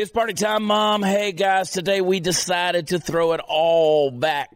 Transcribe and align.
It's 0.00 0.10
party 0.10 0.32
time, 0.32 0.64
Mom. 0.64 1.02
Hey, 1.02 1.30
guys, 1.32 1.72
today 1.72 2.00
we 2.00 2.20
decided 2.20 2.86
to 2.86 2.98
throw 2.98 3.34
it 3.34 3.40
all 3.46 4.10
back, 4.10 4.50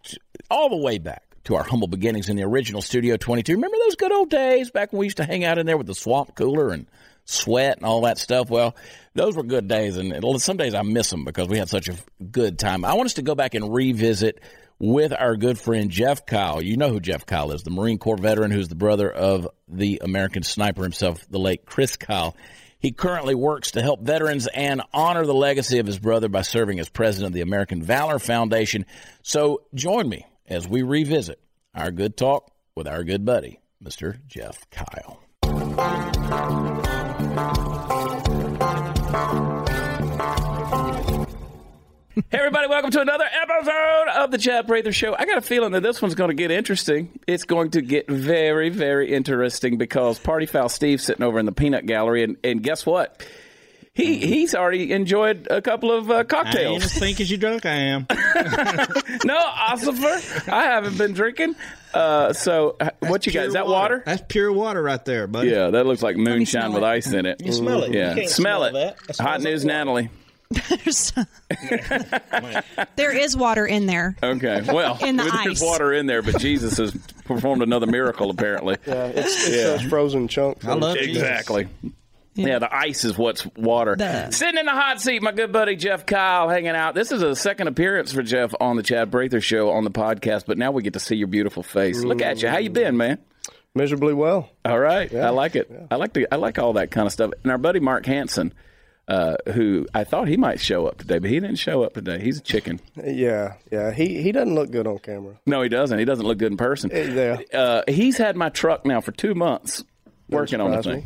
all 0.50 0.70
the 0.70 0.82
way 0.82 0.96
back 0.96 1.22
to 1.44 1.56
our 1.56 1.62
humble 1.62 1.86
beginnings 1.86 2.30
in 2.30 2.36
the 2.36 2.44
original 2.44 2.80
Studio 2.80 3.18
22. 3.18 3.52
Remember 3.52 3.76
those 3.84 3.96
good 3.96 4.10
old 4.10 4.30
days 4.30 4.70
back 4.70 4.90
when 4.90 5.00
we 5.00 5.04
used 5.04 5.18
to 5.18 5.24
hang 5.26 5.44
out 5.44 5.58
in 5.58 5.66
there 5.66 5.76
with 5.76 5.86
the 5.86 5.94
swamp 5.94 6.34
cooler 6.34 6.70
and 6.70 6.86
sweat 7.26 7.76
and 7.76 7.84
all 7.84 8.00
that 8.00 8.16
stuff? 8.16 8.48
Well, 8.48 8.74
those 9.12 9.36
were 9.36 9.42
good 9.42 9.68
days, 9.68 9.98
and 9.98 10.40
some 10.40 10.56
days 10.56 10.72
I 10.72 10.80
miss 10.80 11.10
them 11.10 11.26
because 11.26 11.46
we 11.46 11.58
had 11.58 11.68
such 11.68 11.90
a 11.90 11.96
good 12.24 12.58
time. 12.58 12.82
I 12.82 12.94
want 12.94 13.04
us 13.04 13.14
to 13.14 13.22
go 13.22 13.34
back 13.34 13.52
and 13.52 13.70
revisit 13.70 14.40
with 14.78 15.12
our 15.12 15.36
good 15.36 15.58
friend 15.58 15.90
Jeff 15.90 16.24
Kyle. 16.24 16.62
You 16.62 16.78
know 16.78 16.88
who 16.88 17.00
Jeff 17.00 17.26
Kyle 17.26 17.52
is, 17.52 17.64
the 17.64 17.70
Marine 17.70 17.98
Corps 17.98 18.16
veteran 18.16 18.50
who's 18.50 18.68
the 18.68 18.76
brother 18.76 19.12
of 19.12 19.46
the 19.68 20.00
American 20.02 20.42
sniper 20.42 20.84
himself, 20.84 21.22
the 21.28 21.38
late 21.38 21.66
Chris 21.66 21.98
Kyle. 21.98 22.34
He 22.84 22.92
currently 22.92 23.34
works 23.34 23.70
to 23.70 23.80
help 23.80 24.02
veterans 24.02 24.46
and 24.46 24.82
honor 24.92 25.24
the 25.24 25.32
legacy 25.32 25.78
of 25.78 25.86
his 25.86 25.98
brother 25.98 26.28
by 26.28 26.42
serving 26.42 26.78
as 26.80 26.90
president 26.90 27.28
of 27.28 27.32
the 27.32 27.40
American 27.40 27.82
Valor 27.82 28.18
Foundation. 28.18 28.84
So 29.22 29.62
join 29.72 30.06
me 30.06 30.26
as 30.46 30.68
we 30.68 30.82
revisit 30.82 31.40
our 31.74 31.90
good 31.90 32.14
talk 32.14 32.52
with 32.76 32.86
our 32.86 33.02
good 33.02 33.24
buddy, 33.24 33.58
Mr. 33.82 34.18
Jeff 34.26 34.68
Kyle. 34.68 35.18
Hey, 42.14 42.22
everybody, 42.32 42.68
welcome 42.68 42.92
to 42.92 43.00
another 43.00 43.24
episode 43.24 44.08
of 44.14 44.30
the 44.30 44.38
Chad 44.38 44.68
Prather 44.68 44.92
Show. 44.92 45.16
I 45.16 45.24
got 45.26 45.38
a 45.38 45.42
feeling 45.42 45.72
that 45.72 45.82
this 45.82 46.00
one's 46.00 46.14
going 46.14 46.28
to 46.28 46.34
get 46.34 46.52
interesting. 46.52 47.18
It's 47.26 47.44
going 47.44 47.72
to 47.72 47.82
get 47.82 48.08
very, 48.08 48.68
very 48.68 49.12
interesting 49.12 49.78
because 49.78 50.20
Party 50.20 50.46
Foul 50.46 50.68
Steve's 50.68 51.02
sitting 51.02 51.24
over 51.24 51.40
in 51.40 51.46
the 51.46 51.52
peanut 51.52 51.86
gallery, 51.86 52.22
and, 52.22 52.36
and 52.44 52.62
guess 52.62 52.86
what? 52.86 53.26
He 53.94 54.18
he's 54.18 54.56
already 54.56 54.92
enjoyed 54.92 55.46
a 55.50 55.62
couple 55.62 55.92
of 55.92 56.10
uh, 56.10 56.24
cocktails. 56.24 56.56
I 56.56 56.74
ain't 56.74 56.84
as 56.84 56.98
pink 56.98 57.20
as 57.20 57.30
you 57.30 57.36
drunk 57.36 57.64
I 57.64 57.74
am. 57.74 58.06
no, 59.24 59.36
Ossifer, 59.36 60.48
I 60.52 60.64
haven't 60.64 60.98
been 60.98 61.12
drinking. 61.12 61.54
Uh, 61.92 62.32
so, 62.32 62.76
uh, 62.80 62.90
what 62.98 63.24
you 63.24 63.32
got? 63.32 63.46
Is 63.46 63.52
that 63.52 63.66
water. 63.66 63.98
water? 63.98 64.02
That's 64.04 64.22
pure 64.26 64.52
water 64.52 64.82
right 64.82 65.04
there, 65.04 65.28
buddy. 65.28 65.50
Yeah, 65.50 65.70
that 65.70 65.86
looks 65.86 66.02
like 66.02 66.16
moonshine 66.16 66.72
with 66.72 66.82
ice 66.82 67.12
in 67.12 67.24
it. 67.24 67.40
You 67.40 67.52
smell 67.52 67.84
it. 67.84 67.92
Yeah, 67.92 68.14
smell, 68.26 68.68
smell, 68.68 68.74
it. 68.74 69.16
Hot 69.20 69.40
news, 69.40 69.64
like 69.64 69.68
Natalie. 69.68 70.10
There's, 72.96 73.36
water 73.36 73.66
in 73.66 73.86
there. 73.86 74.16
Okay, 74.22 74.62
well, 74.62 74.98
in 75.04 75.16
the 75.16 75.24
there's 75.24 75.34
ice. 75.34 75.62
water 75.62 75.92
in 75.92 76.06
there, 76.06 76.22
but 76.22 76.38
Jesus 76.38 76.78
has 76.78 76.92
performed 77.24 77.62
another 77.62 77.86
miracle 77.86 78.30
apparently. 78.30 78.76
Yeah, 78.86 79.06
it's, 79.06 79.46
it's 79.46 79.56
yeah. 79.56 79.62
those 79.64 79.82
frozen 79.82 80.28
chunks. 80.28 80.64
I 80.66 80.74
love 80.74 80.96
exactly. 80.96 81.68
Yeah. 82.34 82.46
yeah. 82.46 82.58
the 82.58 82.74
ice 82.74 83.04
is 83.04 83.16
what's 83.16 83.46
water. 83.56 83.96
The. 83.96 84.30
Sitting 84.30 84.58
in 84.58 84.66
the 84.66 84.72
hot 84.72 85.00
seat, 85.00 85.22
my 85.22 85.32
good 85.32 85.52
buddy 85.52 85.76
Jeff 85.76 86.06
Kyle 86.06 86.48
hanging 86.48 86.68
out. 86.68 86.94
This 86.94 87.12
is 87.12 87.22
a 87.22 87.36
second 87.36 87.68
appearance 87.68 88.12
for 88.12 88.22
Jeff 88.22 88.54
on 88.60 88.76
the 88.76 88.82
Chad 88.82 89.10
Prather 89.10 89.40
Show 89.40 89.70
on 89.70 89.84
the 89.84 89.90
podcast, 89.90 90.44
but 90.46 90.58
now 90.58 90.70
we 90.70 90.82
get 90.82 90.94
to 90.94 91.00
see 91.00 91.16
your 91.16 91.28
beautiful 91.28 91.62
face. 91.62 92.02
Look 92.02 92.22
at 92.22 92.42
you. 92.42 92.48
How 92.48 92.58
you 92.58 92.70
been, 92.70 92.96
man? 92.96 93.18
Miserably 93.74 94.14
well. 94.14 94.50
All 94.64 94.78
right, 94.78 95.10
yeah. 95.10 95.26
I 95.26 95.30
like 95.30 95.56
it. 95.56 95.68
Yeah. 95.70 95.86
I 95.90 95.96
like 95.96 96.12
the 96.12 96.28
I 96.32 96.36
like 96.36 96.60
all 96.60 96.74
that 96.74 96.92
kind 96.92 97.06
of 97.06 97.12
stuff. 97.12 97.32
And 97.42 97.50
our 97.50 97.58
buddy 97.58 97.80
Mark 97.80 98.06
Hanson 98.06 98.54
uh, 99.08 99.36
who 99.52 99.86
I 99.94 100.04
thought 100.04 100.28
he 100.28 100.36
might 100.36 100.60
show 100.60 100.86
up 100.86 100.98
today, 100.98 101.18
but 101.18 101.30
he 101.30 101.38
didn't 101.40 101.56
show 101.56 101.82
up 101.82 101.94
today. 101.94 102.20
He's 102.20 102.38
a 102.38 102.42
chicken. 102.42 102.80
Yeah, 103.02 103.54
yeah. 103.70 103.92
He 103.92 104.22
he 104.22 104.32
doesn't 104.32 104.54
look 104.54 104.70
good 104.70 104.86
on 104.86 104.98
camera. 104.98 105.38
No, 105.46 105.62
he 105.62 105.68
doesn't. 105.68 105.98
He 105.98 106.04
doesn't 106.04 106.26
look 106.26 106.38
good 106.38 106.52
in 106.52 106.56
person. 106.56 106.90
Yeah. 106.92 107.38
Uh, 107.52 107.82
he's 107.88 108.16
had 108.16 108.36
my 108.36 108.48
truck 108.48 108.86
now 108.86 109.00
for 109.00 109.12
two 109.12 109.34
months 109.34 109.84
working 110.28 110.60
on 110.60 110.70
the 110.70 110.82
thing. 110.82 110.96
Me. 111.00 111.04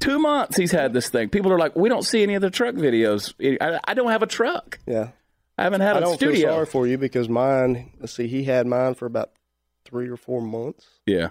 Two 0.00 0.18
months 0.18 0.56
he's 0.56 0.70
had 0.72 0.92
this 0.92 1.08
thing. 1.08 1.28
People 1.28 1.52
are 1.52 1.58
like, 1.58 1.74
we 1.74 1.88
don't 1.88 2.04
see 2.04 2.22
any 2.22 2.34
of 2.34 2.42
the 2.42 2.50
truck 2.50 2.74
videos. 2.76 3.34
I, 3.60 3.80
I 3.82 3.94
don't 3.94 4.10
have 4.10 4.22
a 4.22 4.26
truck. 4.28 4.78
Yeah. 4.86 5.08
I 5.56 5.64
haven't 5.64 5.80
had 5.80 5.96
I 5.96 5.98
a 5.98 6.00
don't 6.02 6.14
studio. 6.14 6.34
feel 6.36 6.50
sorry 6.50 6.66
for 6.66 6.86
you 6.86 6.98
because 6.98 7.28
mine. 7.28 7.90
Let's 7.98 8.12
see, 8.14 8.28
he 8.28 8.44
had 8.44 8.66
mine 8.68 8.94
for 8.94 9.06
about 9.06 9.32
three 9.84 10.08
or 10.08 10.16
four 10.16 10.40
months. 10.40 10.86
Yeah. 11.06 11.30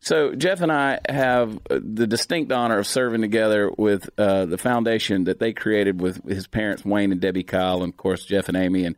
So 0.00 0.34
Jeff 0.34 0.60
and 0.60 0.70
I 0.70 1.00
have 1.08 1.58
the 1.68 2.06
distinct 2.06 2.52
honor 2.52 2.78
of 2.78 2.86
serving 2.86 3.20
together 3.20 3.70
with 3.76 4.08
uh, 4.16 4.46
the 4.46 4.58
foundation 4.58 5.24
that 5.24 5.40
they 5.40 5.52
created 5.52 6.00
with 6.00 6.26
his 6.28 6.46
parents 6.46 6.84
Wayne 6.84 7.12
and 7.12 7.20
Debbie 7.20 7.42
Kyle, 7.42 7.82
and 7.82 7.92
of 7.92 7.96
course 7.96 8.24
Jeff 8.24 8.48
and 8.48 8.56
Amy, 8.56 8.84
and 8.84 8.96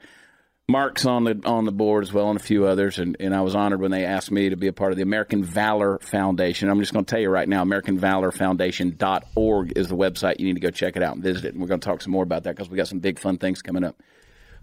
Mark's 0.71 1.05
on 1.05 1.25
the 1.25 1.41
on 1.45 1.65
the 1.65 1.73
board 1.73 2.05
as 2.05 2.13
well, 2.13 2.31
and 2.31 2.39
a 2.39 2.43
few 2.43 2.67
others. 2.67 2.99
And, 2.99 3.17
and 3.19 3.35
I 3.35 3.41
was 3.41 3.57
honored 3.57 3.81
when 3.81 3.91
they 3.91 4.05
asked 4.05 4.31
me 4.31 4.51
to 4.51 4.57
be 4.57 4.69
a 4.69 4.73
part 4.73 4.93
of 4.93 4.97
the 4.97 5.03
American 5.03 5.43
Valor 5.43 5.99
Foundation. 6.01 6.69
I'm 6.69 6.79
just 6.81 6.93
going 6.93 7.05
to 7.05 7.11
tell 7.11 7.21
you 7.21 7.29
right 7.29 7.49
now, 7.49 7.65
AmericanValorFoundation.org 7.65 9.73
is 9.77 9.89
the 9.89 9.97
website. 9.97 10.39
You 10.39 10.47
need 10.47 10.55
to 10.55 10.61
go 10.61 10.71
check 10.71 10.97
it 10.97 11.03
out 11.03 11.15
and 11.15 11.25
visit 11.25 11.47
it. 11.47 11.55
And 11.55 11.61
we're 11.61 11.69
going 11.69 11.81
to 11.81 11.87
talk 11.87 12.03
some 12.03 12.13
more 12.13 12.23
about 12.23 12.45
that 12.45 12.55
because 12.57 12.71
we 12.71 12.77
got 12.77 12.87
some 12.89 13.01
big 13.01 13.19
fun 13.19 13.39
things 13.39 13.63
coming 13.63 13.85
up. 13.85 13.97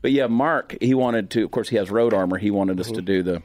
But 0.01 0.11
yeah, 0.11 0.27
Mark, 0.27 0.77
he 0.79 0.93
wanted 0.93 1.31
to. 1.31 1.43
Of 1.43 1.51
course, 1.51 1.69
he 1.69 1.77
has 1.77 1.89
road 1.89 2.13
armor. 2.13 2.37
He 2.37 2.51
wanted 2.51 2.79
us 2.79 2.87
mm-hmm. 2.87 2.95
to 2.95 3.01
do 3.01 3.23
the 3.23 3.41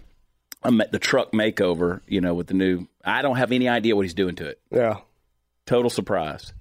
the 0.63 0.99
truck 1.01 1.33
makeover, 1.33 2.01
you 2.07 2.21
know, 2.21 2.35
with 2.35 2.47
the 2.47 2.55
new. 2.55 2.87
I 3.05 3.23
don't 3.23 3.37
have 3.37 3.53
any 3.53 3.69
idea 3.69 3.97
what 3.97 4.03
he's 4.03 4.15
doing 4.15 4.37
to 4.37 4.47
it. 4.47 4.61
Yeah. 4.71 4.99
Total 5.67 5.91
surprise. 5.91 6.53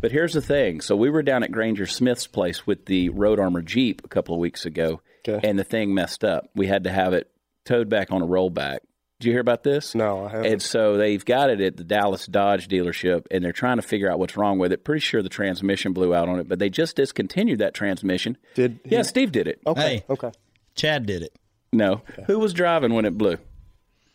But 0.00 0.12
here's 0.12 0.32
the 0.32 0.42
thing. 0.42 0.80
So 0.80 0.94
we 0.94 1.10
were 1.10 1.22
down 1.22 1.42
at 1.42 1.50
Granger 1.50 1.86
Smith's 1.86 2.26
place 2.26 2.66
with 2.66 2.86
the 2.86 3.08
Road 3.08 3.40
Armor 3.40 3.62
Jeep 3.62 4.02
a 4.04 4.08
couple 4.08 4.34
of 4.34 4.40
weeks 4.40 4.64
ago, 4.64 5.00
okay. 5.28 5.46
and 5.46 5.58
the 5.58 5.64
thing 5.64 5.92
messed 5.92 6.24
up. 6.24 6.48
We 6.54 6.66
had 6.68 6.84
to 6.84 6.90
have 6.90 7.14
it 7.14 7.30
towed 7.64 7.88
back 7.88 8.12
on 8.12 8.22
a 8.22 8.26
rollback. 8.26 8.78
Did 9.18 9.26
you 9.26 9.32
hear 9.32 9.40
about 9.40 9.64
this? 9.64 9.96
No, 9.96 10.26
I 10.26 10.28
haven't. 10.28 10.52
And 10.52 10.62
so 10.62 10.96
they've 10.96 11.24
got 11.24 11.50
it 11.50 11.60
at 11.60 11.76
the 11.76 11.82
Dallas 11.82 12.26
Dodge 12.26 12.68
dealership, 12.68 13.26
and 13.32 13.44
they're 13.44 13.50
trying 13.50 13.78
to 13.78 13.82
figure 13.82 14.08
out 14.08 14.20
what's 14.20 14.36
wrong 14.36 14.60
with 14.60 14.72
it. 14.72 14.84
Pretty 14.84 15.00
sure 15.00 15.22
the 15.22 15.28
transmission 15.28 15.92
blew 15.92 16.14
out 16.14 16.28
on 16.28 16.38
it, 16.38 16.48
but 16.48 16.60
they 16.60 16.70
just 16.70 16.94
discontinued 16.94 17.58
that 17.58 17.74
transmission. 17.74 18.38
Did 18.54 18.78
he? 18.84 18.94
yeah? 18.94 19.02
Steve 19.02 19.32
did 19.32 19.48
it. 19.48 19.60
Okay, 19.66 19.80
hey, 19.80 20.04
okay. 20.08 20.30
Chad 20.76 21.06
did 21.06 21.22
it. 21.22 21.32
No. 21.72 22.02
Who 22.26 22.38
was 22.38 22.52
driving 22.52 22.94
when 22.94 23.04
it 23.04 23.16
blew? 23.16 23.38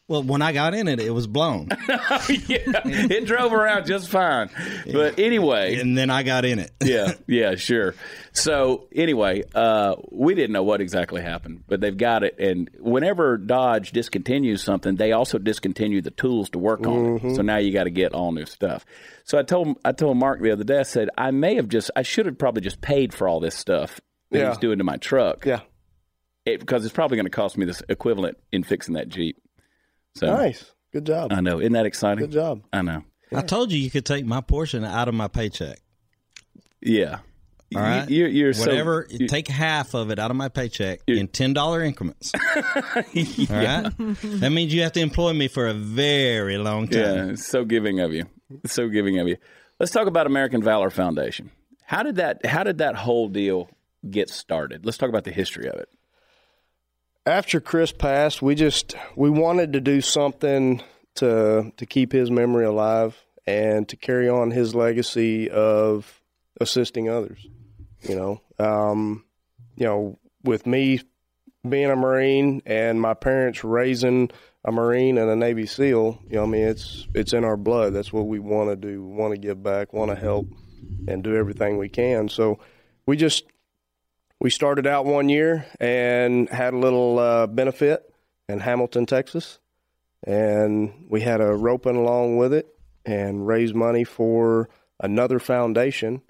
Well, 0.10 0.22
when 0.22 0.42
I 0.42 0.52
got 0.52 0.74
in 0.74 0.90
it, 0.90 1.00
it 1.00 1.12
was 1.12 1.28
blown. 1.28 1.70
yeah, 1.88 2.82
it 2.86 3.26
drove 3.26 3.54
around 3.54 3.86
just 3.86 4.10
fine. 4.10 4.50
But 4.92 5.18
anyway, 5.18 5.80
and 5.80 5.98
then 5.98 6.10
I 6.10 6.24
got 6.24 6.44
in 6.44 6.60
it. 6.60 6.72
yeah, 6.84 7.14
yeah, 7.26 7.56
sure. 7.56 7.96
So 8.34 8.90
anyway, 8.94 9.44
uh, 9.56 9.96
we 10.12 10.36
didn't 10.36 10.52
know 10.52 10.64
what 10.64 10.82
exactly 10.82 11.22
happened, 11.22 11.64
but 11.68 11.80
they've 11.80 11.96
got 11.96 12.26
it. 12.26 12.38
And 12.38 12.70
whenever 12.80 13.38
Dodge 13.38 13.94
discontinues 13.94 14.60
something, 14.60 14.98
they 14.98 15.14
also 15.14 15.38
discontinue 15.38 16.02
the 16.02 16.12
tools 16.12 16.50
to 16.50 16.60
work 16.60 16.86
on 16.86 17.20
mm-hmm. 17.20 17.28
it. 17.30 17.36
So 17.36 17.42
now 17.42 17.58
you 17.58 17.72
got 17.72 17.86
to 17.86 17.90
get 17.90 18.14
all 18.14 18.34
new 18.34 18.46
stuff. 18.46 18.86
So 19.24 19.40
I 19.40 19.44
told 19.44 19.78
I 19.86 19.94
told 19.94 20.18
Mark 20.18 20.42
the 20.42 20.52
other 20.52 20.66
day. 20.66 20.80
I 20.80 20.84
said 20.84 21.10
I 21.18 21.32
may 21.32 21.56
have 21.56 21.70
just 21.70 21.92
I 21.96 22.02
should 22.02 22.26
have 22.26 22.38
probably 22.38 22.62
just 22.62 22.82
paid 22.82 23.14
for 23.14 23.30
all 23.30 23.40
this 23.40 23.56
stuff 23.56 24.02
that 24.32 24.38
yeah. 24.38 24.50
he's 24.50 24.58
doing 24.58 24.80
to 24.80 24.84
my 24.84 24.98
truck. 24.98 25.46
Yeah 25.46 25.62
it, 26.46 26.60
because 26.60 26.86
it's 26.86 26.94
probably 26.94 27.18
going 27.18 27.26
to 27.26 27.32
cost 27.32 27.58
me 27.58 27.66
this 27.66 27.82
equivalent 27.90 28.38
in 28.52 28.64
fixing 28.64 28.96
that 28.96 29.10
Jeep. 29.10 29.38
So 30.16 30.28
nice, 30.28 30.72
good 30.92 31.06
job. 31.06 31.32
I 31.34 31.42
know, 31.42 31.60
isn't 31.60 31.74
that 31.74 31.86
exciting? 31.86 32.26
Good 32.26 32.32
job. 32.32 32.64
I 32.72 32.82
know. 32.82 33.04
Yeah. 33.32 33.40
I 33.40 33.42
told 33.42 33.72
you 33.72 33.80
you 33.80 33.90
could 33.90 34.06
take 34.06 34.26
my 34.26 34.42
portion 34.42 34.84
out 34.84 35.08
of 35.08 35.16
my 35.16 35.28
paycheck. 35.28 35.80
Yeah. 36.82 37.20
All 37.76 37.82
right. 37.82 38.08
You, 38.08 38.28
you're 38.28 38.54
Whatever. 38.54 39.08
So, 39.10 39.18
you, 39.18 39.28
take 39.28 39.48
half 39.48 39.96
of 39.96 40.12
it 40.12 40.20
out 40.20 40.30
of 40.30 40.38
my 40.38 40.50
paycheck 40.50 41.00
in 41.08 41.28
ten 41.28 41.54
dollar 41.54 41.82
increments. 41.82 42.32
yeah. 43.14 43.90
All 44.00 44.06
right. 44.06 44.18
That 44.22 44.52
means 44.52 44.74
you 44.74 44.84
have 44.84 44.92
to 44.92 45.00
employ 45.00 45.34
me 45.34 45.48
for 45.48 45.68
a 45.68 45.74
very 45.74 46.60
long 46.60 46.88
time. 46.88 47.30
Yeah. 47.30 47.36
So 47.36 47.66
giving 47.66 48.00
of 48.00 48.14
you. 48.14 48.26
So 48.68 48.90
giving 48.90 49.18
of 49.18 49.28
you. 49.28 49.38
Let's 49.80 49.92
talk 49.92 50.08
about 50.08 50.28
American 50.28 50.62
Valor 50.62 50.92
Foundation. 50.92 51.50
How 51.86 52.04
did 52.04 52.18
that? 52.18 52.46
How 52.46 52.64
did 52.64 52.78
that 52.78 52.96
whole 52.96 53.28
deal 53.28 53.70
get 54.08 54.30
started? 54.30 54.86
Let's 54.86 55.00
talk 55.00 55.10
about 55.10 55.24
the 55.24 55.32
history 55.32 55.68
of 55.68 55.76
it 55.76 55.90
after 57.26 57.60
Chris 57.60 57.92
passed, 57.92 58.42
we 58.42 58.56
just 58.56 58.96
we 59.16 59.30
wanted 59.30 59.74
to 59.74 59.82
do 59.82 60.02
something 60.02 60.82
to 61.16 61.72
to 61.78 61.86
keep 61.86 62.12
his 62.12 62.30
memory 62.30 62.66
alive 62.66 63.22
and 63.46 63.88
to 63.90 63.96
carry 63.96 64.30
on 64.30 64.52
his 64.52 64.74
legacy 64.76 65.50
of 65.50 66.22
assisting 66.60 67.10
others. 67.10 67.46
You 68.02 68.16
know, 68.16 68.42
um, 68.60 69.24
you 69.76 69.86
know, 69.86 70.20
with 70.44 70.68
me 70.68 71.02
being 71.68 71.90
a 71.90 71.96
Marine 71.96 72.62
and 72.66 73.00
my 73.00 73.14
parents 73.14 73.64
raising 73.64 74.30
a 74.66 74.72
Marine 74.72 75.18
and 75.18 75.30
a 75.30 75.36
Navy 75.36 75.66
SEAL, 75.66 76.20
you 76.28 76.36
know, 76.36 76.44
I 76.44 76.48
mean, 76.48 76.68
it's 76.68 77.08
it's 77.14 77.34
in 77.34 77.46
our 77.46 77.58
blood. 77.58 77.94
That's 77.94 78.12
what 78.12 78.28
we 78.28 78.40
want 78.40 78.70
to 78.70 78.76
do. 78.76 79.04
We 79.04 79.16
want 79.16 79.34
to 79.34 79.40
give 79.40 79.64
back, 79.64 79.94
want 79.94 80.12
to 80.12 80.16
help, 80.16 80.48
and 81.08 81.24
do 81.24 81.36
everything 81.36 81.78
we 81.78 81.90
can. 81.90 82.28
So 82.28 82.60
we 83.06 83.16
just 83.16 83.46
we 84.44 84.50
started 84.50 84.86
out 84.86 85.06
one 85.06 85.30
year 85.30 85.66
and 85.80 86.50
had 86.50 86.74
a 86.74 86.78
little 86.78 87.18
uh, 87.18 87.48
benefit 87.48 88.14
in 88.50 88.60
Hamilton, 88.60 89.06
Texas, 89.06 89.58
and 90.28 91.06
we 91.10 91.22
had 91.22 91.40
a 91.40 91.56
roping 91.56 91.96
along 91.96 92.38
with 92.38 92.54
it 92.54 92.68
and 93.06 93.48
raised 93.48 93.74
money 93.74 94.04
for 94.04 94.70
another 95.00 95.40
foundation, 95.40 96.22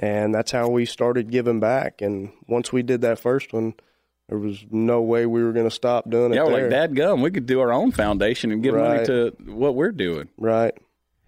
and 0.00 0.34
that's 0.34 0.50
how 0.50 0.68
we 0.68 0.84
started 0.84 1.30
giving 1.30 1.60
back. 1.60 2.02
And 2.02 2.32
once 2.48 2.72
we 2.72 2.82
did 2.82 3.02
that 3.02 3.20
first 3.20 3.52
one, 3.52 3.74
there 4.28 4.38
was 4.38 4.66
no 4.68 5.00
way 5.00 5.24
we 5.24 5.42
were 5.44 5.52
going 5.52 5.68
to 5.68 5.74
stop 5.74 6.10
doing 6.10 6.32
it. 6.32 6.36
Yeah, 6.36 6.42
like 6.42 6.70
Dad 6.70 6.96
gum, 6.96 7.22
we 7.22 7.30
could 7.30 7.46
do 7.46 7.60
our 7.60 7.72
own 7.72 7.92
foundation 7.92 8.50
and 8.50 8.64
give 8.64 8.74
right. 8.74 8.94
money 8.94 9.06
to 9.06 9.36
what 9.46 9.76
we're 9.76 9.92
doing. 9.92 10.28
Right. 10.36 10.76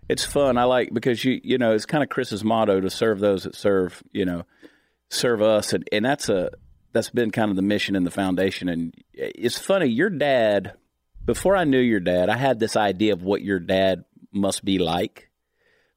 It's 0.08 0.24
fun. 0.24 0.58
I 0.58 0.64
like 0.64 0.92
because 0.92 1.24
you 1.24 1.40
you 1.44 1.56
know 1.56 1.72
it's 1.72 1.86
kind 1.86 2.02
of 2.02 2.08
Chris's 2.08 2.42
motto 2.42 2.80
to 2.80 2.90
serve 2.90 3.20
those 3.20 3.44
that 3.44 3.54
serve. 3.54 4.02
You 4.10 4.24
know 4.24 4.44
serve 5.10 5.42
us, 5.42 5.72
and, 5.72 5.86
and 5.92 6.04
that's 6.04 6.28
a 6.28 6.50
that's 6.92 7.10
been 7.10 7.30
kind 7.30 7.50
of 7.50 7.56
the 7.56 7.62
mission 7.62 7.94
and 7.94 8.06
the 8.06 8.10
foundation. 8.10 8.68
And 8.68 8.94
it's 9.12 9.58
funny, 9.58 9.86
your 9.86 10.10
dad. 10.10 10.74
Before 11.24 11.54
I 11.54 11.64
knew 11.64 11.78
your 11.78 12.00
dad, 12.00 12.30
I 12.30 12.36
had 12.36 12.58
this 12.58 12.76
idea 12.76 13.12
of 13.12 13.22
what 13.22 13.42
your 13.42 13.60
dad 13.60 14.04
must 14.32 14.64
be 14.64 14.78
like 14.78 15.30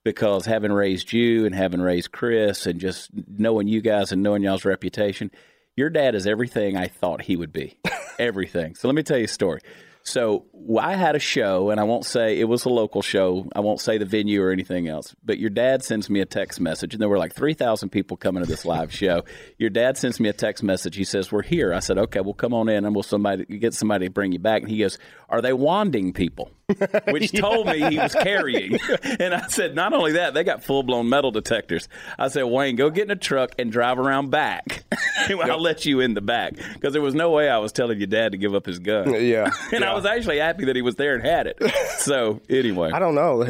because 0.03 0.45
having 0.45 0.71
raised 0.71 1.13
you 1.13 1.45
and 1.45 1.55
having 1.55 1.81
raised 1.81 2.11
Chris 2.11 2.65
and 2.67 2.79
just 2.79 3.09
knowing 3.27 3.67
you 3.67 3.81
guys 3.81 4.11
and 4.11 4.21
knowing 4.21 4.43
y'all's 4.43 4.65
reputation, 4.65 5.31
your 5.77 5.89
dad 5.89 6.13
is 6.13 6.27
everything 6.27 6.75
I 6.75 6.87
thought 6.87 7.21
he 7.21 7.37
would 7.37 7.53
be. 7.53 7.79
everything. 8.19 8.75
So 8.75 8.87
let 8.87 8.95
me 8.95 9.03
tell 9.03 9.17
you 9.17 9.25
a 9.25 9.29
story. 9.29 9.61
So 10.05 10.45
I 10.79 10.95
had 10.95 11.15
a 11.15 11.19
show, 11.19 11.69
and 11.69 11.79
I 11.79 11.83
won't 11.83 12.05
say 12.05 12.37
it 12.37 12.43
was 12.43 12.65
a 12.65 12.69
local 12.69 13.01
show. 13.01 13.47
I 13.55 13.61
won't 13.61 13.79
say 13.79 13.97
the 13.97 14.05
venue 14.05 14.43
or 14.43 14.51
anything 14.51 14.89
else. 14.89 15.15
But 15.23 15.39
your 15.39 15.49
dad 15.49 15.81
sends 15.81 16.09
me 16.09 16.19
a 16.19 16.25
text 16.25 16.59
message, 16.59 16.93
and 16.93 17.01
there 17.01 17.07
were 17.07 17.17
like 17.17 17.33
three 17.33 17.53
thousand 17.53 17.89
people 17.89 18.17
coming 18.17 18.43
to 18.43 18.49
this 18.49 18.65
live 18.65 18.93
show. 19.01 19.23
Your 19.57 19.69
dad 19.69 19.97
sends 19.97 20.19
me 20.19 20.27
a 20.27 20.33
text 20.33 20.61
message. 20.61 20.97
He 20.97 21.05
says, 21.05 21.31
"We're 21.31 21.41
here." 21.41 21.73
I 21.73 21.79
said, 21.79 21.97
"Okay, 21.97 22.19
well, 22.19 22.33
come 22.33 22.53
on 22.53 22.67
in, 22.67 22.83
and 22.85 22.93
we'll 22.93 23.03
somebody 23.03 23.45
get 23.45 23.73
somebody 23.73 24.07
to 24.07 24.11
bring 24.11 24.33
you 24.33 24.39
back." 24.39 24.61
And 24.61 24.69
he 24.69 24.79
goes, 24.79 24.99
"Are 25.29 25.41
they 25.41 25.53
wanding 25.53 26.11
people?" 26.11 26.51
Which 27.09 27.31
told 27.31 27.67
me 27.67 27.89
he 27.89 27.97
was 27.97 28.13
carrying. 28.13 28.79
and 29.19 29.33
I 29.33 29.47
said, 29.47 29.75
"Not 29.75 29.93
only 29.93 30.13
that, 30.13 30.33
they 30.33 30.43
got 30.43 30.63
full 30.63 30.83
blown 30.83 31.09
metal 31.09 31.31
detectors." 31.31 31.87
I 32.17 32.27
said, 32.27 32.43
"Wayne, 32.43 32.75
go 32.75 32.89
get 32.89 33.05
in 33.05 33.11
a 33.11 33.15
truck 33.15 33.53
and 33.59 33.71
drive 33.71 33.99
around 33.99 34.29
back. 34.29 34.83
I'll 35.29 35.61
let 35.61 35.85
you 35.85 35.99
in 35.99 36.13
the 36.13 36.21
back 36.21 36.55
because 36.73 36.93
there 36.93 37.01
was 37.01 37.15
no 37.15 37.31
way 37.31 37.49
I 37.49 37.57
was 37.57 37.71
telling 37.71 37.97
your 37.97 38.07
dad 38.07 38.31
to 38.33 38.37
give 38.37 38.53
up 38.55 38.65
his 38.65 38.79
gun." 38.79 39.09
Yeah, 39.13 39.51
and 39.71 39.81
yeah. 39.81 39.91
I 39.91 39.93
was 39.93 40.05
actually 40.05 40.39
happy 40.39 40.65
that 40.65 40.75
he 40.75 40.81
was 40.81 40.95
there 40.95 41.15
and 41.15 41.23
had 41.23 41.47
it. 41.47 41.61
So 41.97 42.41
anyway, 42.49 42.91
I 42.91 42.99
don't 42.99 43.15
know. 43.15 43.43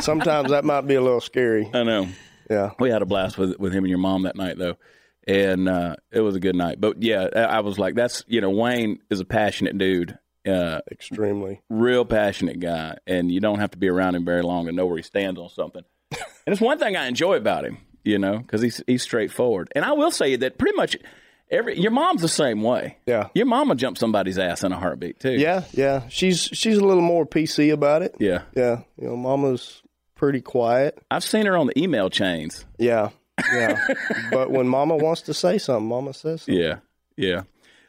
Sometimes 0.00 0.50
that 0.50 0.64
might 0.64 0.82
be 0.82 0.94
a 0.94 1.00
little 1.00 1.20
scary. 1.20 1.70
I 1.72 1.82
know. 1.82 2.08
Yeah, 2.50 2.72
we 2.78 2.90
had 2.90 3.02
a 3.02 3.06
blast 3.06 3.38
with 3.38 3.58
with 3.58 3.72
him 3.72 3.84
and 3.84 3.88
your 3.88 3.98
mom 3.98 4.22
that 4.22 4.36
night 4.36 4.58
though, 4.58 4.76
and 5.26 5.68
uh, 5.68 5.96
it 6.10 6.20
was 6.20 6.34
a 6.34 6.40
good 6.40 6.56
night. 6.56 6.80
But 6.80 7.02
yeah, 7.02 7.28
I 7.34 7.60
was 7.60 7.78
like, 7.78 7.94
that's 7.94 8.24
you 8.26 8.40
know, 8.40 8.50
Wayne 8.50 9.00
is 9.10 9.20
a 9.20 9.24
passionate 9.24 9.76
dude. 9.76 10.18
Uh, 10.48 10.80
extremely 10.90 11.60
real 11.68 12.04
passionate 12.04 12.60
guy, 12.60 12.96
and 13.06 13.30
you 13.30 13.40
don't 13.40 13.58
have 13.58 13.72
to 13.72 13.78
be 13.78 13.88
around 13.88 14.14
him 14.14 14.24
very 14.24 14.42
long 14.42 14.66
to 14.66 14.72
know 14.72 14.86
where 14.86 14.96
he 14.96 15.02
stands 15.02 15.38
on 15.38 15.48
something. 15.48 15.82
and 16.12 16.20
it's 16.46 16.60
one 16.60 16.78
thing 16.78 16.96
I 16.96 17.06
enjoy 17.06 17.34
about 17.34 17.64
him, 17.64 17.78
you 18.04 18.18
know, 18.18 18.38
because 18.38 18.62
he's 18.62 18.82
he's 18.86 19.02
straightforward. 19.02 19.70
And 19.74 19.84
I 19.84 19.92
will 19.92 20.10
say 20.10 20.36
that 20.36 20.58
pretty 20.58 20.76
much 20.76 20.96
every 21.50 21.78
your 21.78 21.90
mom's 21.90 22.22
the 22.22 22.28
same 22.28 22.62
way. 22.62 22.98
Yeah, 23.06 23.28
your 23.34 23.46
mama 23.46 23.70
will 23.70 23.76
jump 23.76 23.98
somebody's 23.98 24.38
ass 24.38 24.64
in 24.64 24.72
a 24.72 24.78
heartbeat 24.78 25.20
too. 25.20 25.32
Yeah, 25.32 25.64
yeah. 25.72 26.08
She's 26.08 26.42
she's 26.42 26.78
a 26.78 26.84
little 26.84 27.02
more 27.02 27.26
PC 27.26 27.72
about 27.72 28.02
it. 28.02 28.14
Yeah, 28.18 28.42
yeah. 28.54 28.82
You 28.96 29.08
know, 29.08 29.16
Mama's 29.16 29.82
pretty 30.14 30.40
quiet. 30.40 30.98
I've 31.10 31.24
seen 31.24 31.46
her 31.46 31.56
on 31.56 31.66
the 31.66 31.78
email 31.78 32.10
chains. 32.10 32.64
Yeah, 32.78 33.10
yeah. 33.52 33.86
but 34.30 34.50
when 34.50 34.68
Mama 34.68 34.96
wants 34.96 35.22
to 35.22 35.34
say 35.34 35.58
something, 35.58 35.88
Mama 35.88 36.14
says 36.14 36.42
something. 36.42 36.62
Yeah, 36.62 36.76
yeah. 37.16 37.42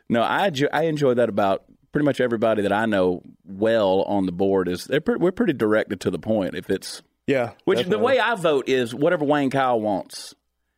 No, 0.10 0.24
I 0.24 0.52
I 0.74 0.84
enjoy 0.84 1.16
that 1.16 1.30
about 1.30 1.64
pretty 1.92 2.06
much 2.06 2.20
everybody 2.22 2.62
that 2.64 2.72
I 2.72 2.86
know 2.86 3.22
well 3.46 4.04
on 4.04 4.26
the 4.26 4.32
board 4.32 4.68
is 4.68 4.86
they're 4.86 5.02
pretty, 5.02 5.22
we're 5.22 5.32
pretty 5.32 5.54
directed 5.54 6.02
to 6.02 6.12
the 6.12 6.20
point. 6.20 6.56
If 6.56 6.70
it's 6.70 7.02
yeah, 7.28 7.52
which 7.66 7.80
definitely. 7.80 7.98
the 7.98 8.04
way 8.04 8.20
I 8.20 8.36
vote 8.36 8.70
is 8.70 8.94
whatever 8.94 9.26
Wayne 9.26 9.50
Kyle 9.50 9.80
wants 9.80 10.36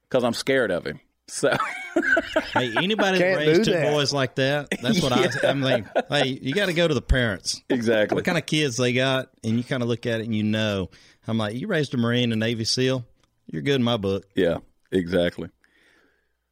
because 0.10 0.24
I'm 0.24 0.34
scared 0.34 0.72
of 0.72 0.86
him. 0.86 1.00
So, 1.28 1.56
hey, 2.54 2.74
anybody 2.76 3.20
that 3.20 3.38
raised 3.38 3.64
two 3.64 3.72
that. 3.72 3.94
boys 3.94 4.12
like 4.12 4.36
that, 4.36 4.68
that's 4.82 5.02
what 5.02 5.16
yeah. 5.18 5.30
I, 5.44 5.48
I'm 5.48 5.62
like. 5.62 5.86
Hey, 6.10 6.38
you 6.42 6.54
got 6.54 6.66
to 6.66 6.74
go 6.74 6.86
to 6.86 6.94
the 6.94 7.02
parents. 7.02 7.62
Exactly. 7.70 8.16
What 8.16 8.26
kind 8.26 8.38
of 8.38 8.46
kids 8.46 8.76
they 8.76 8.92
got, 8.92 9.30
and 9.42 9.56
you 9.56 9.64
kind 9.64 9.82
of 9.82 9.88
look 9.88 10.06
at 10.06 10.20
it 10.20 10.26
and 10.26 10.36
you 10.36 10.44
know. 10.44 10.90
I'm 11.28 11.38
like, 11.38 11.56
you 11.56 11.68
raised 11.68 11.94
a 11.94 11.98
Marine, 11.98 12.34
a 12.34 12.36
Navy 12.36 12.66
SEAL, 12.66 13.06
you're 13.46 13.62
good 13.62 13.76
in 13.76 13.84
my 13.84 13.96
book. 13.96 14.26
Yeah, 14.36 14.58
exactly. 14.92 15.50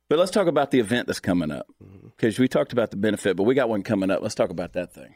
But 0.09 0.17
let's 0.19 0.31
talk 0.31 0.47
about 0.47 0.71
the 0.71 0.79
event 0.79 1.07
that's 1.07 1.19
coming 1.19 1.51
up 1.51 1.67
because 2.17 2.39
we 2.39 2.47
talked 2.47 2.73
about 2.73 2.89
the 2.91 2.97
benefit, 2.97 3.37
but 3.37 3.43
we 3.43 3.53
got 3.53 3.69
one 3.69 3.83
coming 3.83 4.09
up. 4.09 4.21
Let's 4.21 4.35
talk 4.35 4.49
about 4.49 4.73
that 4.73 4.91
thing. 4.91 5.15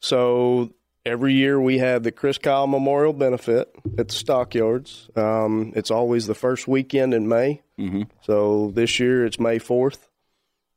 So 0.00 0.74
every 1.06 1.32
year 1.32 1.58
we 1.58 1.78
have 1.78 2.02
the 2.02 2.12
Chris 2.12 2.36
Kyle 2.36 2.66
Memorial 2.66 3.14
Benefit 3.14 3.74
at 3.98 4.08
the 4.08 4.14
Stockyards. 4.14 5.08
Um, 5.16 5.72
it's 5.74 5.90
always 5.90 6.26
the 6.26 6.34
first 6.34 6.68
weekend 6.68 7.14
in 7.14 7.28
May. 7.28 7.62
Mm-hmm. 7.78 8.02
So 8.20 8.70
this 8.74 9.00
year 9.00 9.24
it's 9.24 9.40
May 9.40 9.58
4th. 9.58 9.98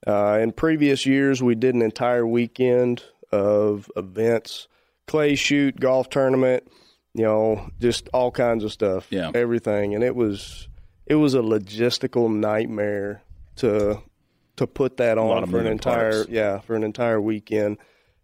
Uh, 0.06 0.40
in 0.42 0.54
previous 0.54 1.06
years, 1.06 1.44
we 1.44 1.56
did 1.56 1.76
an 1.76 1.82
entire 1.82 2.26
weekend 2.26 3.04
of 3.32 3.92
events, 3.98 4.68
clay 5.06 5.36
shoot, 5.36 5.78
golf 5.78 6.10
tournament, 6.10 6.64
you 7.14 7.24
know, 7.24 7.70
just 7.80 8.08
all 8.14 8.32
kinds 8.32 8.64
of 8.64 8.72
stuff, 8.72 9.08
yeah, 9.10 9.32
everything, 9.34 9.96
and 9.96 10.04
it 10.04 10.16
was 10.16 10.67
it 11.08 11.16
was 11.16 11.34
a 11.34 11.40
logistical 11.40 12.34
nightmare 12.34 13.24
to 13.58 14.02
to 14.58 14.68
put 14.68 14.98
that 14.98 15.18
on 15.18 15.48
for 15.50 15.60
an 15.60 15.68
entire 15.68 16.12
parts. 16.12 16.30
yeah 16.30 16.60
for 16.60 16.76
an 16.76 16.84
entire 16.84 17.22
weekend, 17.22 17.78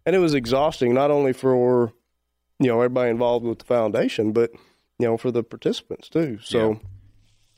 and 0.06 0.14
it 0.14 0.18
was 0.18 0.34
exhausting 0.34 0.94
not 0.94 1.10
only 1.10 1.32
for 1.32 1.92
you 2.58 2.68
know 2.68 2.76
everybody 2.76 3.10
involved 3.10 3.44
with 3.44 3.58
the 3.58 3.64
foundation, 3.64 4.32
but 4.32 4.50
you 4.98 5.06
know 5.06 5.16
for 5.16 5.30
the 5.30 5.42
participants 5.42 6.08
too. 6.08 6.38
So 6.42 6.72
yeah. 6.72 6.78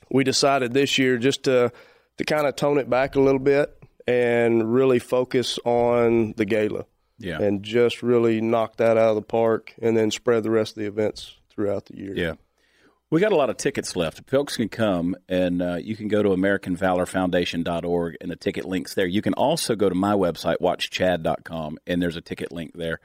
we 0.09 0.23
decided 0.23 0.73
this 0.73 0.97
year 0.97 1.17
just 1.17 1.43
to 1.43 1.71
to 2.17 2.23
kind 2.23 2.47
of 2.47 2.55
tone 2.55 2.77
it 2.77 2.89
back 2.89 3.15
a 3.15 3.19
little 3.19 3.39
bit 3.39 3.77
and 4.07 4.73
really 4.73 4.99
focus 4.99 5.59
on 5.65 6.33
the 6.37 6.45
gala. 6.45 6.85
Yeah. 7.19 7.41
And 7.41 7.63
just 7.63 8.03
really 8.03 8.41
knock 8.41 8.77
that 8.77 8.95
out 8.97 9.09
of 9.09 9.15
the 9.15 9.21
park 9.23 9.73
and 9.81 9.97
then 9.97 10.11
spread 10.11 10.43
the 10.43 10.51
rest 10.51 10.77
of 10.77 10.81
the 10.81 10.87
events 10.87 11.35
throughout 11.49 11.85
the 11.87 11.97
year. 11.97 12.13
Yeah. 12.15 12.33
We 13.09 13.21
got 13.21 13.31
a 13.31 13.35
lot 13.37 13.49
of 13.49 13.55
tickets 13.57 13.95
left. 13.95 14.29
Folks 14.29 14.57
can 14.57 14.67
come 14.69 15.15
and 15.29 15.61
uh, 15.61 15.75
you 15.75 15.95
can 15.95 16.07
go 16.09 16.21
to 16.23 16.29
AmericanValorFoundation.org 16.29 18.17
and 18.21 18.29
the 18.31 18.35
ticket 18.35 18.65
link's 18.65 18.93
there. 18.95 19.05
You 19.05 19.21
can 19.21 19.33
also 19.33 19.75
go 19.75 19.87
to 19.89 19.95
my 19.95 20.13
website, 20.13 20.57
watchchad.com, 20.61 21.77
and 21.87 22.01
there's 22.01 22.15
a 22.17 22.21
ticket 22.21 22.51
link 22.51 22.71
there. 22.75 22.99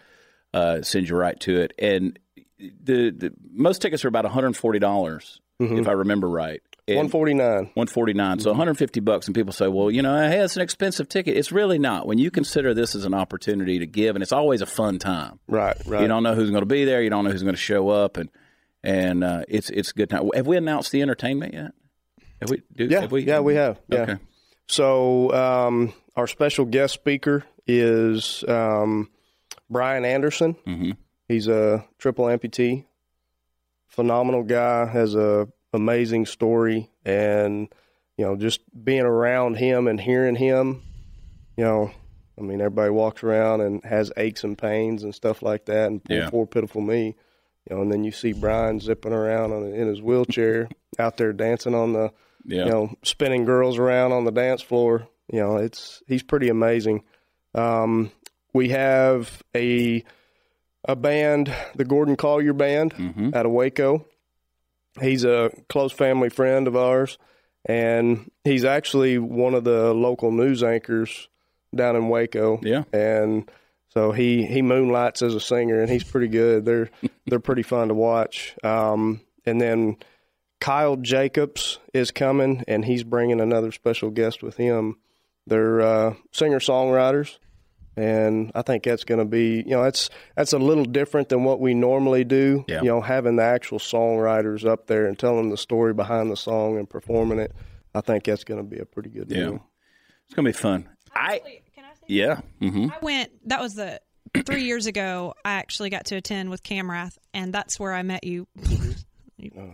Uh, 0.52 0.82
sends 0.82 1.08
you 1.08 1.16
right 1.16 1.38
to 1.40 1.60
it. 1.60 1.72
And 1.78 2.19
the, 2.58 3.10
the 3.10 3.32
most 3.52 3.81
tickets 3.81 4.04
are 4.04 4.08
about 4.08 4.25
$140, 4.25 4.81
dollars 4.81 5.38
Mm-hmm. 5.60 5.78
if 5.78 5.87
I 5.87 5.93
remember 5.93 6.28
right. 6.28 6.60
And 6.88 6.96
149. 6.96 7.46
149 7.75 8.40
so 8.40 8.50
150 8.50 8.99
bucks 8.99 9.26
and 9.26 9.34
people 9.34 9.52
say 9.52 9.69
well 9.69 9.88
you 9.93 10.02
know 10.02 10.16
hey 10.28 10.40
it's 10.40 10.56
an 10.56 10.62
expensive 10.62 11.08
ticket 11.08 11.37
it's 11.37 11.52
really 11.52 11.78
not 11.78 12.08
when 12.08 12.19
you 12.19 12.32
consider 12.32 12.75
this 12.75 12.96
as 12.96 13.04
an 13.04 13.14
opportunity 13.14 13.78
to 13.78 13.87
give 13.87 14.16
and 14.16 14.22
it's 14.25 14.32
always 14.32 14.60
a 14.62 14.66
fun 14.66 14.99
time 14.99 15.38
Right, 15.46 15.76
right. 15.87 16.02
you 16.02 16.08
don't 16.08 16.25
know 16.25 16.34
who's 16.34 16.50
going 16.50 16.62
to 16.62 16.66
be 16.66 16.84
there 16.84 17.00
you 17.00 17.10
don't 17.10 17.22
know 17.25 17.31
who's 17.31 17.44
going 17.44 17.54
to 17.54 17.60
show 17.60 17.90
up 17.90 18.16
and 18.16 18.28
and 18.84 19.23
uh, 19.25 19.44
it's 19.49 19.70
it's 19.70 19.90
a 19.90 19.94
good 19.94 20.11
time 20.11 20.29
have 20.34 20.46
we 20.46 20.56
announced 20.56 20.93
the 20.93 21.02
entertainment 21.02 21.55
yet 21.55 21.73
have 22.40 22.50
we 22.50 22.62
do, 22.75 22.84
yeah, 22.87 23.00
have 23.02 23.12
we, 23.12 23.23
yeah, 23.25 23.40
we 23.40 23.55
have. 23.55 23.81
Yeah. 23.88 23.99
okay 24.00 24.17
So 24.68 25.33
um, 25.33 25.92
our 26.16 26.26
special 26.26 26.64
guest 26.64 26.95
speaker 26.95 27.45
is 27.66 28.42
um, 28.49 29.11
Bryan 29.71 30.04
Anderson. 30.04 30.54
mm-hmm. 30.66 30.90
He's 31.28 31.47
a 31.49 31.85
triple 31.99 32.25
amputee, 32.26 32.87
phenomenal 33.88 34.42
guy, 34.42 34.87
has 34.87 35.14
a 35.14 35.49
amazing 35.73 36.26
story, 36.26 36.90
and 37.04 37.68
you 38.16 38.25
know, 38.25 38.37
just 38.37 38.61
being 38.85 39.02
around 39.02 39.54
him 39.56 39.87
and 39.88 40.00
hearing 40.00 40.35
him, 40.37 40.83
you 41.56 41.64
know, 41.64 41.90
I 42.38 42.42
mean, 42.42 42.61
everybody 42.61 42.90
walks 42.90 43.23
around 43.23 43.61
and 43.62 43.85
has 43.85 44.12
aches 44.16 44.45
and 44.45 44.56
pains 44.59 45.02
and 45.02 45.14
stuff 45.14 45.42
like 45.42 45.66
that, 45.66 45.87
and 45.88 46.02
poor, 46.04 46.16
Yeah. 46.16 46.30
poor 46.30 46.47
pitiful 46.47 46.80
me, 46.83 47.16
you 47.69 47.76
know, 47.76 47.83
and 47.83 47.92
then 47.92 48.04
you 48.04 48.11
see 48.12 48.33
Bryan 48.33 48.81
zipping 48.81 49.12
around 49.12 49.52
on, 49.52 49.64
in 49.73 49.87
his 49.88 50.02
wheelchair 50.02 50.69
out 50.99 51.16
there 51.16 51.33
dancing 51.33 51.75
on 51.75 51.92
the, 51.92 52.12
yeah 52.45 52.64
you 52.64 52.71
know, 52.71 52.95
spinning 53.02 53.45
girls 53.45 53.78
around 53.78 54.12
on 54.12 54.25
the 54.25 54.33
dance 54.33 54.62
floor. 54.62 55.07
You 55.33 55.40
know, 55.40 55.57
it's 55.57 56.02
he's 56.09 56.23
pretty 56.23 56.49
amazing. 56.49 57.04
Um, 57.54 58.11
we 58.52 58.71
have 58.71 59.42
a 59.54 60.04
a 60.85 60.97
band, 60.97 61.54
the 61.76 61.85
Gordon 61.85 62.16
Collier 62.16 62.52
Band, 62.52 62.95
Mhm. 62.95 63.35
out 63.37 63.47
of 63.47 63.52
Waco. 63.52 64.04
He's 65.00 65.25
a 65.25 65.50
close 65.69 65.92
family 65.92 66.28
friend 66.28 66.66
of 66.66 66.76
ours, 66.76 67.16
and 67.64 68.31
he's 68.45 68.64
actually 68.64 69.16
one 69.19 69.54
of 69.54 69.64
the 69.64 69.95
local 69.95 70.33
news 70.33 70.62
anchors 70.62 71.28
down 71.75 71.97
in 71.97 72.09
Waco. 72.09 72.59
yeah 72.62 72.83
And 72.92 73.49
so 73.92 74.12
he 74.12 74.46
he 74.46 74.62
moonlights 74.62 75.22
as 75.22 75.34
a 75.34 75.40
singer, 75.40 75.80
and 75.80 75.90
he's 75.90 76.04
pretty 76.04 76.28
good. 76.28 76.64
They're 76.64 76.90
they're 77.26 77.40
pretty 77.40 77.62
fun 77.62 77.88
to 77.88 77.94
watch. 77.94 78.54
Um, 78.64 79.20
and 79.44 79.61
then 79.61 79.96
Kyle 80.61 80.96
Jacobs 80.96 81.78
is 81.92 82.11
coming, 82.11 82.64
and 82.68 82.84
he's 82.84 83.04
bringing 83.04 83.40
another 83.40 83.72
special 83.72 84.11
guest 84.11 84.42
with 84.42 84.56
him. 84.56 84.96
They're 85.46 85.80
uh, 85.80 86.14
singer 86.30 86.61
songwriters, 86.61 87.38
and 87.96 88.52
I 88.54 88.62
think 88.62 88.84
that's 88.84 89.02
going 89.04 89.18
to 89.18 89.25
be 89.25 89.56
you 89.56 89.70
know 89.70 89.82
that's 89.82 90.08
that's 90.37 90.52
a 90.52 90.58
little 90.58 90.84
different 90.84 91.28
than 91.30 91.42
what 91.44 91.58
we 91.61 91.75
normally 91.75 92.22
do. 92.25 92.64
Yeah. 92.68 92.82
You 92.82 92.88
know, 92.88 93.00
having 93.00 93.37
the 93.37 93.42
actual 93.42 93.78
songwriters 93.78 94.64
up 94.64 94.87
there 94.87 95.06
and 95.06 95.18
telling 95.18 95.50
the 95.50 95.56
story 95.56 95.92
behind 95.94 96.30
the 96.30 96.37
song 96.37 96.78
and 96.78 96.88
performing 96.88 97.38
it. 97.40 97.52
I 97.94 98.00
think 98.00 98.25
that's 98.25 98.44
going 98.44 98.58
to 98.62 98.64
be 98.68 98.78
a 98.80 98.87
pretty 98.87 99.11
good 99.11 99.30
Yeah. 99.30 99.37
deal. 99.44 99.66
it's 100.25 100.34
gonna 100.34 100.49
be 100.49 100.52
fun 100.54 100.88
i 101.14 101.34
I 101.34 101.38
say 101.44 101.62
yeah 102.06 102.40
hmm 102.61 102.88
I 102.92 102.99
went. 103.02 103.30
That 103.49 103.61
was 103.61 103.75
the 103.75 104.00
three 104.44 104.64
years 104.64 104.87
ago. 104.87 105.35
I 105.44 105.52
actually 105.54 105.90
got 105.90 106.06
to 106.06 106.16
attend 106.16 106.50
with 106.50 106.62
Camrath, 106.62 107.16
and 107.35 107.52
that's 107.52 107.78
where 107.78 107.92
I 107.92 108.02
met 108.02 108.25
you. 108.25 108.47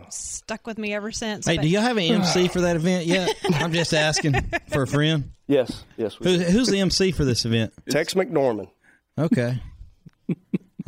stuck 0.09 0.65
with 0.65 0.77
me 0.77 0.93
ever 0.93 1.11
since. 1.11 1.45
Hey, 1.47 1.57
but- 1.57 1.61
do 1.63 1.67
y'all 1.67 1.81
have 1.81 1.97
an 1.97 2.03
MC 2.21 2.47
for 2.47 2.61
that 2.61 2.75
event 2.75 3.05
yet? 3.05 3.35
I'm 3.53 3.71
just 3.73 3.93
asking 3.93 4.33
for 4.71 4.83
a 4.83 4.87
friend. 4.87 5.31
Yes, 5.47 5.83
yes. 5.97 6.19
We 6.19 6.37
Who, 6.37 6.43
who's 6.43 6.67
the 6.67 6.79
MC 6.79 7.11
for 7.11 7.25
this 7.25 7.45
event? 7.45 7.73
Tex 7.89 8.13
McNorman. 8.13 8.69
Okay. 9.17 9.61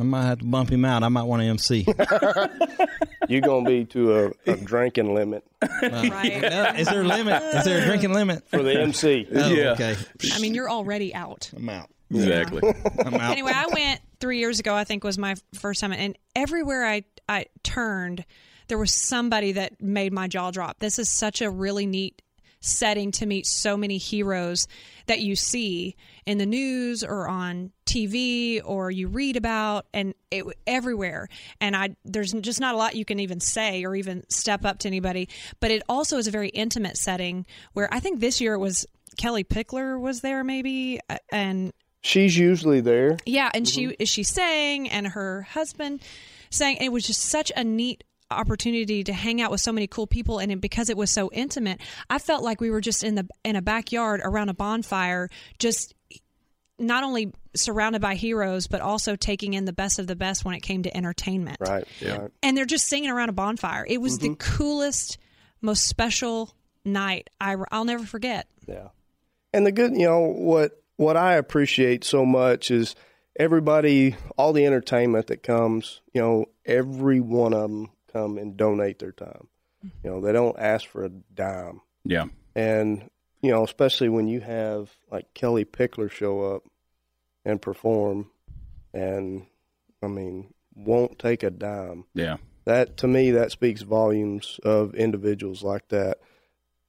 I 0.02 0.04
might 0.04 0.24
have 0.24 0.40
to 0.40 0.44
bump 0.44 0.68
him 0.68 0.84
out. 0.84 1.04
I 1.04 1.08
might 1.08 1.22
want 1.22 1.42
to 1.42 1.46
MC. 1.46 1.86
You're 3.28 3.40
gonna 3.40 3.64
be 3.64 3.84
to 3.86 4.32
a, 4.46 4.50
a 4.50 4.56
drinking 4.56 5.14
limit 5.14 5.44
right? 5.82 6.74
Is 6.76 6.88
there 6.88 7.02
a 7.02 7.04
limit? 7.04 7.40
Is 7.54 7.64
there 7.64 7.80
a 7.80 7.84
drinking 7.84 8.12
limit? 8.12 8.42
for 8.48 8.64
the 8.64 8.80
MC. 8.80 9.28
Oh, 9.32 9.48
Yeah. 9.48 9.70
Okay. 9.70 9.94
I 10.32 10.40
mean, 10.40 10.54
you're 10.54 10.68
already 10.68 11.14
out. 11.14 11.52
I'm 11.56 11.68
out. 11.68 11.88
Exactly. 12.10 12.62
I'm 13.06 13.14
out. 13.14 13.30
Anyway, 13.30 13.52
I 13.54 13.68
went 13.72 14.00
three 14.18 14.38
years 14.40 14.58
ago. 14.58 14.74
I 14.74 14.82
think 14.82 15.04
was 15.04 15.18
my 15.18 15.36
first 15.54 15.80
time, 15.80 15.92
and 15.92 16.18
everywhere 16.34 16.84
I 16.84 17.04
I 17.28 17.46
turned, 17.62 18.24
there 18.66 18.78
was 18.78 18.92
somebody 18.92 19.52
that 19.52 19.80
made 19.80 20.12
my 20.12 20.26
jaw 20.26 20.50
drop. 20.50 20.80
This 20.80 20.98
is 20.98 21.08
such 21.08 21.42
a 21.42 21.48
really 21.48 21.86
neat 21.86 22.20
setting 22.60 23.12
to 23.12 23.26
meet 23.26 23.46
so 23.46 23.76
many 23.76 23.98
heroes 23.98 24.66
that 25.06 25.20
you 25.20 25.36
see 25.36 25.94
in 26.26 26.38
the 26.38 26.46
news 26.46 27.02
or 27.02 27.28
on 27.28 27.72
TV 27.86 28.60
or 28.64 28.90
you 28.90 29.08
read 29.08 29.36
about 29.36 29.86
and 29.92 30.14
it 30.30 30.44
everywhere 30.66 31.28
and 31.60 31.76
I 31.76 31.96
there's 32.04 32.32
just 32.32 32.60
not 32.60 32.74
a 32.74 32.78
lot 32.78 32.94
you 32.96 33.04
can 33.04 33.20
even 33.20 33.40
say 33.40 33.84
or 33.84 33.94
even 33.94 34.24
step 34.30 34.64
up 34.64 34.78
to 34.80 34.88
anybody 34.88 35.28
but 35.60 35.70
it 35.70 35.82
also 35.88 36.16
is 36.16 36.26
a 36.26 36.30
very 36.30 36.48
intimate 36.48 36.96
setting 36.96 37.44
where 37.72 37.92
I 37.92 38.00
think 38.00 38.20
this 38.20 38.40
year 38.40 38.54
it 38.54 38.58
was 38.58 38.86
Kellie 39.18 39.44
Pickler 39.44 40.00
was 40.00 40.20
there 40.20 40.42
maybe 40.44 41.00
uh, 41.10 41.18
and 41.30 41.72
She's 42.04 42.36
usually 42.36 42.80
there. 42.80 43.16
yeah, 43.26 43.48
and 43.54 43.68
she 43.68 43.84
is 43.96 44.08
she 44.08 44.24
sang, 44.24 44.90
and 44.90 45.06
her 45.06 45.42
husband 45.42 46.02
sang. 46.50 46.78
It 46.78 46.90
was 46.90 47.06
just 47.06 47.20
such 47.20 47.52
a 47.56 47.62
neat 47.62 48.02
opportunity 48.32 49.04
to 49.04 49.12
hang 49.12 49.40
out 49.40 49.50
with 49.50 49.60
so 49.60 49.72
many 49.72 49.86
cool 49.86 50.06
people, 50.06 50.38
and 50.38 50.60
because 50.60 50.90
it 50.90 50.96
was 50.96 51.10
so 51.10 51.30
intimate, 51.32 51.80
I 52.10 52.18
felt 52.18 52.42
like 52.42 52.60
we 52.60 52.70
were 52.70 52.80
just 52.80 53.04
in 53.04 53.14
the 53.14 53.26
in 53.44 53.56
a 53.56 53.62
backyard 53.62 54.20
around 54.24 54.48
a 54.48 54.54
bonfire, 54.54 55.28
just 55.58 55.94
not 56.78 57.04
only 57.04 57.32
surrounded 57.54 58.00
by 58.02 58.14
heroes, 58.14 58.66
but 58.66 58.80
also 58.80 59.14
taking 59.14 59.54
in 59.54 59.64
the 59.66 59.72
best 59.72 59.98
of 59.98 60.06
the 60.06 60.16
best 60.16 60.44
when 60.44 60.54
it 60.54 60.60
came 60.60 60.82
to 60.82 60.96
entertainment. 60.96 61.58
Right. 61.60 61.86
Right. 62.04 62.30
And 62.42 62.56
they're 62.56 62.64
just 62.64 62.88
singing 62.88 63.10
around 63.10 63.28
a 63.28 63.32
bonfire. 63.32 63.84
It 63.88 64.00
was 64.00 64.18
Mm-hmm. 64.18 64.30
the 64.32 64.36
coolest, 64.36 65.18
most 65.60 65.86
special 65.86 66.54
night. 66.84 67.30
I 67.40 67.56
I'll 67.70 67.84
never 67.84 68.04
forget. 68.04 68.48
Yeah. 68.66 68.88
And 69.52 69.66
the 69.66 69.70
good, 69.72 69.92
you 69.92 70.06
know, 70.06 70.20
what 70.20 70.82
what 70.96 71.16
I 71.16 71.34
appreciate 71.34 72.04
so 72.04 72.24
much 72.24 72.70
is 72.70 72.94
everybody, 73.38 74.16
all 74.36 74.52
the 74.52 74.66
entertainment 74.66 75.26
that 75.28 75.42
comes, 75.42 76.00
you 76.12 76.20
know, 76.20 76.46
every 76.64 77.20
one 77.20 77.52
of 77.54 77.62
them 77.62 77.90
come 78.12 78.38
and 78.38 78.56
donate 78.56 78.98
their 78.98 79.12
time. 79.12 79.48
You 79.82 80.10
know, 80.10 80.20
they 80.20 80.32
don't 80.32 80.58
ask 80.58 80.86
for 80.86 81.04
a 81.04 81.08
dime. 81.08 81.80
Yeah. 82.04 82.26
And, 82.54 83.10
you 83.40 83.50
know, 83.50 83.64
especially 83.64 84.08
when 84.08 84.28
you 84.28 84.40
have 84.40 84.90
like 85.10 85.32
Kellie 85.34 85.64
Pickler 85.64 86.10
show 86.10 86.54
up 86.54 86.62
and 87.44 87.60
perform 87.60 88.30
and 88.94 89.46
I 90.02 90.06
mean, 90.08 90.52
won't 90.74 91.18
take 91.18 91.42
a 91.42 91.50
dime 91.50 92.04
Yeah. 92.14 92.36
that 92.64 92.96
to 92.98 93.08
me 93.08 93.32
that 93.32 93.50
speaks 93.50 93.82
volumes 93.82 94.58
of 94.64 94.94
individuals 94.94 95.62
like 95.62 95.88
that 95.88 96.18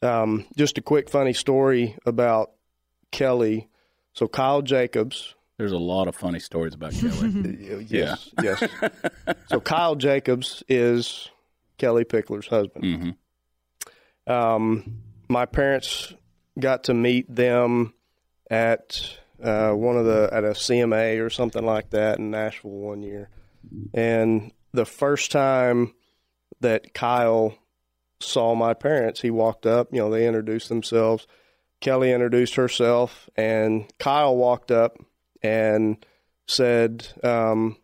um, 0.02 0.46
just 0.58 0.78
a 0.78 0.82
quick 0.82 1.10
funny 1.10 1.34
story 1.34 1.98
about 2.06 2.52
kellie 3.12 3.68
so 4.14 4.28
kyle 4.28 4.62
jacobs 4.62 5.36
There's 5.58 5.72
a 5.72 5.78
lot 5.78 6.08
of 6.08 6.16
funny 6.16 6.40
stories 6.40 6.74
about 6.74 6.94
Kellie. 6.94 7.86
yes 7.90 8.30
yes 8.42 8.64
so 9.48 9.60
kyle 9.60 9.96
jacobs 9.96 10.64
is 10.68 11.30
kellie 11.78 12.06
pickler's 12.06 12.48
husband 12.48 12.84
hmm 12.84 13.10
um, 14.26 15.02
my 15.28 15.46
parents 15.46 16.14
got 16.60 16.86
to 16.86 16.94
meet 16.94 17.34
them 17.34 17.94
at 18.50 19.18
uh, 19.42 19.72
one 19.72 19.98
of 19.98 20.06
the 20.06 20.30
at 20.32 20.44
a 20.44 20.52
CMA 20.52 21.24
or 21.24 21.30
something 21.30 21.66
like 21.66 21.90
that 21.90 22.20
in 22.20 22.32
Nashville 22.32 22.72
one 22.72 23.02
year, 23.04 23.30
and 23.94 24.52
the 24.72 24.86
first 24.86 25.32
time 25.32 25.94
that 26.62 26.94
Kyle 26.94 27.58
saw 28.20 28.56
my 28.56 28.74
parents, 28.74 29.22
he 29.22 29.30
walked 29.30 29.66
up. 29.66 29.90
You 29.92 30.00
know, 30.00 30.10
they 30.10 30.28
introduced 30.28 30.70
themselves. 30.70 31.28
Kellie 31.82 32.14
introduced 32.14 32.56
herself, 32.56 33.30
and 33.36 33.92
Kyle 34.00 34.38
walked 34.38 34.72
up 34.72 34.98
and 35.44 36.04
said, 36.48 37.08
um, 37.24 37.78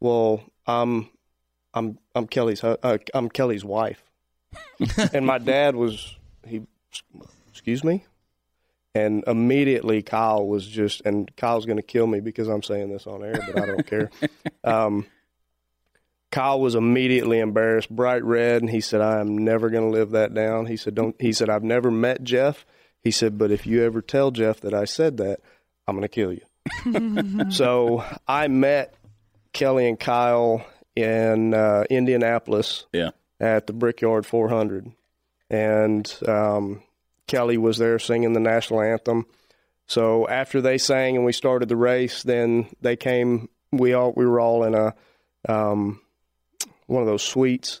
"Well, 0.00 0.42
I'm, 0.66 1.08
I'm, 1.74 1.98
I'm 2.14 2.26
Kellie's, 2.26 2.62
uh, 2.62 2.98
I'm 3.14 3.28
Kellie's 3.28 3.64
wife." 3.64 4.02
and 5.12 5.26
my 5.26 5.38
dad 5.38 5.74
was 5.74 6.16
he 6.46 6.62
excuse 7.50 7.84
me? 7.84 8.04
And 8.94 9.22
immediately 9.26 10.02
kyle 10.02 10.46
was 10.46 10.66
just 10.66 11.02
and 11.04 11.34
kyle's 11.36 11.66
going 11.66 11.76
to 11.76 11.82
kill 11.82 12.06
me 12.06 12.20
because 12.20 12.48
i'm 12.48 12.62
saying 12.62 12.90
this 12.90 13.06
on 13.06 13.22
air 13.22 13.38
but 13.46 13.62
i 13.62 13.66
don't 13.66 13.86
care. 13.86 14.10
Um, 14.64 15.06
kyle 16.30 16.60
was 16.60 16.74
immediately 16.74 17.38
embarrassed 17.38 17.90
bright 17.90 18.24
red 18.24 18.62
and 18.62 18.70
he 18.70 18.80
said 18.80 19.00
i 19.00 19.20
am 19.20 19.38
never 19.38 19.70
going 19.70 19.84
to 19.84 19.90
live 19.90 20.10
that 20.10 20.34
down. 20.34 20.66
He 20.66 20.76
said 20.76 20.94
don't 20.94 21.20
he 21.20 21.32
said 21.32 21.48
i've 21.48 21.62
never 21.62 21.90
met 21.90 22.24
jeff. 22.24 22.64
He 23.02 23.10
said 23.10 23.38
but 23.38 23.50
if 23.50 23.66
you 23.66 23.84
ever 23.84 24.02
tell 24.02 24.30
jeff 24.30 24.60
that 24.60 24.74
i 24.74 24.84
said 24.84 25.18
that 25.18 25.40
i'm 25.86 25.94
going 25.94 26.02
to 26.02 26.08
kill 26.08 26.32
you 26.32 26.42
so 27.50 28.04
i 28.26 28.48
met 28.48 28.94
kellie 29.52 29.88
and 29.88 29.98
kyle 30.00 30.64
in 30.96 31.54
uh, 31.54 31.84
indianapolis 31.90 32.84
Yeah. 32.92 33.10
at 33.40 33.66
the 33.68 33.72
Brickyard 33.72 34.26
400, 34.26 34.90
and 35.48 36.12
um, 36.26 36.82
Kellie 37.28 37.56
was 37.56 37.78
there 37.78 38.00
singing 38.00 38.32
the 38.32 38.40
national 38.40 38.80
anthem. 38.82 39.26
So 39.86 40.26
after 40.28 40.60
they 40.60 40.76
sang 40.76 41.14
and 41.14 41.24
we 41.24 41.32
started 41.32 41.68
the 41.68 41.76
race, 41.76 42.24
then 42.24 42.66
they 42.80 42.96
came. 42.96 43.48
We 43.70 43.92
all 43.92 44.12
we 44.16 44.26
were 44.26 44.40
all 44.40 44.64
in 44.64 44.74
a 44.74 44.94
um, 45.48 46.00
one 46.86 47.02
of 47.02 47.06
those 47.08 47.22
suites, 47.22 47.80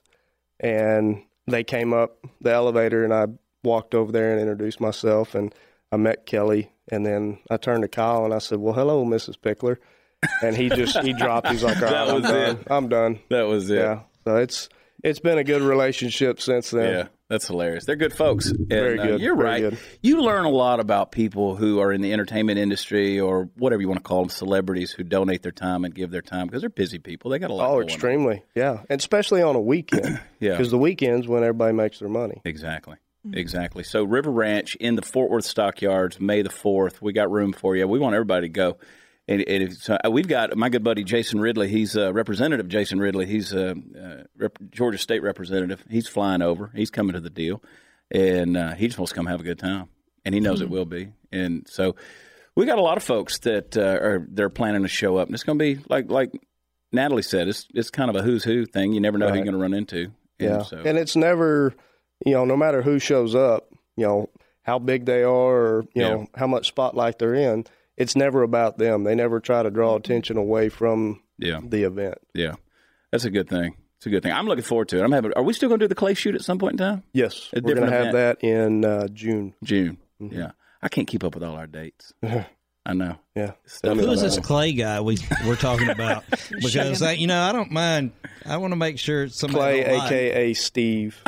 and 0.60 1.24
they 1.48 1.64
came 1.64 1.92
up 1.92 2.18
the 2.40 2.52
elevator, 2.52 3.02
and 3.02 3.12
I 3.12 3.26
walked 3.64 3.96
over 3.96 4.12
there 4.12 4.30
and 4.30 4.40
introduced 4.40 4.80
myself, 4.80 5.34
and 5.34 5.52
I 5.92 5.96
met 5.96 6.26
Kellie, 6.26 6.70
and 6.90 7.04
then 7.06 7.38
I 7.50 7.56
turned 7.56 7.82
to 7.82 7.88
Kyle 7.88 8.24
and 8.24 8.34
I 8.34 8.38
said, 8.38 8.58
"Well, 8.58 8.74
hello, 8.74 9.04
Mrs. 9.04 9.36
Pickler," 9.38 9.76
and 10.42 10.56
he 10.56 10.68
just 10.68 10.98
he 11.00 11.12
dropped. 11.12 11.48
He's 11.48 11.62
like, 11.64 11.76
"All 11.82 11.82
right, 11.84 11.90
That 11.92 12.08
I'm 12.08 12.14
was 12.14 12.22
done. 12.30 12.56
it. 12.56 12.66
I'm 12.70 12.88
done." 12.88 13.18
That 13.30 13.46
was 13.46 13.70
it. 13.70 13.78
Yeah. 13.78 14.00
So 14.24 14.36
it's 14.36 14.68
it's 15.02 15.20
been 15.20 15.38
a 15.38 15.44
good 15.44 15.62
relationship 15.62 16.40
since 16.40 16.70
then. 16.72 16.90
Yeah, 16.92 17.08
that's 17.30 17.46
hilarious. 17.46 17.84
They're 17.86 17.94
good 17.96 18.12
folks. 18.12 18.46
And, 18.50 18.68
Very 18.68 18.98
uh, 18.98 19.06
good, 19.06 19.20
you're 19.20 19.36
very 19.36 19.48
right. 19.48 19.60
good. 19.70 19.78
You 20.02 20.20
learn 20.22 20.44
a 20.44 20.50
lot 20.50 20.80
about 20.80 21.12
people 21.12 21.54
who 21.56 21.78
are 21.80 21.92
in 21.92 22.00
the 22.00 22.12
entertainment 22.12 22.58
industry 22.58 23.18
or 23.20 23.48
whatever 23.56 23.80
you 23.80 23.86
want 23.88 23.98
to 24.00 24.02
call 24.06 24.20
them, 24.22 24.28
celebrities 24.28 24.90
who 24.90 25.04
donate 25.04 25.42
their 25.42 25.52
time 25.52 25.84
and 25.84 25.94
give 25.94 26.10
their 26.10 26.20
time 26.20 26.48
because 26.48 26.62
they're 26.62 26.68
busy 26.68 26.98
people. 26.98 27.30
They 27.30 27.38
got 27.38 27.50
a 27.50 27.54
lot. 27.54 27.66
Oh, 27.66 27.74
going 27.74 27.82
on. 27.84 27.88
extremely. 27.88 28.42
Yeah. 28.56 28.80
And 28.90 28.98
especially 29.00 29.40
on 29.40 29.54
a 29.56 29.60
weekend. 29.60 30.20
Yeah. 30.40 30.52
Because 30.52 30.70
the 30.70 30.78
weekends 30.78 31.26
when 31.26 31.42
everybody 31.42 31.72
makes 31.72 31.98
their 31.98 32.08
money. 32.08 32.40
Exactly. 32.44 32.96
Exactly. 33.34 33.84
So 33.84 34.04
River 34.04 34.30
Ranch 34.30 34.74
in 34.76 34.94
the 34.94 35.02
Fort 35.02 35.30
Worth 35.30 35.44
Stockyards, 35.44 36.20
May 36.20 36.42
the 36.42 36.50
fourth. 36.50 37.00
We 37.02 37.12
got 37.12 37.30
room 37.30 37.52
for 37.52 37.76
you. 37.76 37.86
We 37.86 37.98
want 37.98 38.14
everybody 38.14 38.46
to 38.46 38.52
go. 38.52 38.78
And, 39.26 39.42
and 39.46 39.62
if, 39.64 39.74
so 39.82 39.98
uh, 40.04 40.10
we've 40.10 40.26
got 40.26 40.56
my 40.56 40.70
good 40.70 40.82
buddy 40.82 41.04
Jason 41.04 41.38
Ridley. 41.40 41.68
He's 41.68 41.96
uh, 41.96 42.12
Representative 42.12 42.68
Jason 42.68 42.98
Ridley. 42.98 43.26
He's 43.26 43.52
a 43.52 43.72
uh, 43.72 44.22
rep- 44.36 44.58
Georgia 44.70 44.96
State 44.98 45.22
Representative. 45.22 45.84
He's 45.90 46.08
flying 46.08 46.40
over. 46.40 46.70
He's 46.74 46.90
coming 46.90 47.12
to 47.12 47.20
the 47.20 47.28
deal, 47.28 47.62
and 48.10 48.56
uh, 48.56 48.74
he 48.74 48.86
just 48.86 48.98
wants 48.98 49.12
to 49.12 49.16
come 49.16 49.26
have 49.26 49.40
a 49.40 49.44
good 49.44 49.58
time. 49.58 49.88
And 50.24 50.34
he 50.34 50.40
knows 50.40 50.60
it 50.60 50.70
will 50.70 50.86
be. 50.86 51.12
And 51.30 51.66
so 51.68 51.94
we 52.54 52.66
got 52.66 52.78
a 52.78 52.82
lot 52.82 52.96
of 52.96 53.02
folks 53.02 53.38
that 53.40 53.76
uh, 53.76 53.82
are 53.82 54.26
they're 54.30 54.48
planning 54.50 54.82
to 54.82 54.88
show 54.88 55.16
up. 55.16 55.28
And 55.28 55.34
it's 55.34 55.44
going 55.44 55.58
to 55.58 55.62
be 55.62 55.80
like 55.88 56.10
like 56.10 56.32
Natalie 56.90 57.22
said. 57.22 57.48
It's 57.48 57.66
it's 57.74 57.90
kind 57.90 58.10
of 58.10 58.16
a 58.16 58.22
who's 58.22 58.44
who 58.44 58.64
thing. 58.66 58.92
You 58.92 59.00
never 59.00 59.18
know 59.18 59.28
who 59.28 59.34
you're 59.34 59.44
going 59.44 59.54
to 59.54 59.60
run 59.60 59.74
into. 59.74 60.10
And 60.38 60.50
Yeah. 60.50 60.62
So, 60.62 60.78
And 60.78 60.98
it's 60.98 61.16
never, 61.16 61.74
you 62.24 62.32
know, 62.32 62.44
no 62.44 62.56
matter 62.56 62.82
who 62.82 62.98
shows 62.98 63.34
up, 63.34 63.68
you 63.96 64.06
know, 64.06 64.30
how 64.62 64.78
big 64.78 65.06
they 65.06 65.22
are 65.22 65.28
or, 65.28 65.84
you 65.94 66.02
Yeah. 66.02 66.08
know, 66.10 66.26
how 66.34 66.46
much 66.46 66.68
spotlight 66.68 67.18
they're 67.18 67.34
in, 67.34 67.64
it's 67.96 68.14
never 68.14 68.42
about 68.42 68.78
them. 68.78 69.04
They 69.04 69.14
never 69.14 69.40
try 69.40 69.62
to 69.62 69.70
draw 69.70 69.96
attention 69.96 70.36
away 70.36 70.68
from 70.68 71.22
yeah. 71.38 71.60
the 71.62 71.82
event. 71.84 72.18
Yeah, 72.34 72.54
that's 73.10 73.24
a 73.24 73.30
good 73.30 73.48
thing. 73.48 73.76
It's 73.96 74.06
a 74.06 74.10
good 74.10 74.22
thing. 74.22 74.32
I'm 74.32 74.46
looking 74.46 74.64
forward 74.64 74.88
to 74.90 74.98
it. 74.98 75.02
I'm 75.02 75.10
having. 75.10 75.32
Are 75.32 75.42
we 75.42 75.52
still 75.52 75.68
going 75.68 75.80
to 75.80 75.84
do 75.84 75.88
the 75.88 75.94
clay 75.96 76.14
shoot 76.14 76.36
at 76.36 76.42
some 76.42 76.58
point 76.58 76.74
in 76.74 76.78
time? 76.78 77.02
Yes. 77.12 77.50
A 77.52 77.60
we're 77.60 77.74
going 77.74 77.90
to 77.90 77.96
have 77.96 78.12
that 78.12 78.44
in 78.44 78.84
uh, 78.84 79.08
June. 79.08 79.54
June. 79.64 79.98
Mm-hmm. 80.22 80.38
Yeah, 80.38 80.52
I 80.80 80.88
can't 80.88 81.08
keep 81.08 81.24
up 81.24 81.34
with 81.34 81.42
all 81.42 81.56
our 81.56 81.66
dates. 81.66 82.12
I 82.22 82.94
know 82.94 83.18
Yeah. 83.38 83.52
Who 83.94 84.10
is 84.10 84.20
this 84.20 84.38
Clay 84.38 84.72
guy 84.72 85.00
we 85.00 85.16
we're 85.46 85.54
talking 85.56 85.88
about? 85.90 86.24
Because 86.60 87.02
I, 87.02 87.12
you 87.12 87.26
know, 87.26 87.40
I 87.40 87.52
don't 87.52 87.70
mind. 87.70 88.10
I 88.44 88.56
want 88.56 88.72
to 88.72 88.76
make 88.76 88.98
sure 88.98 89.28
somebody 89.28 89.82
Clay, 89.82 89.90
don't 89.90 89.98
lie. 89.98 90.06
aka 90.06 90.54
Steve. 90.54 91.22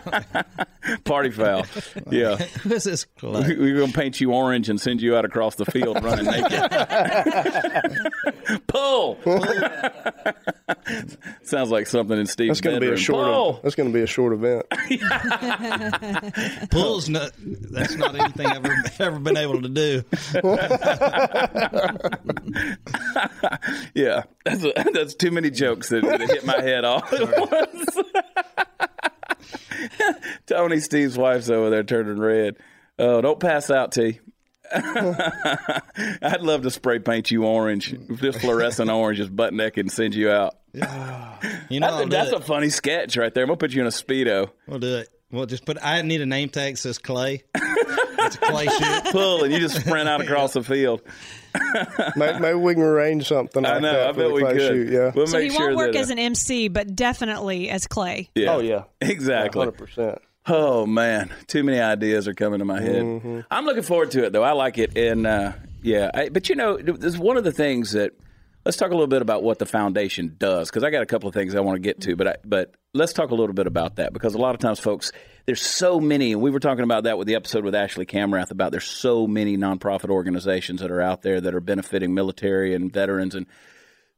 Party 1.04 1.30
foul. 1.30 1.64
Yeah. 2.10 2.36
Who 2.62 2.72
is 2.74 2.84
this 2.84 3.04
Clay? 3.18 3.46
We- 3.48 3.56
We're 3.56 3.76
going 3.78 3.92
to 3.92 3.98
paint 3.98 4.20
you 4.20 4.32
orange 4.32 4.68
and 4.68 4.80
send 4.80 5.00
you 5.02 5.14
out 5.16 5.24
across 5.24 5.54
the 5.56 5.64
field 5.66 6.02
running 6.02 6.24
naked. 6.26 6.60
Pull. 8.66 9.18
Sounds 11.42 11.70
like 11.70 11.86
something 11.86 12.18
in 12.18 12.26
Steve's 12.26 12.60
That's 12.60 12.60
going 12.62 12.80
to 12.80 12.86
be 12.86 12.92
a 12.92 12.96
short. 12.96 13.26
Pull. 13.26 13.60
That's 13.62 13.74
going 13.74 13.88
to 13.90 13.94
be 13.94 14.02
a 14.02 14.06
short 14.06 14.32
event. 14.32 14.64
Pulls 16.70 17.08
not. 17.08 17.30
That's 17.38 17.94
not 17.96 18.14
anything 18.16 18.46
I've 18.46 18.64
ever, 18.64 18.82
ever 18.98 19.18
been 19.20 19.36
able 19.36 19.62
to 19.62 19.68
do. 19.68 20.02
Yeah, 23.94 24.24
that's, 24.44 24.64
a, 24.64 24.72
that's 24.92 25.14
too 25.14 25.30
many 25.30 25.50
jokes 25.50 25.88
that, 25.90 26.02
that 26.02 26.20
hit 26.20 26.44
my 26.44 26.60
head 26.60 26.84
all 26.84 27.04
at 27.04 27.50
once. 27.50 27.98
Tony, 30.46 30.80
Steve's 30.80 31.18
wife's 31.18 31.50
over 31.50 31.70
there 31.70 31.82
turning 31.82 32.18
red. 32.18 32.56
Oh, 32.98 33.20
don't 33.20 33.40
pass 33.40 33.70
out, 33.70 33.92
T. 33.92 34.20
I'd 34.74 36.40
love 36.40 36.62
to 36.62 36.70
spray 36.70 36.98
paint 36.98 37.30
you 37.30 37.44
orange, 37.44 37.94
just 38.16 38.40
fluorescent 38.40 38.90
orange, 38.90 39.18
just 39.18 39.34
butt 39.34 39.52
naked, 39.52 39.84
and 39.84 39.92
send 39.92 40.14
you 40.14 40.30
out. 40.30 40.56
You 41.68 41.80
know, 41.80 42.02
a, 42.02 42.06
that's 42.06 42.30
it. 42.30 42.34
a 42.34 42.40
funny 42.40 42.68
sketch 42.68 43.16
right 43.16 43.32
there. 43.32 43.44
I'm 43.44 43.48
gonna 43.48 43.56
put 43.56 43.72
you 43.72 43.80
in 43.80 43.86
a 43.86 43.90
speedo. 43.90 44.50
We'll 44.68 44.78
do 44.78 44.98
it. 44.98 45.08
We'll 45.30 45.46
just 45.46 45.64
put. 45.64 45.78
I 45.82 46.02
need 46.02 46.20
a 46.20 46.26
name 46.26 46.50
tag 46.50 46.74
that 46.74 46.78
says 46.78 46.98
Clay. 46.98 47.44
It's 48.34 48.48
a 48.48 48.50
Clay 48.50 48.66
shoot. 48.66 49.04
Pull, 49.12 49.44
and 49.44 49.52
you 49.52 49.58
just 49.60 49.80
sprint 49.80 50.08
out 50.08 50.20
across 50.20 50.52
the 50.52 50.62
field. 50.62 51.02
maybe, 52.16 52.38
maybe 52.38 52.54
we 52.58 52.74
can 52.74 52.82
arrange 52.82 53.28
something. 53.28 53.64
I 53.64 53.74
like 53.74 53.82
know. 53.82 53.92
that 53.92 54.08
I 54.08 54.12
bet 54.12 54.32
we 54.32 54.40
clay 54.40 54.52
could. 54.54 54.60
Shoot, 54.60 54.88
yeah. 54.90 55.12
We'll 55.14 55.26
So 55.26 55.38
make 55.38 55.50
he 55.50 55.56
sure 55.56 55.66
won't 55.66 55.76
work 55.76 55.92
that, 55.92 55.98
uh, 55.98 56.02
as 56.02 56.10
an 56.10 56.18
MC, 56.18 56.68
but 56.68 56.94
definitely 56.96 57.68
as 57.68 57.86
Clay. 57.86 58.30
yeah. 58.34 58.52
Oh 58.54 58.60
yeah. 58.60 58.84
exactly. 59.00 59.58
Hundred 59.58 59.72
percent. 59.78 60.18
Oh 60.46 60.86
man, 60.86 61.32
too 61.46 61.62
many 61.62 61.78
ideas 61.78 62.26
are 62.26 62.34
coming 62.34 62.58
to 62.58 62.64
my 62.64 62.80
head. 62.80 63.02
Mm-hmm. 63.02 63.40
I'm 63.50 63.64
looking 63.64 63.84
forward 63.84 64.10
to 64.12 64.24
it 64.24 64.32
though. 64.32 64.42
I 64.42 64.52
like 64.52 64.78
it, 64.78 64.96
and 64.96 65.26
uh, 65.26 65.52
yeah. 65.82 66.10
I, 66.12 66.28
but 66.30 66.48
you 66.48 66.56
know, 66.56 66.78
there's 66.78 67.16
one 67.18 67.36
of 67.36 67.44
the 67.44 67.52
things 67.52 67.92
that 67.92 68.12
let's 68.64 68.76
talk 68.76 68.90
a 68.90 68.94
little 68.94 69.06
bit 69.06 69.22
about 69.22 69.42
what 69.42 69.58
the 69.58 69.66
foundation 69.66 70.36
does 70.38 70.70
because 70.70 70.84
I 70.84 70.90
got 70.90 71.02
a 71.02 71.06
couple 71.06 71.28
of 71.28 71.34
things 71.34 71.54
I 71.54 71.60
want 71.60 71.76
to 71.76 71.80
get 71.80 72.00
to, 72.02 72.16
but 72.16 72.28
I, 72.28 72.36
but 72.44 72.74
let's 72.94 73.12
talk 73.12 73.30
a 73.30 73.34
little 73.34 73.54
bit 73.54 73.66
about 73.66 73.96
that 73.96 74.12
because 74.12 74.34
a 74.34 74.38
lot 74.38 74.54
of 74.54 74.60
times, 74.60 74.78
folks, 74.78 75.12
there's 75.46 75.62
so 75.62 76.00
many, 76.00 76.32
and 76.32 76.40
we 76.40 76.50
were 76.50 76.60
talking 76.60 76.84
about 76.84 77.04
that 77.04 77.18
with 77.18 77.26
the 77.26 77.34
episode 77.34 77.64
with 77.64 77.74
Ashley 77.74 78.06
Camrath 78.06 78.50
about 78.50 78.70
there's 78.70 78.86
so 78.86 79.26
many 79.26 79.56
nonprofit 79.56 80.10
organizations 80.10 80.80
that 80.80 80.90
are 80.90 81.00
out 81.00 81.22
there 81.22 81.40
that 81.40 81.54
are 81.54 81.60
benefiting 81.60 82.14
military 82.14 82.74
and 82.74 82.92
veterans 82.92 83.34
and 83.34 83.46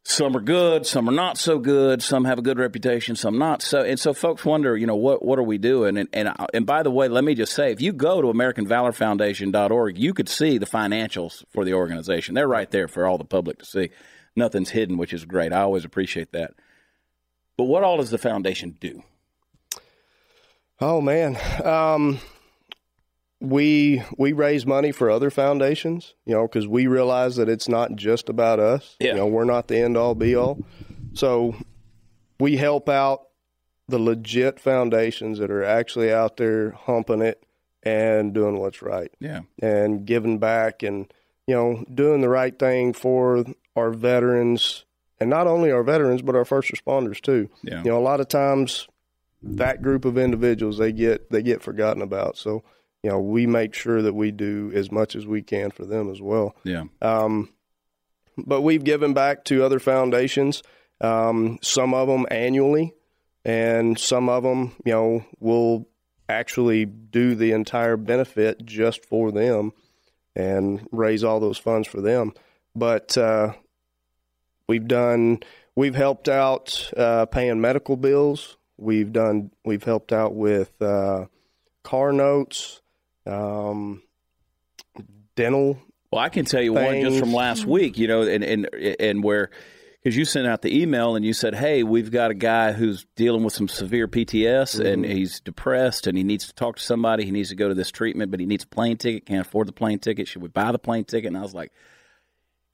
some 0.06 0.36
are 0.36 0.40
good, 0.40 0.86
some 0.86 1.08
are 1.08 1.12
not 1.12 1.38
so 1.38 1.58
good, 1.58 2.02
some 2.02 2.26
have 2.26 2.38
a 2.38 2.42
good 2.42 2.58
reputation, 2.58 3.16
some 3.16 3.38
not. 3.38 3.62
So 3.62 3.80
and 3.80 3.98
so 3.98 4.12
folks 4.12 4.44
wonder, 4.44 4.76
you 4.76 4.86
know, 4.86 4.96
what 4.96 5.24
what 5.24 5.38
are 5.38 5.44
we 5.44 5.56
doing? 5.56 5.96
And 5.96 6.10
and 6.12 6.28
uh, 6.28 6.46
and 6.52 6.66
by 6.66 6.82
the 6.82 6.90
way, 6.90 7.08
let 7.08 7.24
me 7.24 7.34
just 7.34 7.54
say, 7.54 7.72
if 7.72 7.80
you 7.80 7.94
go 7.94 8.20
to 8.20 8.28
AmericanValorFoundation.org, 8.28 9.96
you 9.96 10.12
could 10.12 10.28
see 10.28 10.58
the 10.58 10.66
financials 10.66 11.42
for 11.48 11.64
the 11.64 11.72
organization. 11.72 12.34
They're 12.34 12.46
right 12.46 12.70
there 12.70 12.86
for 12.86 13.06
all 13.06 13.16
the 13.16 13.24
public 13.24 13.60
to 13.60 13.64
see. 13.64 13.90
Nothing's 14.36 14.70
hidden, 14.70 14.96
which 14.96 15.12
is 15.12 15.24
great. 15.24 15.52
I 15.52 15.60
always 15.62 15.84
appreciate 15.84 16.32
that. 16.32 16.54
But 17.56 17.64
what 17.64 17.84
all 17.84 17.98
does 17.98 18.10
the 18.10 18.18
foundation 18.18 18.76
do? 18.80 19.02
Oh 20.80 21.00
man, 21.00 21.36
um, 21.64 22.18
we 23.40 24.02
we 24.18 24.32
raise 24.32 24.66
money 24.66 24.90
for 24.92 25.10
other 25.10 25.30
foundations, 25.30 26.14
you 26.26 26.34
know, 26.34 26.42
because 26.48 26.66
we 26.66 26.86
realize 26.86 27.36
that 27.36 27.48
it's 27.48 27.68
not 27.68 27.94
just 27.94 28.28
about 28.28 28.58
us. 28.58 28.96
Yeah. 28.98 29.10
You 29.12 29.14
know, 29.18 29.26
we're 29.26 29.44
not 29.44 29.68
the 29.68 29.78
end 29.78 29.96
all 29.96 30.14
be 30.14 30.34
all. 30.34 30.58
So 31.12 31.54
we 32.40 32.56
help 32.56 32.88
out 32.88 33.28
the 33.86 33.98
legit 33.98 34.58
foundations 34.58 35.38
that 35.38 35.50
are 35.50 35.62
actually 35.62 36.12
out 36.12 36.38
there 36.38 36.70
humping 36.72 37.20
it 37.22 37.44
and 37.82 38.32
doing 38.32 38.58
what's 38.58 38.80
right 38.80 39.12
Yeah. 39.20 39.40
and 39.60 40.06
giving 40.06 40.38
back 40.38 40.82
and 40.82 41.12
you 41.46 41.54
know 41.54 41.84
doing 41.92 42.22
the 42.22 42.30
right 42.30 42.58
thing 42.58 42.94
for 42.94 43.44
our 43.76 43.90
veterans 43.90 44.84
and 45.20 45.30
not 45.30 45.46
only 45.46 45.70
our 45.70 45.82
veterans 45.82 46.22
but 46.22 46.34
our 46.34 46.44
first 46.44 46.72
responders 46.72 47.20
too. 47.20 47.48
Yeah. 47.62 47.82
You 47.82 47.90
know, 47.90 47.98
a 47.98 48.00
lot 48.00 48.20
of 48.20 48.28
times 48.28 48.88
that 49.42 49.82
group 49.82 50.04
of 50.04 50.16
individuals 50.16 50.78
they 50.78 50.92
get 50.92 51.30
they 51.30 51.42
get 51.42 51.62
forgotten 51.62 52.02
about. 52.02 52.36
So 52.36 52.62
you 53.04 53.10
know, 53.10 53.20
we 53.20 53.46
make 53.46 53.74
sure 53.74 54.00
that 54.00 54.14
we 54.14 54.30
do 54.30 54.72
as 54.74 54.90
much 54.90 55.14
as 55.14 55.26
we 55.26 55.42
can 55.42 55.70
for 55.70 55.84
them 55.84 56.10
as 56.10 56.22
well. 56.22 56.56
Yeah. 56.64 56.84
Um, 57.02 57.50
but 58.38 58.62
we've 58.62 58.82
given 58.82 59.12
back 59.12 59.44
to 59.44 59.62
other 59.62 59.78
foundations, 59.78 60.62
um, 61.02 61.58
some 61.60 61.92
of 61.92 62.08
them 62.08 62.26
annually, 62.30 62.94
and 63.44 63.98
some 63.98 64.30
of 64.30 64.42
them, 64.42 64.72
you 64.86 64.92
know, 64.92 65.24
will 65.38 65.86
actually 66.30 66.86
do 66.86 67.34
the 67.34 67.52
entire 67.52 67.98
benefit 67.98 68.64
just 68.64 69.04
for 69.04 69.30
them 69.30 69.72
and 70.34 70.88
raise 70.90 71.22
all 71.22 71.40
those 71.40 71.58
funds 71.58 71.86
for 71.86 72.00
them. 72.00 72.32
But 72.74 73.18
uh, 73.18 73.52
we've 74.68 74.86
done, 74.86 75.40
we've 75.74 75.94
helped 75.94 76.28
out 76.28 76.90
uh, 76.96 77.26
paying 77.26 77.60
medical 77.60 77.96
bills. 77.96 78.56
We've 78.76 79.12
done, 79.12 79.50
we've 79.64 79.84
helped 79.84 80.12
out 80.12 80.34
with 80.34 80.80
uh, 80.82 81.26
car 81.84 82.12
notes, 82.12 82.80
um, 83.26 84.02
dental 85.36 85.78
Well, 86.10 86.22
I 86.22 86.28
can 86.28 86.44
tell 86.44 86.62
you 86.62 86.72
one 86.72 87.00
just 87.00 87.18
from 87.18 87.32
last 87.32 87.66
week, 87.66 87.98
you 87.98 88.06
know, 88.06 88.22
and 88.22 88.44
and 88.44 88.68
and 89.00 89.22
where 89.22 89.50
because 90.02 90.16
you 90.16 90.24
sent 90.24 90.46
out 90.46 90.62
the 90.62 90.82
email 90.82 91.16
and 91.16 91.24
you 91.24 91.32
said, 91.32 91.54
"Hey, 91.54 91.82
we've 91.82 92.10
got 92.10 92.30
a 92.30 92.34
guy 92.34 92.72
who's 92.72 93.06
dealing 93.16 93.42
with 93.42 93.54
some 93.54 93.68
severe 93.68 94.06
PTS 94.06 94.78
and 94.84 95.04
he's 95.04 95.40
depressed 95.40 96.06
and 96.06 96.16
he 96.16 96.24
needs 96.24 96.46
to 96.46 96.54
talk 96.54 96.76
to 96.76 96.82
somebody. 96.82 97.24
He 97.24 97.30
needs 97.30 97.48
to 97.48 97.56
go 97.56 97.68
to 97.68 97.74
this 97.74 97.90
treatment, 97.90 98.30
but 98.30 98.40
he 98.40 98.46
needs 98.46 98.64
a 98.64 98.68
plane 98.68 98.96
ticket. 98.96 99.26
Can't 99.26 99.46
afford 99.46 99.66
the 99.66 99.72
plane 99.72 99.98
ticket. 99.98 100.28
Should 100.28 100.42
we 100.42 100.48
buy 100.48 100.72
the 100.72 100.78
plane 100.78 101.04
ticket?" 101.04 101.28
And 101.28 101.36
I 101.36 101.42
was 101.42 101.54
like. 101.54 101.72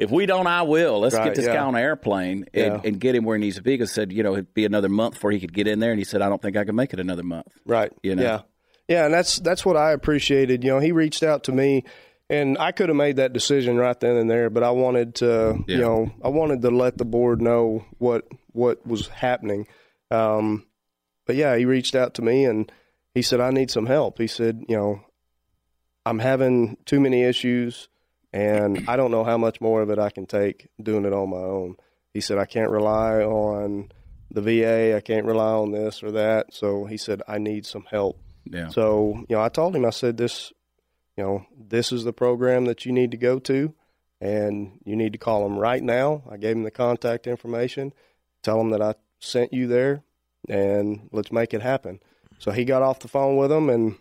If 0.00 0.10
we 0.10 0.26
don't, 0.26 0.46
I 0.46 0.62
will. 0.62 1.00
Let's 1.00 1.14
Right, 1.14 1.24
get 1.26 1.34
this 1.36 1.46
yeah. 1.46 1.54
guy 1.54 1.60
on 1.64 1.74
an 1.74 1.80
airplane 1.82 2.46
and, 2.54 2.74
Yeah. 2.74 2.80
and 2.84 2.98
get 2.98 3.14
him 3.14 3.24
where 3.24 3.36
he 3.36 3.40
needs 3.40 3.56
to 3.56 3.62
be. 3.62 3.74
Because 3.74 3.92
said, 3.92 4.12
you 4.12 4.22
know, 4.22 4.32
it'd 4.32 4.54
be 4.54 4.64
another 4.64 4.88
month 4.88 5.14
before 5.14 5.30
he 5.30 5.38
could 5.38 5.52
get 5.52 5.68
in 5.68 5.78
there. 5.78 5.90
And 5.90 5.98
he 6.00 6.04
said, 6.04 6.22
I 6.22 6.28
don't 6.28 6.40
think 6.40 6.56
I 6.56 6.64
can 6.64 6.74
make 6.74 6.92
it 6.92 7.00
another 7.00 7.22
month. 7.22 7.46
Right. 7.66 7.92
You 8.02 8.16
know? 8.16 8.22
Yeah. 8.22 8.40
Yeah, 8.88 9.04
and 9.04 9.14
that's 9.14 9.36
that's 9.38 9.64
what 9.64 9.76
I 9.76 9.92
appreciated. 9.92 10.64
You 10.64 10.70
know, 10.70 10.78
he 10.80 10.90
reached 10.90 11.22
out 11.22 11.44
to 11.44 11.52
me 11.52 11.84
and 12.28 12.56
I 12.58 12.72
could 12.72 12.88
have 12.88 12.96
made 12.96 13.16
that 13.16 13.32
decision 13.32 13.76
right 13.76 13.98
then 14.00 14.16
and 14.16 14.28
there, 14.30 14.50
but 14.50 14.62
I 14.64 14.70
wanted 14.70 15.16
to, 15.16 15.62
Yeah. 15.68 15.76
you 15.76 15.80
know, 15.80 16.10
I 16.24 16.28
wanted 16.28 16.62
to 16.62 16.70
let 16.70 16.96
the 16.98 17.04
board 17.04 17.40
know 17.42 17.84
what 17.98 18.26
what 18.52 18.84
was 18.86 19.06
happening. 19.08 19.68
Um, 20.10 20.66
but 21.26 21.36
yeah, 21.36 21.56
he 21.56 21.66
reached 21.66 21.94
out 21.94 22.14
to 22.14 22.22
me 22.22 22.46
and 22.46 22.72
he 23.14 23.22
said 23.22 23.38
I 23.40 23.50
need 23.50 23.70
some 23.70 23.86
help. 23.86 24.18
He 24.18 24.26
said, 24.26 24.64
you 24.68 24.76
know, 24.76 25.02
I'm 26.06 26.18
having 26.18 26.76
too 26.86 26.98
many 27.00 27.22
issues 27.22 27.88
and 28.32 28.84
I 28.88 28.96
don't 28.96 29.10
know 29.10 29.24
how 29.24 29.38
much 29.38 29.60
more 29.60 29.82
of 29.82 29.90
it 29.90 29.98
I 29.98 30.10
can 30.10 30.26
take 30.26 30.68
doing 30.80 31.04
it 31.04 31.12
on 31.12 31.30
my 31.30 31.38
own. 31.38 31.76
He 32.12 32.20
said 32.20 32.38
I 32.38 32.44
can't 32.46 32.70
rely 32.70 33.22
on 33.22 33.90
the 34.30 34.42
VA, 34.42 34.96
I 34.96 35.00
can't 35.00 35.26
rely 35.26 35.52
on 35.52 35.72
this 35.72 36.02
or 36.02 36.12
that. 36.12 36.54
So 36.54 36.84
he 36.84 36.96
said 36.96 37.22
I 37.26 37.38
need 37.38 37.66
some 37.66 37.84
help. 37.90 38.20
Yeah. 38.44 38.68
So, 38.68 39.24
you 39.28 39.36
know, 39.36 39.42
I 39.42 39.48
told 39.48 39.74
him 39.74 39.84
I 39.84 39.90
said 39.90 40.16
this, 40.16 40.52
you 41.16 41.24
know, 41.24 41.46
this 41.58 41.92
is 41.92 42.04
the 42.04 42.12
program 42.12 42.66
that 42.66 42.86
you 42.86 42.92
need 42.92 43.10
to 43.10 43.16
go 43.16 43.38
to 43.40 43.74
and 44.20 44.78
you 44.84 44.96
need 44.96 45.12
to 45.12 45.18
call 45.18 45.42
them 45.42 45.58
right 45.58 45.82
now. 45.82 46.22
I 46.30 46.36
gave 46.36 46.56
him 46.56 46.62
the 46.62 46.70
contact 46.70 47.26
information. 47.26 47.92
Tell 48.42 48.58
them 48.58 48.70
that 48.70 48.82
I 48.82 48.94
sent 49.18 49.52
you 49.52 49.66
there 49.66 50.02
and 50.48 51.08
let's 51.12 51.32
make 51.32 51.52
it 51.52 51.62
happen. 51.62 52.00
So 52.38 52.52
he 52.52 52.64
got 52.64 52.82
off 52.82 53.00
the 53.00 53.08
phone 53.08 53.36
with 53.36 53.50
them 53.50 53.68
and 53.68 53.98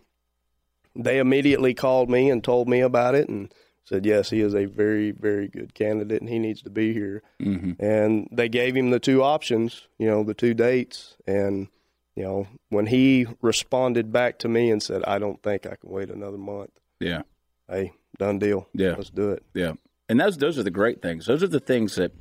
they 0.96 1.18
immediately 1.18 1.74
called 1.74 2.10
me 2.10 2.30
and 2.30 2.42
told 2.42 2.68
me 2.68 2.80
about 2.80 3.14
it 3.14 3.28
and 3.28 3.52
said 3.90 4.06
yes, 4.06 4.30
he 4.30 4.40
is 4.40 4.54
a 4.54 4.64
very 4.64 5.10
very 5.10 5.48
good 5.48 5.74
candidate 5.74 6.20
and 6.22 6.30
he 6.30 6.38
needs 6.38 6.62
to 6.62 6.70
be 6.70 6.94
here. 6.94 7.22
hmm 7.38 7.72
And 7.78 8.28
they 8.32 8.48
gave 8.48 8.74
him 8.76 8.90
the 8.90 9.00
two 9.00 9.22
options, 9.22 9.88
you 9.98 10.06
know, 10.06 10.22
the 10.24 10.32
two 10.34 10.54
dates 10.54 11.16
and 11.26 11.68
you 12.16 12.22
know, 12.24 12.46
when 12.70 12.86
he 12.86 13.26
responded 13.40 14.12
back 14.12 14.38
to 14.40 14.48
me 14.48 14.70
and 14.70 14.82
said, 14.82 15.02
"I 15.04 15.18
don't 15.18 15.42
think 15.42 15.66
I 15.66 15.76
can 15.76 15.90
wait 15.90 16.10
another 16.10 16.38
month." 16.38 16.70
Yeah. 16.98 17.22
Hey, 17.68 17.92
done 18.18 18.38
deal. 18.38 18.68
Yeah. 18.74 18.94
let's 18.96 19.10
do 19.10 19.30
it. 19.30 19.42
Yeah. 19.54 19.72
And 20.08 20.20
those 20.20 20.36
those 20.38 20.58
are 20.58 20.62
the 20.62 20.70
great 20.70 21.02
things. 21.02 21.26
Those 21.26 21.42
are 21.42 21.48
the 21.48 21.60
things 21.60 21.96
that 21.96 22.12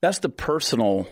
that's 0.00 0.18
the 0.20 0.28
personal 0.28 1.06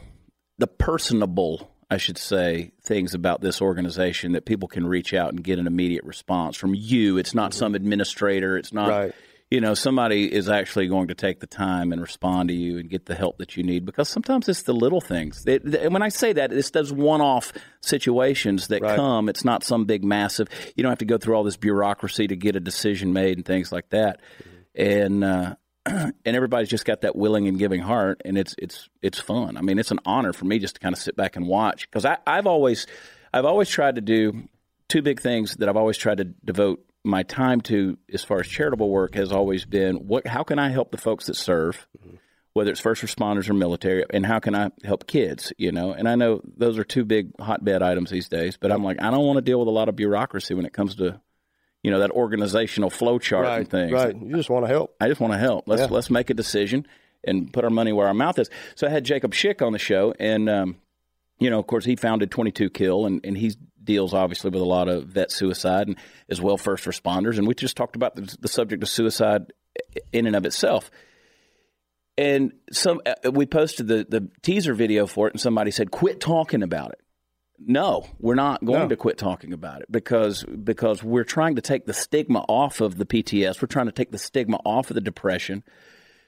the 0.58 0.66
personable, 0.66 1.70
I 1.90 1.96
should 1.96 2.18
say, 2.18 2.70
things 2.83 3.14
about 3.14 3.40
this 3.40 3.61
organization 3.61 4.33
that 4.33 4.44
people 4.44 4.68
can 4.68 4.87
reach 4.87 5.12
out 5.12 5.31
and 5.31 5.42
get 5.42 5.59
an 5.59 5.66
immediate 5.66 6.05
response 6.05 6.57
from 6.57 6.74
you. 6.74 7.18
It's 7.18 7.35
not 7.35 7.53
some 7.53 7.74
administrator, 7.74 8.57
it's 8.57 8.72
not 8.72 8.88
Right. 8.88 9.12
you 9.50 9.61
know, 9.61 9.74
somebody 9.74 10.33
is 10.33 10.48
actually 10.48 10.87
going 10.87 11.09
to 11.09 11.14
take 11.16 11.40
the 11.40 11.46
time 11.48 11.90
and 11.92 12.00
respond 12.00 12.48
to 12.50 12.55
you 12.55 12.79
and 12.79 12.88
get 12.88 13.07
the 13.07 13.16
help 13.16 13.38
that 13.38 13.57
you 13.57 13.64
need 13.64 13.85
because 13.85 14.09
sometimes 14.09 14.48
it's 14.48 14.62
the 14.62 14.72
little 14.72 15.00
things. 15.00 15.42
It, 15.44 15.64
and 15.64 15.92
when 15.92 16.03
I 16.03 16.09
say 16.11 16.33
that, 16.35 16.53
it's 16.53 16.70
those 16.70 16.92
one 16.92 17.20
off 17.20 17.53
situations 17.81 18.68
that 18.68 18.81
Right. 18.83 18.94
come. 18.94 19.29
It's 19.29 19.44
not 19.44 19.64
some 19.64 19.85
big, 19.87 20.05
massive, 20.05 20.48
you 20.76 20.83
don't 20.85 20.90
have 20.90 20.98
to 21.00 21.05
go 21.05 21.18
through 21.18 21.35
all 21.35 21.42
this 21.42 21.57
bureaucracy 21.57 22.29
to 22.29 22.37
get 22.37 22.55
a 22.55 22.61
decision 22.61 23.12
made 23.12 23.37
and 23.38 23.44
things 23.44 23.72
like 23.72 23.88
that. 23.90 24.20
and 24.76 25.24
uh, 25.24 25.57
and 26.24 26.37
everybody's 26.37 26.68
just 26.68 26.85
got 26.85 27.03
that 27.03 27.16
willing 27.16 27.48
and 27.48 27.59
giving 27.59 27.81
heart, 27.81 28.22
and 28.24 28.38
it's 28.38 28.55
it's 28.59 28.88
it's 29.03 29.18
fun. 29.18 29.57
I 29.57 29.62
mean, 29.62 29.79
it's 29.79 29.90
an 29.90 30.00
honor 30.05 30.33
for 30.33 30.44
me 30.44 30.59
just 30.59 30.76
to 30.76 30.81
kind 30.81 30.94
of 30.94 31.00
sit 31.00 31.16
back 31.16 31.37
and 31.37 31.46
watch 31.46 31.90
because 31.90 32.05
I've 32.05 32.46
always 32.46 32.87
I've 33.33 33.44
always 33.44 33.68
tried 33.68 33.96
to 33.96 34.00
do 34.00 34.48
two 34.88 35.03
big 35.03 35.20
things 35.20 35.57
that 35.57 35.68
I've 35.68 35.76
always 35.76 35.96
tried 35.96 36.18
to 36.18 36.24
devote 36.24 36.85
my 37.05 37.22
time 37.22 37.61
to 37.62 37.96
as 38.12 38.24
far 38.24 38.40
as 38.40 38.46
charitable 38.46 38.90
work 38.90 39.14
has 39.14 39.33
always 39.33 39.64
been 39.64 39.96
what 40.07 40.26
how 40.26 40.42
can 40.42 40.59
I 40.59 40.68
help 40.68 40.90
the 40.90 40.98
folks 40.98 41.26
that 41.26 41.37
serve 41.37 41.87
mm-hmm. 41.98 42.16
whether 42.53 42.70
it's 42.70 42.81
first 42.81 43.03
responders 43.03 43.48
or 43.48 43.55
military 43.55 44.05
and 44.11 44.26
how 44.26 44.38
can 44.38 44.55
I 44.55 44.70
help 44.85 45.07
kids 45.07 45.50
you 45.57 45.72
know 45.72 45.92
and 45.92 46.07
I 46.07 46.16
know 46.16 46.42
those 46.59 46.76
are 46.76 46.85
two 46.85 47.07
big 47.07 47.31
hotbed 47.40 47.83
items 47.83 48.11
these 48.11 48.29
days 48.29 48.59
but 48.59 48.70
I'm 48.70 48.85
like 48.85 49.00
I 49.00 49.11
don't 49.11 49.24
want 49.24 49.38
to 49.38 49.42
deal 49.42 49.59
with 49.59 49.68
a 49.68 49.72
lot 49.72 49.88
of 49.88 49.96
bureaucracy 49.96 50.53
when 50.53 50.66
it 50.66 50.74
comes 50.74 50.96
to 50.96 51.20
you 51.82 51.90
know 51.90 52.00
that 52.00 52.10
organizational 52.10 52.90
flow 52.90 53.18
chart 53.18 53.46
right, 53.46 53.58
and 53.60 53.70
things 53.70 53.92
right 53.92 54.16
you 54.16 54.36
just 54.36 54.50
want 54.50 54.64
to 54.64 54.68
help 54.68 54.94
I 55.00 55.08
just 55.08 55.20
want 55.20 55.32
to 55.32 55.38
help 55.38 55.64
let's 55.66 55.82
yeah. 55.82 55.88
let's 55.88 56.10
make 56.10 56.30
a 56.30 56.34
decision 56.34 56.86
and 57.24 57.52
put 57.52 57.64
our 57.64 57.70
money 57.70 57.92
where 57.92 58.06
our 58.06 58.14
mouth 58.14 58.38
is 58.38 58.50
so 58.74 58.86
I 58.86 58.90
had 58.90 59.04
Jacob 59.04 59.32
Schick 59.32 59.64
on 59.64 59.72
the 59.72 59.78
show 59.78 60.14
and 60.18 60.48
um, 60.48 60.76
you 61.38 61.50
know 61.50 61.58
of 61.58 61.66
course 61.66 61.84
he 61.84 61.96
founded 61.96 62.30
22 62.30 62.70
kill 62.70 63.06
and, 63.06 63.24
and 63.24 63.36
he's 63.36 63.56
deals 63.82 64.14
obviously 64.14 64.50
with 64.50 64.60
a 64.60 64.64
lot 64.64 64.88
of 64.88 65.04
vet 65.04 65.30
suicide 65.30 65.88
and 65.88 65.96
as 66.28 66.40
well 66.40 66.56
first 66.56 66.84
responders. 66.84 67.38
And 67.38 67.46
we 67.46 67.54
just 67.54 67.76
talked 67.76 67.96
about 67.96 68.14
the, 68.14 68.36
the 68.40 68.48
subject 68.48 68.82
of 68.82 68.88
suicide 68.88 69.52
in 70.12 70.26
and 70.26 70.36
of 70.36 70.44
itself. 70.44 70.90
And 72.18 72.52
some 72.70 73.00
uh, 73.06 73.30
we 73.30 73.46
posted 73.46 73.88
the 73.88 74.06
the 74.08 74.28
teaser 74.42 74.74
video 74.74 75.06
for 75.06 75.28
it, 75.28 75.32
and 75.32 75.40
somebody 75.40 75.70
said, 75.70 75.90
"Quit 75.90 76.20
talking 76.20 76.62
about 76.62 76.92
it." 76.92 77.00
No, 77.66 78.07
we're 78.18 78.35
not 78.35 78.64
going 78.64 78.81
no. 78.81 78.88
to 78.88 78.96
quit 78.96 79.18
talking 79.18 79.53
about 79.53 79.83
it 79.83 79.92
because 79.92 80.44
because 80.44 81.03
we're 81.03 81.25
trying 81.25 81.57
to 81.57 81.62
take 81.62 81.87
the 81.87 81.92
stigma 81.92 82.40
off 82.49 82.81
of 82.81 82.96
the 82.96 83.05
PTS. 83.05 83.61
We're 83.61 83.68
trying 83.68 83.87
to 83.87 83.92
take 83.92 84.11
the 84.11 84.18
stigma 84.18 84.59
off 84.64 84.90
of 84.90 84.94
the 84.94 85.01
depression 85.01 85.62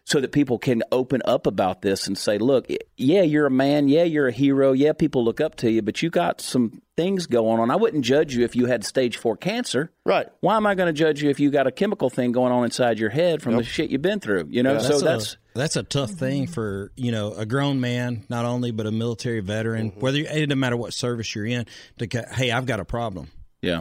so 0.05 0.21
that 0.21 0.33
people 0.33 0.59
can 0.59 0.83
open 0.91 1.23
up 1.25 1.47
about 1.47 1.83
this 1.83 2.07
and 2.07 2.19
say, 2.19 2.37
look, 2.39 2.67
yeah, 2.97 3.23
you're 3.23 3.47
a 3.47 3.51
man. 3.51 3.89
Yeah, 3.89 4.03
you're 4.03 4.29
a 4.29 4.33
hero. 4.33 4.73
Yeah, 4.73 4.93
people 4.93 5.25
look 5.25 5.41
up 5.41 5.55
to 5.57 5.71
you, 5.71 5.81
but 5.81 6.03
you 6.03 6.11
got 6.11 6.41
some 6.41 6.83
things 6.97 7.27
going 7.27 7.61
on. 7.61 7.71
I 7.71 7.77
wouldn't 7.77 8.05
judge 8.05 8.35
you 8.35 8.45
if 8.45 8.57
you 8.57 8.67
had 8.67 8.85
stage 8.85 9.17
four 9.17 9.37
cancer. 9.37 9.93
Right. 10.05 10.27
Why 10.41 10.57
am 10.57 10.67
I 10.67 10.75
going 10.75 10.89
to 10.89 10.93
judge 10.93 11.23
you 11.23 11.31
if 11.31 11.39
you 11.39 11.51
got 11.51 11.67
a 11.67 11.73
chemical 11.73 12.11
thing 12.11 12.33
going 12.33 12.53
on 12.53 12.65
inside 12.65 12.99
your 12.99 13.11
head 13.11 13.43
from 13.43 13.53
yep. 13.53 13.61
the 13.61 13.65
shit 13.65 13.91
you've 13.91 14.03
been 14.03 14.21
through? 14.21 14.49
You 14.51 14.63
know, 14.63 14.75
yeah, 14.75 14.81
so 14.81 14.99
that's. 14.99 15.03
A, 15.03 15.05
that's 15.05 15.37
a 15.77 15.83
tough 15.83 16.11
thing 16.11 16.47
for 16.47 16.93
you 16.97 17.13
know 17.13 17.33
a 17.33 17.47
grown 17.47 17.81
man, 17.81 18.25
not 18.29 18.45
only 18.45 18.71
but 18.71 18.87
a 18.87 18.91
military 18.91 19.41
veteran. 19.41 19.91
Mm-hmm. 19.91 20.01
Whether 20.01 20.19
you, 20.19 20.25
it 20.25 20.47
doesn't 20.47 20.59
matter 20.59 20.77
what 20.77 20.95
service 20.95 21.35
you're 21.35 21.47
in. 21.47 21.67
To 21.99 22.27
hey, 22.33 22.51
I've 22.51 22.67
got 22.67 22.81
a 22.81 22.85
problem. 22.85 23.29
Yeah, 23.61 23.81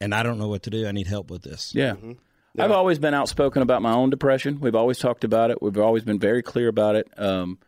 and 0.00 0.14
I 0.14 0.22
don't 0.22 0.38
know 0.38 0.48
what 0.48 0.64
to 0.64 0.70
do. 0.70 0.86
I 0.86 0.92
need 0.92 1.06
help 1.06 1.30
with 1.30 1.42
this. 1.42 1.74
Yeah, 1.74 1.92
mm-hmm. 1.92 2.12
Yeah. 2.54 2.64
I've 2.64 2.70
always 2.70 2.98
been 2.98 3.14
outspoken 3.14 3.62
about 3.62 3.82
my 3.82 3.92
own 3.92 4.10
depression. 4.10 4.60
We've 4.60 4.76
always 4.76 4.98
talked 4.98 5.24
about 5.24 5.50
it. 5.50 5.60
We've 5.60 5.76
always 5.78 6.04
been 6.04 6.20
very 6.20 6.42
clear 6.42 6.68
about 6.68 6.94
it. 6.94 7.08
Um, 7.16 7.58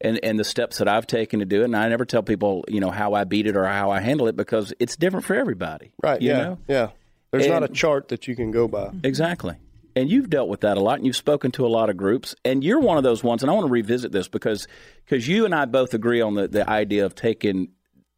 and, 0.00 0.20
and 0.22 0.38
the 0.38 0.44
steps 0.44 0.78
that 0.78 0.88
I've 0.88 1.06
taken 1.06 1.40
to 1.40 1.46
do 1.46 1.62
it. 1.62 1.64
And 1.64 1.76
I 1.76 1.88
never 1.88 2.04
tell 2.04 2.22
people, 2.22 2.64
you 2.68 2.80
know, 2.80 2.90
how 2.90 3.14
I 3.14 3.24
beat 3.24 3.46
it 3.46 3.56
or 3.56 3.64
how 3.64 3.90
I 3.90 4.00
handle 4.00 4.28
it 4.28 4.36
because 4.36 4.74
it's 4.78 4.96
different 4.96 5.24
for 5.24 5.34
everybody. 5.34 5.92
Right. 6.02 6.20
yeah. 6.20 6.38
Know? 6.38 6.58
Yeah. 6.68 6.88
There's 7.30 7.46
and, 7.46 7.54
not 7.54 7.62
a 7.62 7.68
chart 7.68 8.08
that 8.08 8.28
you 8.28 8.36
can 8.36 8.50
go 8.50 8.68
by. 8.68 8.90
Exactly. 9.02 9.56
And 9.96 10.10
you've 10.10 10.28
dealt 10.28 10.48
with 10.48 10.62
that 10.62 10.76
a 10.76 10.80
lot 10.80 10.98
and 10.98 11.06
you've 11.06 11.16
spoken 11.16 11.52
to 11.52 11.66
a 11.66 11.68
lot 11.68 11.88
of 11.88 11.96
groups. 11.96 12.34
And 12.44 12.64
you're 12.64 12.80
one 12.80 12.96
of 12.96 13.04
those 13.04 13.22
ones. 13.22 13.42
And 13.42 13.50
I 13.50 13.54
want 13.54 13.66
to 13.66 13.72
revisit 13.72 14.12
this 14.12 14.28
because 14.28 14.66
because 15.04 15.28
you 15.28 15.44
and 15.44 15.54
I 15.54 15.66
both 15.66 15.94
agree 15.94 16.20
on 16.20 16.34
the, 16.34 16.48
the 16.48 16.68
idea 16.68 17.04
of 17.04 17.14
taking 17.14 17.68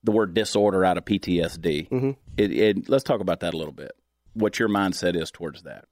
the 0.03 0.13
word 0.13 0.35
disorder 0.35 0.85
out 0.85 0.97
of 0.97 1.05
PTSD. 1.05 1.89
Mm-hmm. 1.89 2.11
It, 2.37 2.53
it, 2.53 2.89
let's 2.89 3.05
talk 3.05 3.21
about 3.21 3.41
that 3.41 3.55
a 3.55 3.57
little 3.57 3.73
bit. 3.73 3.93
What 4.35 4.59
your 4.59 4.69
mindset 4.69 5.21
is 5.21 5.31
towards 5.31 5.63
that. 5.65 5.85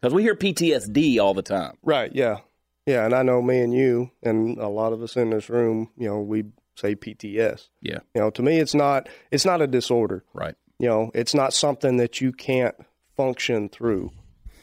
Because 0.00 0.14
we 0.14 0.22
hear 0.22 0.34
PTSD 0.34 1.18
all 1.20 1.32
the 1.32 1.42
time. 1.42 1.76
Right, 1.82 2.12
yeah. 2.12 2.38
Yeah, 2.86 3.04
and 3.04 3.14
I 3.14 3.22
know 3.22 3.40
me 3.40 3.60
and 3.60 3.72
you 3.72 4.10
and 4.22 4.58
a 4.58 4.68
lot 4.68 4.92
of 4.92 5.02
us 5.02 5.16
in 5.16 5.30
this 5.30 5.48
room, 5.48 5.90
you 5.96 6.08
know, 6.08 6.20
we 6.20 6.44
say 6.76 6.96
PTS. 6.96 7.68
Yeah. 7.80 8.00
You 8.14 8.22
know, 8.22 8.30
to 8.30 8.42
me 8.42 8.58
it's 8.58 8.74
not 8.74 9.08
it's 9.30 9.44
not 9.44 9.62
a 9.62 9.66
disorder. 9.66 10.24
Right. 10.34 10.56
You 10.78 10.88
know, 10.88 11.10
it's 11.14 11.34
not 11.34 11.54
something 11.54 11.98
that 11.98 12.20
you 12.20 12.32
can't 12.32 12.74
function 13.16 13.68
through. 13.68 14.10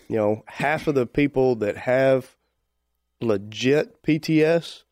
You 0.10 0.18
know, 0.18 0.44
half 0.48 0.88
of 0.88 0.96
the 0.96 1.06
people 1.06 1.56
that 1.58 1.78
have 1.78 2.36
legit 3.22 4.04
PTS 4.04 4.84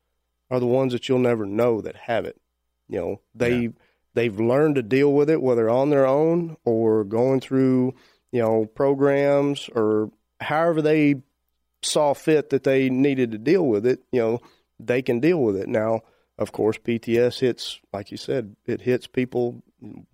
are 0.50 0.60
the 0.60 0.68
ones 0.68 0.94
that 0.94 1.10
you'll 1.10 1.20
never 1.20 1.46
know 1.46 1.82
that 1.82 1.96
have 1.96 2.26
it. 2.26 2.40
You 2.88 3.00
know, 3.00 3.22
they 3.36 3.58
yeah. 3.58 3.70
they've 4.14 4.40
learned 4.40 4.76
to 4.76 4.84
deal 4.84 5.12
with 5.12 5.30
it 5.30 5.42
whether 5.42 5.70
on 5.70 5.90
their 5.90 6.08
own 6.08 6.56
or 6.64 7.04
going 7.04 7.42
through, 7.42 7.96
you 8.32 8.42
know, 8.42 8.66
programs 8.66 9.70
or 9.76 10.12
however 10.40 10.82
they 10.82 11.16
saw 11.82 12.14
fit 12.14 12.50
that 12.52 12.64
they 12.64 12.90
needed 12.90 13.32
to 13.32 13.38
deal 13.38 13.66
with 13.66 13.86
it, 13.86 14.02
you 14.12 14.22
know, 14.22 14.40
they 14.80 15.02
can 15.02 15.20
deal 15.20 15.42
with 15.42 15.56
it. 15.56 15.68
Now, 15.68 16.02
of 16.38 16.52
course, 16.52 16.78
PTS 16.78 17.40
hits, 17.40 17.80
like 17.92 18.12
you 18.12 18.18
said, 18.18 18.56
it 18.66 18.82
hits 18.82 19.08
people 19.08 19.64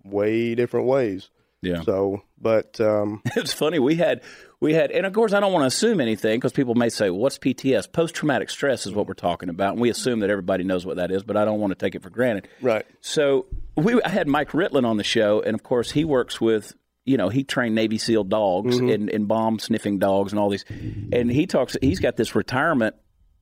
way 0.02 0.54
different 0.54 0.86
ways. 0.86 1.30
Yeah. 1.62 1.82
So, 1.82 2.22
but 2.44 2.80
um, 2.80 3.22
it's 3.36 3.52
funny. 3.52 3.80
We 3.80 3.96
had, 3.96 4.22
we 4.60 4.74
had, 4.74 4.92
and 4.92 5.06
of 5.06 5.12
course, 5.12 5.32
I 5.32 5.40
don't 5.40 5.52
want 5.52 5.64
to 5.64 5.66
assume 5.66 6.00
anything 6.00 6.38
because 6.38 6.52
people 6.52 6.76
may 6.76 6.90
say, 6.90 7.10
well, 7.10 7.18
"What's 7.18 7.38
PTS?" 7.38 7.90
Post 7.90 8.14
traumatic 8.14 8.50
stress 8.50 8.86
is 8.86 8.92
what 8.92 9.08
we're 9.08 9.14
talking 9.14 9.48
about, 9.48 9.72
and 9.72 9.80
we 9.80 9.90
assume 9.90 10.20
that 10.20 10.30
everybody 10.30 10.62
knows 10.62 10.86
what 10.86 10.96
that 10.96 11.10
is, 11.10 11.24
but 11.24 11.36
I 11.36 11.44
don't 11.44 11.58
want 11.58 11.72
to 11.72 11.74
take 11.74 11.96
it 11.96 12.02
for 12.02 12.10
granted. 12.10 12.46
Right. 12.60 12.86
So, 13.00 13.46
we 13.76 14.00
I 14.02 14.10
had 14.10 14.28
Mike 14.28 14.50
Ritland 14.50 14.86
on 14.86 14.98
the 14.98 15.04
show, 15.04 15.40
and 15.40 15.54
of 15.54 15.62
course, 15.64 15.90
he 15.90 16.04
works 16.04 16.40
with 16.40 16.74
you 17.06 17.16
know, 17.18 17.28
he 17.28 17.44
trained 17.44 17.74
Navy 17.74 17.98
SEAL 17.98 18.24
dogs 18.24 18.76
mm-hmm. 18.76 18.88
and, 18.88 19.10
and 19.10 19.28
bomb 19.28 19.58
sniffing 19.58 19.98
dogs 19.98 20.32
and 20.32 20.38
all 20.38 20.48
these. 20.48 20.64
And 21.12 21.30
he 21.30 21.46
talks, 21.46 21.76
he's 21.82 22.00
got 22.00 22.16
this 22.16 22.34
retirement 22.34 22.96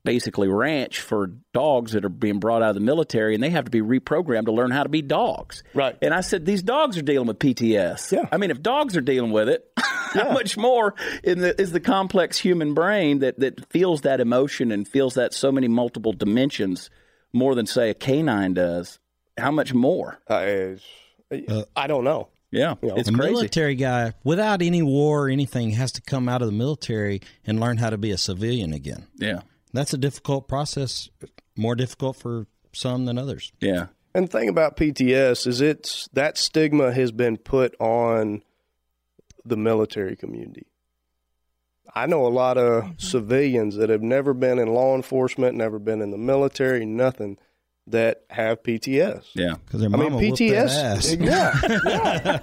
basically 0.04 0.48
ranch 0.48 1.00
for 1.00 1.28
dogs 1.52 1.92
that 1.92 2.04
are 2.04 2.08
being 2.08 2.40
brought 2.40 2.62
out 2.62 2.70
of 2.70 2.74
the 2.74 2.80
military 2.80 3.34
and 3.34 3.42
they 3.42 3.50
have 3.50 3.64
to 3.64 3.70
be 3.70 3.80
reprogrammed 3.80 4.46
to 4.46 4.52
learn 4.52 4.70
how 4.70 4.82
to 4.82 4.88
be 4.88 5.02
dogs. 5.02 5.62
Right. 5.74 5.96
And 6.02 6.12
I 6.12 6.22
said, 6.22 6.44
these 6.44 6.62
dogs 6.62 6.98
are 6.98 7.02
dealing 7.02 7.28
with 7.28 7.38
PTS. 7.38 8.12
Yeah. 8.12 8.28
I 8.32 8.36
mean, 8.36 8.50
if 8.50 8.62
dogs 8.62 8.96
are 8.96 9.00
dealing 9.00 9.30
with 9.30 9.48
it, 9.48 9.70
yeah. 9.78 10.24
how 10.24 10.32
much 10.32 10.56
more 10.56 10.94
in 11.22 11.40
the, 11.40 11.60
is 11.60 11.72
the 11.72 11.80
complex 11.80 12.38
human 12.38 12.74
brain 12.74 13.20
that, 13.20 13.38
that 13.40 13.70
feels 13.70 14.02
that 14.02 14.20
emotion 14.20 14.72
and 14.72 14.86
feels 14.86 15.14
that 15.14 15.34
so 15.34 15.52
many 15.52 15.68
multiple 15.68 16.12
dimensions 16.12 16.90
more 17.32 17.54
than, 17.54 17.66
say, 17.66 17.90
a 17.90 17.94
canine 17.94 18.54
does? 18.54 18.98
How 19.38 19.50
much 19.50 19.72
more? 19.72 20.20
Uh, 20.28 20.74
I 21.74 21.86
don't 21.86 22.04
know. 22.04 22.28
Yeah, 22.50 22.74
you 22.82 22.88
know, 22.88 22.96
it's 22.96 23.08
a 23.08 23.12
crazy. 23.12 23.32
military 23.32 23.74
guy 23.74 24.12
without 24.24 24.60
any 24.60 24.82
war 24.82 25.24
or 25.26 25.28
anything 25.30 25.70
has 25.70 25.90
to 25.92 26.02
come 26.02 26.28
out 26.28 26.42
of 26.42 26.48
the 26.48 26.52
military 26.52 27.22
and 27.46 27.58
learn 27.58 27.78
how 27.78 27.88
to 27.88 27.96
be 27.96 28.10
a 28.10 28.18
civilian 28.18 28.74
again. 28.74 29.06
Yeah, 29.16 29.40
that's 29.72 29.92
a 29.92 29.98
difficult 29.98 30.48
process, 30.48 31.08
more 31.56 31.74
difficult 31.74 32.16
for 32.16 32.46
some 32.72 33.04
than 33.04 33.18
others. 33.18 33.52
Yeah, 33.60 33.86
and 34.14 34.28
the 34.28 34.38
thing 34.38 34.48
about 34.48 34.76
PTS 34.76 35.46
is 35.46 35.60
it's 35.60 36.08
that 36.12 36.38
stigma 36.38 36.92
has 36.92 37.12
been 37.12 37.36
put 37.36 37.74
on 37.80 38.42
the 39.44 39.56
military 39.56 40.16
community. 40.16 40.66
I 41.94 42.06
know 42.06 42.26
a 42.26 42.28
lot 42.28 42.56
of 42.56 42.84
mm-hmm. 42.84 42.92
civilians 42.98 43.76
that 43.76 43.90
have 43.90 44.02
never 44.02 44.32
been 44.32 44.58
in 44.58 44.68
law 44.68 44.94
enforcement, 44.94 45.56
never 45.56 45.78
been 45.78 46.00
in 46.00 46.10
the 46.10 46.18
military, 46.18 46.86
nothing 46.86 47.38
that 47.88 48.22
have 48.30 48.62
PTS. 48.62 49.30
Yeah, 49.34 49.54
because 49.64 49.80
their 49.80 49.90
mama 49.90 50.06
I 50.06 50.08
mean, 50.08 50.34
PTS. 50.34 51.20
Yeah, 51.20 51.60
yeah, 51.84 52.40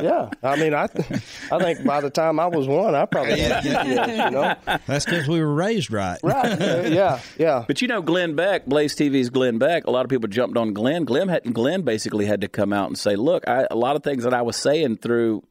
yeah. 0.00 0.30
I 0.42 0.56
mean, 0.56 0.74
I, 0.74 0.88
th- 0.88 1.22
I 1.52 1.58
think 1.58 1.84
by 1.84 2.00
the 2.00 2.10
time 2.10 2.40
I 2.40 2.46
was 2.46 2.66
one, 2.66 2.94
I 2.94 3.06
probably 3.06 3.40
had 3.40 3.62
PTS. 3.62 4.24
You 4.24 4.30
know, 4.30 4.54
that's 4.86 5.04
because 5.04 5.28
we 5.28 5.40
were 5.40 5.54
raised 5.54 5.92
right. 5.92 6.18
Right. 6.22 6.60
Uh, 6.60 6.82
yeah, 6.88 7.20
yeah. 7.38 7.64
But 7.70 7.80
you 7.82 7.88
know, 7.88 8.02
Glenn 8.02 8.34
Beck, 8.34 8.66
Blaze 8.66 8.96
TV's 8.96 9.30
Glenn 9.30 9.58
Beck. 9.58 9.86
A 9.86 9.90
lot 9.90 10.04
of 10.04 10.10
people 10.10 10.28
jumped 10.28 10.56
on 10.56 10.72
Glenn. 10.72 11.04
Glenn 11.04 11.28
had 11.28 11.54
Glenn 11.54 11.82
basically 11.82 12.26
had 12.26 12.40
to 12.40 12.48
come 12.48 12.72
out 12.72 12.88
and 12.88 12.98
say, 12.98 13.14
"Look, 13.16 13.46
I, 13.46 13.66
a 13.70 13.76
lot 13.76 13.94
of 13.94 14.02
things 14.02 14.24
that 14.24 14.34
I 14.34 14.42
was 14.42 14.56
saying 14.56 14.98
through." 14.98 15.44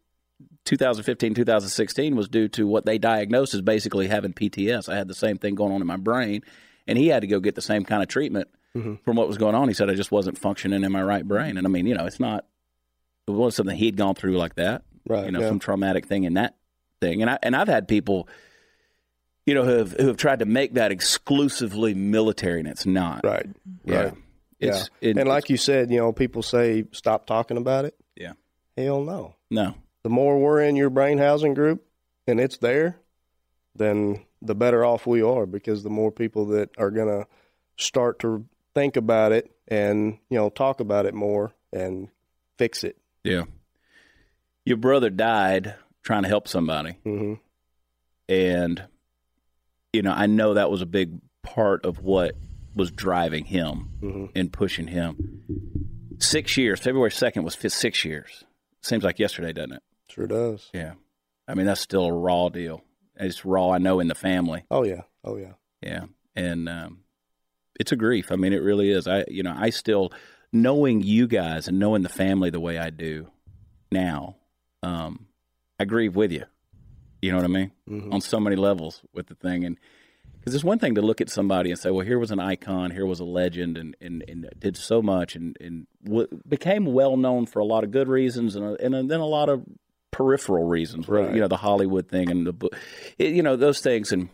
2015, 0.65 1.33
2016 1.33 2.15
was 2.15 2.27
due 2.27 2.47
to 2.49 2.67
what 2.67 2.85
they 2.85 2.99
diagnosed 2.99 3.55
as 3.55 3.61
basically 3.61 4.07
having 4.07 4.33
PTS. 4.33 4.87
I 4.87 4.95
had 4.95 5.07
the 5.07 5.15
same 5.15 5.37
thing 5.39 5.55
going 5.55 5.73
on 5.73 5.81
in 5.81 5.87
my 5.87 5.97
brain, 5.97 6.43
and 6.85 6.95
he 6.95 7.07
had 7.07 7.21
to 7.21 7.27
go 7.27 7.39
get 7.39 7.55
the 7.55 7.61
same 7.61 7.83
kind 7.85 8.03
of 8.03 8.09
treatment 8.09 8.49
mm-hmm. 8.75 8.95
from 9.03 9.15
what 9.15 9.27
was 9.27 9.37
going 9.37 9.55
on. 9.55 9.67
He 9.67 9.73
said 9.73 9.89
I 9.89 9.95
just 9.95 10.11
wasn't 10.11 10.37
functioning 10.37 10.83
in 10.83 10.91
my 10.91 11.03
right 11.03 11.27
brain, 11.27 11.57
and 11.57 11.65
I 11.65 11.69
mean, 11.69 11.85
you 11.85 11.95
know, 11.95 12.05
it's 12.05 12.19
not 12.19 12.45
it 13.27 13.31
was 13.31 13.55
something 13.55 13.75
he'd 13.75 13.97
gone 13.97 14.15
through 14.15 14.37
like 14.37 14.55
that, 14.55 14.83
right? 15.07 15.25
You 15.25 15.31
know, 15.31 15.41
yeah. 15.41 15.47
some 15.47 15.59
traumatic 15.59 16.07
thing 16.07 16.23
in 16.23 16.35
that 16.35 16.55
thing, 17.01 17.21
and 17.21 17.29
I 17.29 17.39
and 17.43 17.55
I've 17.55 17.67
had 17.67 17.87
people, 17.87 18.27
you 19.45 19.53
know, 19.53 19.63
who 19.63 19.77
have 19.77 19.91
who 19.93 20.07
have 20.07 20.17
tried 20.17 20.39
to 20.39 20.45
make 20.45 20.73
that 20.73 20.91
exclusively 20.91 21.93
military, 21.93 22.59
and 22.59 22.67
it's 22.67 22.85
not, 22.85 23.23
right? 23.23 23.47
Yeah. 23.85 24.03
Right. 24.03 24.13
It's, 24.59 24.89
yeah. 25.01 25.09
It, 25.09 25.17
and 25.17 25.29
like 25.29 25.49
you 25.49 25.57
said, 25.57 25.89
you 25.89 25.97
know, 25.97 26.11
people 26.11 26.43
say 26.43 26.85
stop 26.91 27.25
talking 27.25 27.57
about 27.57 27.85
it. 27.85 27.95
Yeah. 28.15 28.33
Hell 28.77 29.03
no. 29.03 29.35
No. 29.49 29.75
The 30.03 30.09
more 30.09 30.39
we're 30.39 30.61
in 30.61 30.75
your 30.75 30.89
brain 30.89 31.17
housing 31.17 31.53
group 31.53 31.85
and 32.27 32.39
it's 32.39 32.57
there, 32.57 32.99
then 33.75 34.25
the 34.41 34.55
better 34.55 34.83
off 34.83 35.07
we 35.07 35.21
are 35.21 35.45
because 35.45 35.83
the 35.83 35.89
more 35.89 36.11
people 36.11 36.45
that 36.47 36.69
are 36.77 36.91
going 36.91 37.07
to 37.07 37.27
start 37.77 38.19
to 38.19 38.45
think 38.79 38.95
about 38.95 39.33
it 39.33 39.51
and 39.67 40.17
you 40.29 40.37
know 40.37 40.49
talk 40.49 40.79
about 40.79 41.05
it 41.05 41.13
more 41.13 41.53
and 41.73 42.07
fix 42.57 42.83
it. 42.83 42.97
Yeah. 43.23 43.43
Your 44.65 44.77
brother 44.77 45.09
died 45.09 45.75
trying 46.03 46.23
to 46.23 46.29
help 46.29 46.47
somebody, 46.47 46.97
mm-hmm. 47.05 47.33
and 48.27 48.83
you 49.91 50.01
know, 50.01 50.11
I 50.11 50.27
know 50.27 50.53
that 50.53 50.69
was 50.69 50.81
a 50.81 50.85
big 50.85 51.19
part 51.41 51.85
of 51.85 51.99
what 51.99 52.35
was 52.75 52.91
driving 52.91 53.45
him 53.45 53.89
mm-hmm. 54.01 54.25
and 54.35 54.53
pushing 54.53 54.87
him. 54.87 55.43
Six 56.19 56.55
years. 56.57 56.79
February 56.79 57.11
second 57.11 57.43
was 57.43 57.57
six 57.57 58.05
years. 58.05 58.43
Seems 58.81 59.03
like 59.03 59.19
yesterday, 59.19 59.53
doesn't 59.53 59.73
it? 59.73 59.83
Sure 60.09 60.27
does. 60.27 60.69
Yeah. 60.73 60.93
I 61.47 61.55
mean, 61.55 61.65
that's 61.65 61.81
still 61.81 62.05
a 62.05 62.13
raw 62.13 62.49
deal. 62.49 62.83
It's 63.15 63.43
raw. 63.43 63.71
I 63.71 63.79
know 63.79 63.99
in 63.99 64.07
the 64.07 64.15
family. 64.15 64.65
Oh 64.69 64.83
yeah. 64.83 65.01
Oh 65.23 65.37
yeah. 65.37 65.53
Yeah, 65.81 66.05
and 66.35 66.67
um, 66.67 66.99
it's 67.79 67.91
a 67.91 67.95
grief. 67.95 68.31
I 68.31 68.35
mean, 68.35 68.53
it 68.53 68.61
really 68.61 68.91
is. 68.91 69.07
I, 69.07 69.25
you 69.27 69.41
know, 69.41 69.55
I 69.57 69.71
still 69.71 70.11
knowing 70.51 71.01
you 71.01 71.27
guys 71.27 71.67
and 71.67 71.79
knowing 71.79 72.03
the 72.03 72.09
family 72.09 72.49
the 72.49 72.59
way 72.59 72.77
I 72.77 72.89
do 72.89 73.27
now. 73.91 74.35
Um, 74.83 75.27
I 75.79 75.85
grieve 75.85 76.15
with 76.15 76.31
you. 76.31 76.43
You 77.21 77.31
know 77.31 77.37
what 77.37 77.45
I 77.45 77.49
mean? 77.49 77.71
Mm-hmm. 77.89 78.13
On 78.13 78.21
so 78.21 78.39
many 78.39 78.55
levels 78.55 79.01
with 79.13 79.27
the 79.27 79.35
thing, 79.35 79.65
and 79.65 79.77
because 80.39 80.55
it's 80.55 80.63
one 80.63 80.79
thing 80.79 80.95
to 80.95 81.01
look 81.01 81.19
at 81.19 81.29
somebody 81.29 81.69
and 81.69 81.77
say, 81.77 81.91
"Well, 81.91 82.05
here 82.05 82.17
was 82.17 82.31
an 82.31 82.39
icon, 82.39 82.91
here 82.91 83.05
was 83.05 83.19
a 83.19 83.25
legend, 83.25 83.77
and 83.77 83.95
and, 83.99 84.23
and 84.25 84.49
did 84.57 84.77
so 84.77 85.01
much, 85.01 85.35
and 85.35 85.57
and 85.59 85.87
w- 86.05 86.29
became 86.47 86.85
well 86.85 87.17
known 87.17 87.45
for 87.45 87.59
a 87.59 87.65
lot 87.65 87.83
of 87.83 87.91
good 87.91 88.07
reasons, 88.07 88.55
and 88.55 88.79
and 88.79 89.11
then 89.11 89.19
a 89.19 89.25
lot 89.25 89.49
of 89.49 89.65
peripheral 90.11 90.65
reasons, 90.65 91.07
right. 91.07 91.33
you 91.33 91.39
know, 91.39 91.47
the 91.47 91.57
Hollywood 91.57 92.09
thing 92.09 92.29
and 92.29 92.47
the, 92.47 92.69
you 93.17 93.43
know, 93.43 93.55
those 93.55 93.79
things, 93.79 94.11
and 94.11 94.29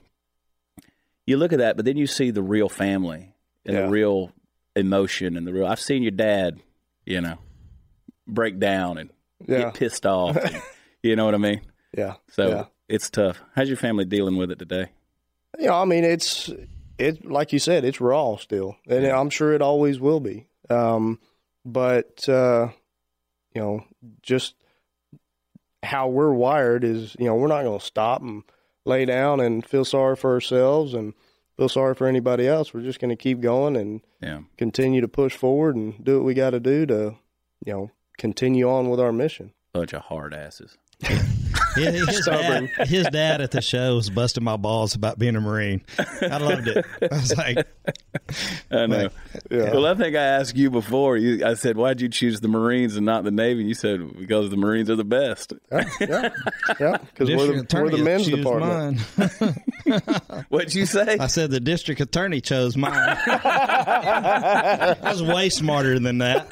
you 1.26 1.38
look 1.38 1.54
at 1.54 1.60
that, 1.60 1.76
but 1.76 1.86
then 1.86 1.98
you 1.98 2.08
see 2.08 2.32
the 2.32 2.44
real 2.44 2.70
family 2.70 3.35
and 3.66 3.76
yeah. 3.76 3.82
the 3.84 3.90
real 3.90 4.32
emotion 4.76 5.38
and 5.38 5.48
the 5.48 5.54
real. 5.54 5.66
I've 5.66 5.80
seen 5.80 6.04
your 6.04 6.12
dad, 6.12 6.60
you 7.06 7.22
know, 7.22 7.38
break 8.28 8.60
down 8.60 8.98
and 8.98 9.10
yeah. 9.46 9.60
get 9.60 9.74
pissed 9.76 10.06
off. 10.06 10.36
and, 10.36 10.62
you 11.04 11.16
know 11.16 11.26
what 11.26 11.36
I 11.36 11.40
mean? 11.40 11.62
Yeah. 11.96 12.16
So 12.32 12.50
yeah. 12.50 12.66
it's 12.88 13.10
tough. 13.10 13.42
How's 13.56 13.68
your 13.68 13.78
family 13.78 14.06
dealing 14.06 14.38
with 14.38 14.52
it 14.52 14.60
today? 14.60 14.92
You 15.60 15.68
know, 15.68 15.82
I 15.82 15.86
mean, 15.86 16.04
it's 16.04 16.50
it 16.98 17.26
like 17.26 17.54
you 17.54 17.60
said, 17.60 17.86
it's 17.86 18.02
raw 18.02 18.36
still, 18.36 18.76
and. 18.88 19.06
I'm 19.06 19.30
sure 19.30 19.54
it 19.54 19.62
always 19.62 20.00
will 20.00 20.20
be. 20.20 20.48
Um, 20.70 21.20
but 21.64 22.28
uh, 22.28 22.70
you 23.54 23.62
know, 23.62 23.86
just 24.22 24.56
how 25.82 26.08
we're 26.10 26.34
wired 26.34 26.84
is, 26.84 27.16
you 27.18 27.26
know, 27.26 27.36
we're 27.36 27.48
not 27.48 27.64
going 27.64 27.80
to 27.80 27.86
stop 27.86 28.22
and 28.22 28.44
lay 28.86 29.06
down 29.06 29.40
and 29.40 29.66
feel 29.66 29.86
sorry 29.86 30.16
for 30.16 30.34
ourselves 30.34 30.94
and 30.94 31.14
feel 31.58 31.70
sorry 31.70 31.96
for 31.96 32.08
anybody 32.08 32.48
else. 32.48 32.74
We're 32.74 32.82
just 32.82 33.00
going 33.00 33.10
to 33.10 33.16
keep 33.16 33.42
going 33.42 33.76
and 33.76 34.02
yeah. 34.22 34.42
continue 34.58 35.02
to 35.02 35.08
push 35.08 35.36
forward 35.36 35.76
and 35.76 36.04
do 36.04 36.18
what 36.18 36.26
we 36.26 36.34
got 36.34 36.52
to 36.52 36.60
do 36.60 36.86
to, 36.86 37.16
you 37.66 37.74
know, 37.74 37.92
continue 38.18 38.70
on 38.70 38.90
with 38.90 39.00
our 39.00 39.12
mission. 39.12 39.54
Bunch 39.74 39.94
of 39.94 40.04
hard 40.04 40.34
asses. 40.34 40.78
his, 42.06 42.26
dad, 42.26 42.70
his 42.88 43.08
dad 43.08 43.42
at 43.42 43.52
the 43.52 43.62
show 43.62 43.96
was 43.96 44.10
busting 44.10 44.44
my 44.44 44.58
balls 44.58 44.96
about 44.96 45.20
being 45.20 45.36
a 45.36 45.42
Marine. 45.42 45.82
I 45.98 46.38
loved 46.38 46.68
it. 46.68 46.86
I 47.02 47.16
was 47.16 47.36
like, 47.36 47.68
I 48.72 48.86
know. 48.86 49.04
Like, 49.04 49.12
yeah. 49.50 49.72
Well, 49.72 49.86
I 49.86 49.96
think 49.96 50.16
I 50.16 50.24
asked 50.24 50.56
you 50.56 50.70
before. 50.70 51.18
You, 51.18 51.46
I 51.46 51.56
said, 51.56 51.78
"Why'd 51.78 52.02
you 52.02 52.10
choose 52.10 52.42
the 52.42 52.48
Marines 52.48 52.96
and 52.96 53.06
not 53.06 53.24
the 53.24 53.32
Navy?" 53.32 53.62
And 53.62 53.70
you 53.70 53.76
said, 53.76 54.18
"Because 54.18 54.50
the 54.50 54.58
Marines 54.58 54.90
are 54.90 54.96
the 54.96 55.04
best." 55.04 55.54
Yeah, 55.76 55.84
yeah, 56.00 56.30
yeah. 56.80 56.98
Because 56.98 57.30
we're 57.30 57.62
the, 57.62 57.68
we're 57.74 57.90
the 57.90 57.98
men's 57.98 58.28
department. 58.28 59.02
What'd 60.50 60.74
you 60.74 60.86
say? 60.86 61.18
I 61.20 61.28
said 61.28 61.52
the 61.52 61.60
district 61.60 62.00
attorney 62.02 62.40
chose 62.40 62.78
mine. 62.78 62.94
I 62.96 64.96
was 65.04 65.22
way 65.22 65.50
smarter 65.50 66.00
than 66.00 66.20
that. 66.20 66.48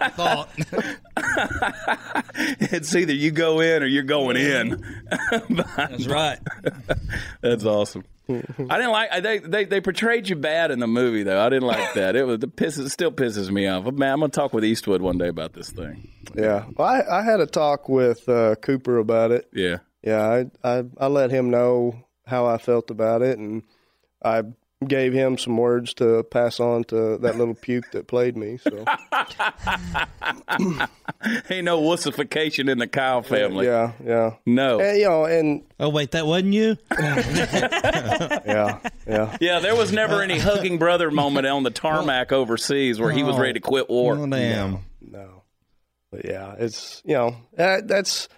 I 0.00 0.08
thought. 0.08 0.48
it's 2.36 2.94
either 2.94 3.12
you 3.12 3.30
go 3.30 3.60
in 3.60 3.82
or 3.82 3.86
you're 3.86 4.02
going 4.02 4.36
in. 4.36 4.84
That's 5.76 6.06
right. 6.06 6.38
That's 7.40 7.64
awesome. 7.64 8.04
I 8.28 8.32
didn't 8.76 8.90
like 8.90 9.22
they, 9.22 9.38
they 9.38 9.64
they 9.66 9.80
portrayed 9.80 10.28
you 10.28 10.34
bad 10.34 10.72
in 10.72 10.80
the 10.80 10.88
movie 10.88 11.22
though. 11.22 11.40
I 11.40 11.48
didn't 11.48 11.68
like 11.68 11.94
that. 11.94 12.16
It 12.16 12.24
was 12.24 12.40
the 12.40 12.48
piss 12.48 12.76
pisses 12.76 12.90
still 12.90 13.12
pisses 13.12 13.50
me 13.50 13.68
off. 13.68 13.84
Man, 13.92 14.12
I'm 14.12 14.20
gonna 14.20 14.30
talk 14.30 14.52
with 14.52 14.64
Eastwood 14.64 15.00
one 15.00 15.16
day 15.16 15.28
about 15.28 15.52
this 15.52 15.70
thing. 15.70 16.08
Yeah, 16.34 16.66
well, 16.76 16.88
I 16.88 17.20
I 17.20 17.22
had 17.22 17.40
a 17.40 17.46
talk 17.46 17.88
with 17.88 18.28
uh, 18.28 18.56
Cooper 18.56 18.98
about 18.98 19.30
it. 19.30 19.48
Yeah, 19.52 19.78
yeah. 20.02 20.44
I, 20.64 20.78
I 20.78 20.84
I 20.98 21.06
let 21.06 21.30
him 21.30 21.50
know 21.50 22.04
how 22.26 22.46
I 22.46 22.58
felt 22.58 22.90
about 22.90 23.22
it, 23.22 23.38
and 23.38 23.62
I 24.24 24.42
gave 24.86 25.12
him 25.12 25.38
some 25.38 25.56
words 25.56 25.94
to 25.94 26.22
pass 26.24 26.60
on 26.60 26.84
to 26.84 27.16
that 27.18 27.36
little 27.36 27.54
puke 27.54 27.90
that 27.92 28.06
played 28.06 28.36
me. 28.36 28.58
So 28.58 28.70
ain't 31.50 31.64
no 31.64 31.80
wussification 31.80 32.70
in 32.70 32.78
the 32.78 32.86
Kyle 32.86 33.22
family. 33.22 33.66
Yeah, 33.66 33.92
yeah, 34.04 34.34
no. 34.44 34.80
And, 34.80 34.98
you 34.98 35.04
know, 35.04 35.24
and 35.24 35.64
oh 35.80 35.88
wait, 35.88 36.10
that 36.10 36.26
wasn't 36.26 36.52
you. 36.52 36.76
yeah, 36.98 38.78
yeah, 39.06 39.36
yeah. 39.40 39.58
There 39.60 39.74
was 39.74 39.92
never 39.92 40.22
any 40.22 40.38
hugging 40.38 40.78
brother 40.78 41.10
moment 41.10 41.46
on 41.46 41.62
the 41.62 41.70
tarmac 41.70 42.32
overseas 42.32 43.00
where 43.00 43.12
he 43.12 43.22
was 43.22 43.38
ready 43.38 43.54
to 43.54 43.60
quit 43.60 43.88
war. 43.88 44.18
Oh, 44.18 44.26
damn. 44.26 44.72
No, 44.72 44.80
no. 45.00 45.42
But 46.10 46.26
yeah, 46.26 46.54
it's 46.58 47.02
you 47.04 47.14
know 47.14 47.36
that, 47.54 47.88
that's 47.88 48.28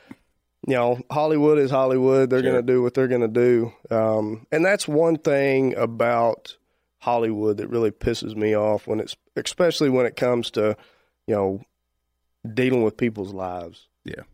you 0.68 0.74
know, 0.74 1.00
Hollywood 1.10 1.58
is 1.58 1.70
Hollywood. 1.70 2.28
They're 2.28 2.42
sure. 2.42 2.52
going 2.52 2.66
to 2.66 2.72
do 2.72 2.82
what 2.82 2.92
they're 2.92 3.08
going 3.08 3.22
to 3.22 3.28
do. 3.28 3.72
Um, 3.90 4.46
and 4.52 4.62
that's 4.62 4.86
one 4.86 5.16
thing 5.16 5.74
about 5.76 6.58
Hollywood 6.98 7.56
that 7.56 7.68
really 7.68 7.90
pisses 7.90 8.36
me 8.36 8.54
off 8.54 8.86
when 8.86 9.00
it's, 9.00 9.16
especially 9.34 9.88
when 9.88 10.04
it 10.04 10.14
comes 10.14 10.50
to, 10.52 10.76
you 11.26 11.34
know, 11.34 11.62
dealing 12.52 12.82
with 12.82 12.98
people's 12.98 13.32
lives. 13.32 13.88
Yeah. 14.04 14.24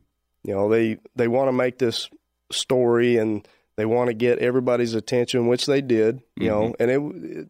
You 0.43 0.55
know, 0.55 0.69
they, 0.69 0.99
they 1.15 1.29
want 1.29 1.47
to 1.47 1.53
make 1.53 1.79
this 1.79 2.11
story 2.51 3.17
and 3.17 3.47
they 3.77 3.85
want 3.85 4.09
to 4.09 4.15
get 4.15 4.41
everybody's 4.41 4.95
attention, 4.95 5.47
which 5.47 5.67
they 5.67 5.83
did, 5.83 6.21
you 6.37 6.51
mm-hmm. 6.51 6.61
know, 6.61 6.75
and 6.81 6.91
it, 6.91 7.39
it, 7.39 7.49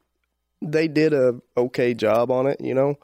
they 0.61 0.89
did 0.89 1.15
a 1.15 1.41
okay 1.57 1.95
job 1.95 2.31
on 2.31 2.47
it, 2.49 2.61
you 2.61 2.75
know, 2.75 2.99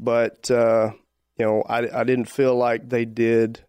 but, 0.00 0.50
uh, 0.50 0.90
you 1.36 1.44
know, 1.44 1.62
I, 1.68 2.00
I 2.00 2.04
didn't 2.04 2.30
feel 2.30 2.56
like 2.56 2.88
they 2.88 3.04
did 3.04 3.60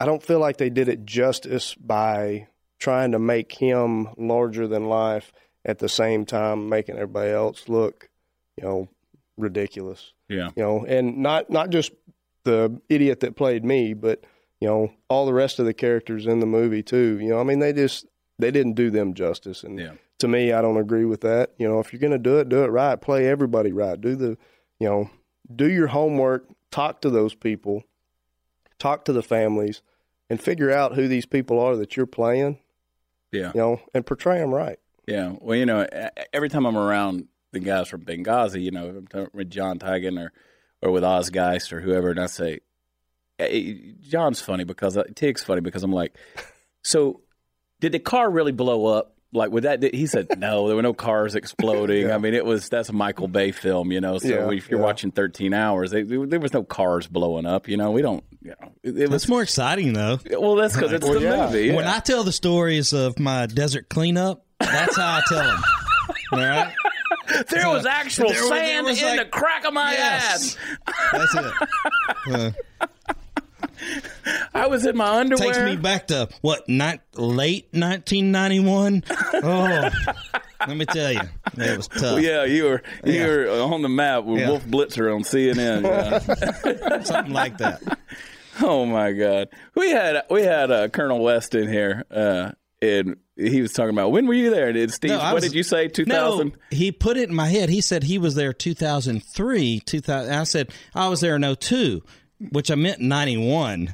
I 0.00 0.06
don't 0.06 0.22
feel 0.22 0.38
like 0.38 0.58
they 0.58 0.70
did 0.70 0.88
it 0.88 1.04
justice 1.04 1.74
by 1.74 2.48
trying 2.78 3.12
to 3.12 3.18
make 3.18 3.52
him 3.52 4.08
larger 4.16 4.68
than 4.68 4.88
life 4.88 5.32
at 5.64 5.78
the 5.78 5.88
same 5.88 6.24
time 6.24 6.68
making 6.68 6.94
everybody 6.94 7.30
else 7.30 7.68
look, 7.68 8.08
you 8.56 8.62
know, 8.62 8.88
ridiculous. 9.36 10.12
Yeah. 10.28 10.50
You 10.54 10.62
know, 10.62 10.84
and 10.84 11.18
not 11.18 11.50
not 11.50 11.70
just 11.70 11.92
the 12.44 12.80
idiot 12.88 13.20
that 13.20 13.36
played 13.36 13.64
me, 13.64 13.94
but 13.94 14.24
you 14.60 14.68
know, 14.68 14.92
all 15.08 15.26
the 15.26 15.34
rest 15.34 15.58
of 15.58 15.66
the 15.66 15.74
characters 15.74 16.26
in 16.26 16.40
the 16.40 16.46
movie 16.46 16.82
too. 16.82 17.18
You 17.20 17.30
know, 17.30 17.40
I 17.40 17.42
mean 17.42 17.58
they 17.58 17.72
just 17.72 18.06
they 18.38 18.50
didn't 18.50 18.74
do 18.74 18.90
them 18.90 19.14
justice 19.14 19.64
and 19.64 19.78
yeah. 19.78 19.92
to 20.20 20.28
me 20.28 20.52
I 20.52 20.62
don't 20.62 20.76
agree 20.76 21.04
with 21.04 21.22
that. 21.22 21.54
You 21.58 21.68
know, 21.68 21.80
if 21.80 21.92
you're 21.92 22.00
going 22.00 22.12
to 22.12 22.18
do 22.18 22.38
it, 22.38 22.48
do 22.48 22.62
it 22.62 22.68
right. 22.68 23.00
Play 23.00 23.26
everybody 23.26 23.72
right. 23.72 24.00
Do 24.00 24.14
the, 24.14 24.38
you 24.78 24.88
know, 24.88 25.10
do 25.54 25.68
your 25.68 25.88
homework, 25.88 26.46
talk 26.70 27.00
to 27.00 27.10
those 27.10 27.34
people 27.34 27.82
talk 28.78 29.04
to 29.04 29.12
the 29.12 29.22
families, 29.22 29.82
and 30.30 30.40
figure 30.40 30.70
out 30.70 30.94
who 30.94 31.08
these 31.08 31.26
people 31.26 31.58
are 31.58 31.76
that 31.76 31.96
you're 31.96 32.06
playing. 32.06 32.58
Yeah. 33.32 33.52
You 33.54 33.60
know, 33.60 33.80
and 33.94 34.06
portray 34.06 34.38
them 34.38 34.54
right. 34.54 34.78
Yeah. 35.06 35.34
Well, 35.40 35.56
you 35.56 35.66
know, 35.66 35.86
every 36.32 36.48
time 36.48 36.66
I'm 36.66 36.76
around 36.76 37.28
the 37.52 37.60
guys 37.60 37.88
from 37.88 38.02
Benghazi, 38.02 38.62
you 38.62 38.70
know, 38.70 39.02
with 39.32 39.50
John 39.50 39.78
Tiegen 39.78 40.18
or, 40.18 40.32
or 40.82 40.90
with 40.90 41.04
Oz 41.04 41.30
Geist 41.30 41.72
or 41.72 41.80
whoever, 41.80 42.10
and 42.10 42.20
I 42.20 42.26
say, 42.26 42.60
hey, 43.38 43.94
John's 44.00 44.40
funny 44.40 44.64
because, 44.64 44.96
uh, 44.96 45.04
Tig's 45.14 45.42
funny 45.42 45.60
because 45.60 45.82
I'm 45.82 45.92
like, 45.92 46.16
so 46.82 47.22
did 47.80 47.92
the 47.92 47.98
car 47.98 48.30
really 48.30 48.52
blow 48.52 48.86
up? 48.86 49.17
Like 49.32 49.50
with 49.50 49.64
that 49.64 49.82
he 49.94 50.06
said 50.06 50.26
no 50.38 50.66
there 50.66 50.76
were 50.76 50.82
no 50.82 50.94
cars 50.94 51.34
exploding 51.34 52.06
yeah. 52.06 52.14
i 52.14 52.18
mean 52.18 52.34
it 52.34 52.44
was 52.44 52.68
that's 52.68 52.88
a 52.88 52.92
michael 52.92 53.28
bay 53.28 53.52
film 53.52 53.92
you 53.92 54.00
know 54.00 54.18
so 54.18 54.28
yeah, 54.28 54.50
if 54.50 54.70
you're 54.70 54.80
yeah. 54.80 54.86
watching 54.86 55.10
13 55.10 55.52
hours 55.52 55.90
they, 55.90 56.02
there 56.02 56.40
was 56.40 56.52
no 56.52 56.62
cars 56.62 57.06
blowing 57.06 57.44
up 57.44 57.68
you 57.68 57.76
know 57.76 57.90
we 57.90 58.00
don't 58.00 58.24
you 58.42 58.54
know 58.60 58.72
it, 58.82 58.98
it 58.98 59.10
was 59.10 59.28
more 59.28 59.42
exciting 59.42 59.92
though 59.92 60.18
well 60.38 60.56
that's 60.56 60.74
because 60.74 60.92
it's 60.92 61.04
well, 61.04 61.20
the 61.20 61.52
movie 61.52 61.72
when 61.72 61.86
i 61.86 61.98
tell 61.98 62.24
the 62.24 62.32
stories 62.32 62.92
of 62.92 63.18
my 63.18 63.46
desert 63.46 63.88
cleanup 63.90 64.44
that's 64.58 64.96
how 64.96 65.18
i 65.18 65.22
tell 65.28 65.44
them 65.44 65.62
all 66.32 66.38
right 66.38 66.74
there 67.50 67.62
so, 67.62 67.72
was 67.72 67.86
actual 67.86 68.28
there 68.28 68.42
sand 68.48 68.86
was, 68.86 69.00
was 69.00 69.02
in 69.02 69.16
like, 69.16 69.30
the 69.30 69.38
crack 69.38 69.64
of 69.64 69.74
my 69.74 69.92
yes. 69.92 70.56
ass. 70.56 70.92
That's 71.12 71.34
it. 71.34 72.54
Uh, 72.80 72.86
I 74.54 74.66
was 74.66 74.84
in 74.86 74.96
my 74.96 75.18
underwear. 75.20 75.52
Takes 75.52 75.64
me 75.64 75.76
back 75.76 76.08
to 76.08 76.28
what? 76.40 76.68
Not 76.68 77.00
late 77.14 77.68
1991. 77.72 79.04
Oh, 79.34 79.90
let 80.66 80.76
me 80.76 80.84
tell 80.86 81.12
you, 81.12 81.20
it 81.56 81.76
was 81.76 81.88
tough. 81.88 82.02
Well, 82.02 82.20
yeah, 82.20 82.44
you 82.44 82.64
were 82.64 82.82
you 83.04 83.12
yeah. 83.12 83.26
were 83.26 83.50
on 83.62 83.82
the 83.82 83.88
map 83.88 84.24
with 84.24 84.40
yeah. 84.40 84.48
Wolf 84.48 84.64
Blitzer 84.64 85.14
on 85.14 85.22
CNN, 85.22 87.04
something 87.06 87.32
like 87.32 87.58
that. 87.58 87.80
Oh 88.60 88.84
my 88.86 89.12
God, 89.12 89.48
we 89.74 89.90
had 89.90 90.24
we 90.30 90.42
had 90.42 90.70
uh, 90.70 90.88
Colonel 90.88 91.20
West 91.20 91.54
in 91.54 91.68
here, 91.68 92.04
uh, 92.10 92.52
and 92.82 93.16
he 93.36 93.62
was 93.62 93.72
talking 93.72 93.90
about 93.90 94.10
when 94.10 94.26
were 94.26 94.34
you 94.34 94.50
there? 94.50 94.72
Did 94.72 94.92
Steve? 94.92 95.10
No, 95.10 95.18
what 95.18 95.34
was, 95.34 95.44
did 95.44 95.54
you 95.54 95.62
say? 95.62 95.88
Two 95.88 96.04
thousand? 96.04 96.48
No, 96.48 96.76
he 96.76 96.90
put 96.90 97.16
it 97.16 97.28
in 97.28 97.34
my 97.34 97.48
head. 97.48 97.68
He 97.68 97.80
said 97.80 98.02
he 98.02 98.18
was 98.18 98.34
there 98.34 98.52
two 98.52 98.74
thousand 98.74 99.22
three. 99.22 99.80
Two 99.80 100.00
thousand. 100.00 100.34
I 100.34 100.44
said 100.44 100.70
I 100.94 101.08
was 101.08 101.20
there 101.20 101.36
in 101.36 101.56
02. 101.56 102.02
Which 102.52 102.70
I 102.70 102.74
meant 102.76 103.00
91 103.00 103.92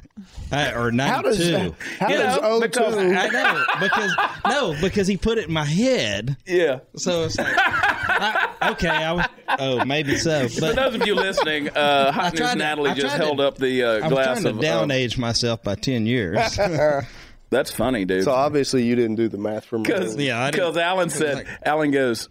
uh, 0.51 0.71
or 0.75 0.91
92. 0.91 1.03
How 1.13 1.21
does 1.21 1.73
how 1.99 2.07
You 2.09 2.17
does 2.17 2.41
know, 2.41 2.61
because- 2.61 2.95
I 2.97 3.27
know 3.29 3.63
because 3.79 4.11
no, 4.47 4.75
because 4.81 5.07
he 5.07 5.17
put 5.17 5.37
it 5.37 5.47
in 5.47 5.53
my 5.53 5.65
head. 5.65 6.37
Yeah. 6.45 6.79
So 6.95 7.23
it's 7.23 7.37
like, 7.37 7.53
I, 7.57 8.69
okay, 8.71 8.87
I 8.87 9.11
was, 9.13 9.25
oh 9.59 9.83
maybe 9.85 10.15
so, 10.17 10.47
For 10.47 10.73
those 10.73 10.95
of 10.95 11.05
you 11.07 11.15
listening, 11.15 11.69
uh, 11.69 12.11
Hot 12.11 12.33
News 12.33 12.39
tried 12.39 12.53
to- 12.53 12.57
Natalie 12.59 12.89
just 12.93 13.01
tried 13.07 13.17
to- 13.17 13.23
held 13.25 13.41
up 13.41 13.57
the 13.57 13.83
uh, 13.83 14.03
I'm 14.03 14.09
glass 14.09 14.41
trying 14.41 14.43
to 14.43 14.49
of. 14.51 14.61
down 14.61 14.83
um, 14.85 14.91
age 14.91 15.17
myself 15.17 15.63
by 15.63 15.75
10 15.75 16.05
years. 16.05 16.57
that's 17.49 17.71
funny, 17.71 18.05
dude. 18.05 18.23
So 18.25 18.31
obviously 18.31 18.83
you 18.83 18.95
didn't 18.95 19.15
do 19.15 19.27
the 19.27 19.37
math 19.37 19.65
for 19.65 19.77
me. 19.79 19.83
Because 19.83 20.15
Yeah, 20.17 20.39
I 20.41 20.51
didn't- 20.51 20.77
Alan 20.77 21.09
said, 21.09 21.35
like- 21.37 21.47
Alan 21.63 21.91
goes, 21.91 22.29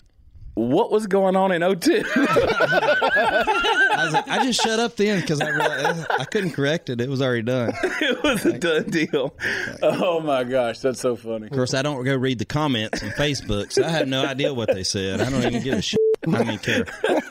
what 0.55 0.91
was 0.91 1.07
going 1.07 1.37
on 1.37 1.51
in 1.53 1.61
02? 1.81 2.05
I 2.17 4.03
was 4.05 4.13
like, 4.15 4.29
I 4.29 4.45
just 4.45 4.61
shut 4.63 4.79
up 4.81 4.97
then 4.97 5.21
because 5.21 5.41
I 5.41 5.49
realized 5.49 6.07
I 6.11 6.25
couldn't 6.25 6.53
correct 6.53 6.91
it. 6.91 7.01
It 7.01 7.09
was 7.09 7.21
already 7.23 7.43
done. 7.43 7.73
It 7.83 8.23
was 8.23 8.45
a 8.47 8.59
done 8.59 8.85
deal. 8.91 9.35
Oh 9.83 10.21
my 10.21 10.45
gosh, 10.45 10.79
that's 10.81 11.01
so 11.01 11.17
funny. 11.17 11.47
Of 11.47 11.53
course, 11.53 11.75
I 11.75 11.83
don't 11.83 12.05
go 12.05 12.15
read 12.17 12.39
the 12.39 12.45
comments 12.45 13.03
on 13.03 13.11
Facebook, 13.11 13.73
so 13.73 13.83
I 13.85 13.89
had 13.89 14.09
no 14.09 14.25
idea 14.25 14.53
what 14.55 14.73
they 14.73 14.85
said. 14.85 15.21
I 15.21 15.31
don't 15.31 15.45
even 15.45 15.63
give 15.63 15.75
a 15.79 15.83
shit. 15.83 15.99
I 16.33 16.45
mean, 16.45 16.59
care. 16.59 16.87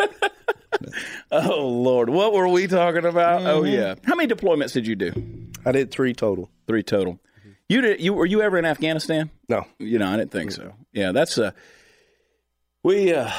Oh 1.32 1.68
Lord, 1.68 2.10
what 2.10 2.34
were 2.34 2.48
we 2.48 2.68
talking 2.68 3.06
about? 3.06 3.42
Oh 3.44 3.62
Mm-hmm. 3.62 3.74
yeah. 3.74 3.96
How 4.06 4.16
many 4.16 4.32
deployments 4.32 4.74
did 4.74 4.86
you 4.86 4.96
do? 4.96 5.12
I 5.66 5.72
did 5.72 5.92
three 5.92 6.14
total. 6.14 6.50
Three 6.68 6.84
total. 6.84 7.20
You 7.70 7.82
did. 7.82 8.02
You 8.02 8.14
were 8.14 8.26
you 8.26 8.42
ever 8.42 8.58
in 8.58 8.66
Afghanistan? 8.66 9.32
No, 9.50 9.66
You 9.80 9.98
know, 9.98 10.08
I 10.08 10.18
didn't 10.18 10.32
think 10.32 10.52
so. 10.52 10.74
Yeah, 10.92 11.12
that's 11.12 11.38
uh 11.38 11.52
we 12.84 13.14
uh 13.14 13.30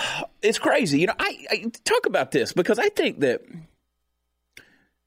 it's 0.43 0.59
crazy. 0.59 1.01
You 1.01 1.09
know, 1.09 1.15
I, 1.19 1.47
I 1.51 1.65
talk 1.85 2.07
about 2.07 2.31
this 2.31 2.53
because 2.53 2.79
I 2.79 2.89
think 2.89 3.21
that 3.21 3.43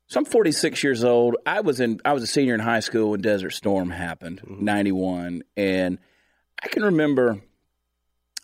so 0.07 0.19
I'm 0.19 0.25
46 0.25 0.83
years 0.83 1.03
old. 1.03 1.35
I 1.45 1.61
was 1.61 1.79
in 1.79 1.99
I 2.05 2.13
was 2.13 2.23
a 2.23 2.27
senior 2.27 2.53
in 2.53 2.59
high 2.59 2.79
school 2.79 3.11
when 3.11 3.21
Desert 3.21 3.51
Storm 3.51 3.89
happened, 3.89 4.41
91, 4.47 5.43
and 5.57 5.97
I 6.63 6.67
can 6.67 6.83
remember 6.83 7.41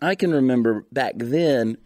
I 0.02 0.16
can 0.16 0.34
remember 0.34 0.86
back 0.92 1.14
then 1.18 1.78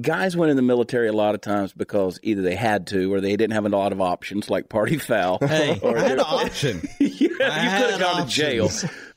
guys 0.00 0.36
went 0.36 0.50
in 0.50 0.56
the 0.56 0.62
military 0.62 1.08
a 1.08 1.12
lot 1.12 1.34
of 1.34 1.40
times 1.40 1.72
because 1.72 2.18
either 2.22 2.42
they 2.42 2.54
had 2.54 2.86
to 2.88 3.12
or 3.12 3.20
they 3.20 3.36
didn't 3.36 3.52
have 3.52 3.64
a 3.64 3.68
lot 3.68 3.92
of 3.92 4.00
options 4.00 4.50
like 4.50 4.68
party 4.68 4.98
foul. 4.98 5.38
Hey, 5.40 5.78
or 5.82 5.96
I 5.98 6.02
had 6.02 6.12
an 6.12 6.20
option. 6.20 6.82
yeah, 7.00 7.08
you 7.08 7.38
could 7.38 7.90
have 7.90 8.00
gone 8.00 8.26
to 8.26 8.28
jail. 8.28 8.70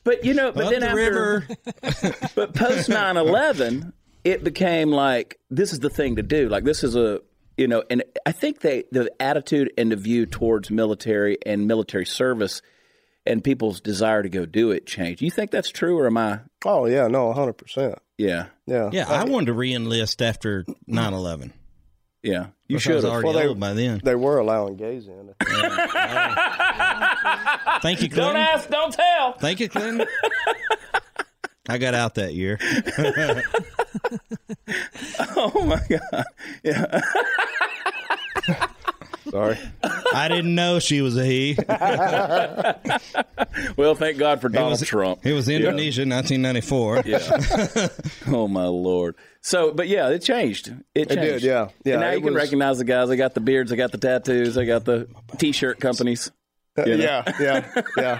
But 0.04 0.24
you 0.24 0.34
know, 0.34 0.52
but 0.52 0.66
Up 0.66 0.70
then 0.70 0.80
the 0.80 0.88
after, 0.88 1.46
but 2.34 2.54
post 2.54 2.88
9-11, 2.88 3.92
it 4.24 4.44
became 4.44 4.90
like 4.90 5.38
this 5.50 5.72
is 5.72 5.80
the 5.80 5.90
thing 5.90 6.16
to 6.16 6.22
do. 6.22 6.48
Like 6.48 6.64
this 6.64 6.82
is 6.84 6.96
a 6.96 7.20
you 7.56 7.68
know, 7.68 7.82
and 7.90 8.02
I 8.24 8.32
think 8.32 8.60
they 8.60 8.84
the 8.90 9.10
attitude 9.20 9.72
and 9.76 9.92
the 9.92 9.96
view 9.96 10.24
towards 10.26 10.70
military 10.70 11.36
and 11.44 11.66
military 11.66 12.06
service 12.06 12.62
and 13.26 13.44
people's 13.44 13.80
desire 13.82 14.22
to 14.22 14.28
go 14.30 14.46
do 14.46 14.70
it 14.70 14.86
changed. 14.86 15.20
You 15.20 15.30
think 15.30 15.50
that's 15.50 15.70
true, 15.70 15.98
or 15.98 16.06
am 16.06 16.16
I? 16.16 16.40
oh 16.64 16.86
yeah, 16.86 17.06
no, 17.08 17.32
hundred 17.32 17.54
percent. 17.54 17.98
Yeah, 18.16 18.46
Yeah, 18.66 18.90
Yeah, 18.92 19.08
I 19.08 19.24
wanted 19.24 19.46
to 19.46 19.52
re-enlist 19.54 20.20
after 20.20 20.64
9/11. 20.88 21.52
yeah. 22.22 22.48
You 22.68 22.78
should 22.78 22.96
have. 22.96 23.04
already 23.06 23.24
Well, 23.28 23.48
they- 23.48 23.54
by 23.54 23.72
then. 23.72 24.00
They 24.04 24.14
were 24.14 24.38
allowing 24.38 24.76
gays 24.76 25.08
in. 25.08 25.34
Thank 27.82 28.02
you, 28.02 28.08
Clinton. 28.08 28.34
Don't 28.34 28.36
ask, 28.36 28.68
don't 28.68 28.92
tell. 28.92 29.32
Thank 29.38 29.60
you, 29.60 29.68
Clinton. 29.68 30.06
I 31.68 31.78
got 31.78 31.94
out 31.94 32.14
that 32.16 32.34
year. 32.34 32.58
Oh 35.36 35.64
my 35.64 35.80
god. 35.88 36.24
Yeah. 36.62 37.00
Sorry. 39.30 39.58
I 40.14 40.28
didn't 40.28 40.54
know 40.54 40.78
she 40.80 41.00
was 41.02 41.16
a 41.16 41.24
he. 41.24 41.56
Well, 43.76 43.94
thank 43.94 44.18
God 44.18 44.40
for 44.40 44.48
Donald 44.48 44.72
was- 44.72 44.82
Trump. 44.88 45.24
It 45.24 45.32
was 45.32 45.48
Indonesia, 45.48 46.02
1994. 46.02 47.02
Yeah. 47.06 47.88
oh 48.28 48.48
my 48.48 48.64
lord. 48.64 49.14
So, 49.42 49.72
but 49.72 49.88
yeah, 49.88 50.08
it 50.10 50.20
changed. 50.20 50.68
It 50.94 51.10
It 51.10 51.16
did, 51.16 51.42
yeah. 51.42 51.68
Yeah, 51.84 51.94
And 51.94 52.00
now 52.02 52.10
it 52.10 52.16
you 52.16 52.22
can 52.22 52.34
recognize 52.34 52.78
the 52.78 52.84
guys. 52.84 53.08
They 53.08 53.16
got 53.16 53.34
the 53.34 53.40
beards. 53.40 53.70
They 53.70 53.76
got 53.76 53.92
the 53.92 53.98
tattoos. 53.98 54.54
They 54.54 54.66
got 54.66 54.84
the 54.84 55.08
t-shirt 55.38 55.80
companies. 55.80 56.30
Uh, 56.86 56.90
Yeah, 56.90 57.32
yeah, 57.40 57.82
yeah, 57.96 58.18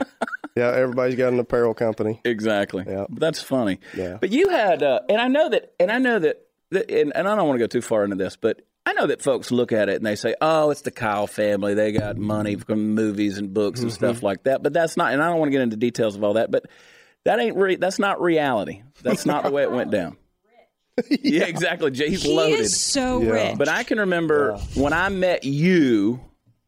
yeah. 0.56 0.70
Everybody's 0.72 1.16
got 1.16 1.32
an 1.32 1.38
apparel 1.38 1.74
company. 1.74 2.20
Exactly. 2.24 2.84
Yeah. 2.86 3.06
But 3.08 3.20
that's 3.20 3.42
funny. 3.42 3.78
Yeah. 3.96 4.18
But 4.20 4.30
you 4.30 4.48
had, 4.48 4.82
uh, 4.82 5.00
and 5.08 5.20
I 5.20 5.28
know 5.28 5.48
that, 5.48 5.72
and 5.80 5.90
I 5.90 5.98
know 5.98 6.18
that, 6.18 6.46
that 6.70 6.90
and, 6.90 7.12
and 7.14 7.28
I 7.28 7.34
don't 7.36 7.46
want 7.48 7.58
to 7.58 7.62
go 7.62 7.66
too 7.68 7.82
far 7.82 8.04
into 8.04 8.16
this, 8.16 8.36
but 8.36 8.62
I 8.86 8.92
know 8.94 9.06
that 9.08 9.22
folks 9.22 9.50
look 9.50 9.72
at 9.72 9.88
it 9.88 9.96
and 9.96 10.06
they 10.06 10.16
say, 10.16 10.34
"Oh, 10.40 10.70
it's 10.70 10.80
the 10.82 10.90
Kyle 10.90 11.26
family. 11.26 11.74
They 11.74 11.92
got 11.92 12.16
money 12.16 12.56
from 12.56 12.94
movies 12.94 13.36
and 13.38 13.52
books 13.52 13.80
and 13.80 13.90
Mm-hmm. 13.90 13.94
stuff 13.94 14.22
like 14.22 14.44
that." 14.44 14.62
But 14.62 14.72
that's 14.72 14.96
not. 14.96 15.12
And 15.12 15.22
I 15.22 15.28
don't 15.28 15.38
want 15.38 15.48
to 15.48 15.52
get 15.52 15.60
into 15.60 15.76
details 15.76 16.16
of 16.16 16.24
all 16.24 16.34
that. 16.34 16.50
But 16.50 16.64
that 17.24 17.38
ain't. 17.38 17.56
Re- 17.56 17.76
that's 17.76 17.98
not 17.98 18.20
reality. 18.22 18.82
That's 19.02 19.26
not 19.26 19.44
the 19.44 19.50
way 19.50 19.62
it 19.64 19.70
went 19.70 19.90
down. 19.90 20.16
yeah. 21.10 21.44
exactly. 21.44 21.90
Jay, 21.90 22.08
He's 22.08 22.22
He 22.22 22.34
loaded. 22.34 22.60
is 22.60 22.80
so 22.80 23.20
Yeah. 23.22 23.30
rich. 23.50 23.58
But 23.58 23.68
I 23.68 23.82
can 23.84 23.98
remember 24.00 24.56
when 24.74 24.92
I 24.94 25.08
met 25.10 25.44
you, 25.44 26.20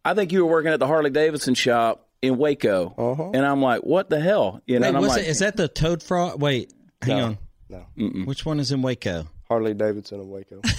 I 0.05 0.15
think 0.15 0.33
you 0.33 0.45
were 0.45 0.51
working 0.51 0.73
at 0.73 0.81
the 0.81 0.87
Harley 0.87 1.11
Davidson 1.11 1.55
shop 1.55 2.09
in 2.23 2.37
Waco. 2.39 2.95
Uh-huh. 2.97 3.31
And 3.35 3.45
I'm 3.47 3.63
like, 3.63 3.83
what 3.83 4.11
the 4.11 4.21
hell? 4.21 4.61
You 4.67 4.79
know, 4.81 4.85
Hey, 4.85 4.89
and 4.89 4.97
I'm 4.97 5.05
like, 5.05 5.23
it? 5.23 5.29
Is 5.29 5.39
that 5.41 5.57
the 5.57 5.69
Toad 5.69 6.03
Frog? 6.03 6.41
Wait, 6.41 6.73
hang 7.03 7.21
on. 7.21 7.39
No, 7.69 7.87
Which 8.25 8.45
one 8.45 8.61
is 8.61 8.71
in 8.73 8.83
Waco? 8.83 9.27
Harley 9.49 9.75
Davidson 9.75 10.21
in 10.21 10.29
Waco. 10.31 10.61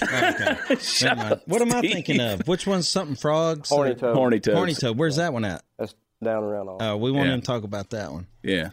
Never 1.02 1.16
mind. 1.16 1.40
What 1.46 1.62
am 1.62 1.72
I 1.72 1.80
thinking 1.80 2.20
of? 2.20 2.46
Which 2.48 2.66
one's 2.66 2.88
something 2.88 3.16
frogs? 3.16 3.68
Horny 3.68 3.94
Toad. 3.94 4.14
horny 4.16 4.40
toads. 4.40 4.56
Horny 4.56 4.74
Toad. 4.74 4.98
Where's 4.98 5.16
that 5.16 5.32
one 5.32 5.44
at? 5.44 5.62
That's 5.78 5.94
down 6.22 6.42
around 6.44 6.68
all. 6.68 6.78
Oh, 6.80 6.96
we 6.96 7.10
won't 7.10 7.26
Yeah. 7.26 7.32
even 7.32 7.42
talk 7.42 7.62
about 7.64 7.90
that 7.90 8.12
one. 8.12 8.26
Yeah. 8.42 8.70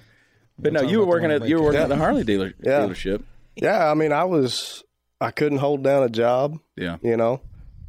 But 0.59 0.73
no, 0.73 0.81
you 0.81 0.99
were 0.99 1.05
working 1.05 1.31
at 1.31 1.47
you 1.47 1.55
were 1.57 1.61
Waco. 1.61 1.65
working 1.67 1.81
at 1.81 1.89
the 1.89 1.97
Harley 1.97 2.23
dealer 2.23 2.53
Yeah. 2.61 2.81
dealership. 2.81 3.23
yeah, 3.55 3.89
I 3.89 3.93
mean, 3.95 4.11
I 4.11 4.23
was, 4.25 4.83
I 5.19 5.31
couldn't 5.31 5.57
hold 5.59 5.83
down 5.83 6.03
a 6.03 6.09
job. 6.09 6.59
Yeah. 6.75 6.97
You 7.01 7.17
know, 7.17 7.41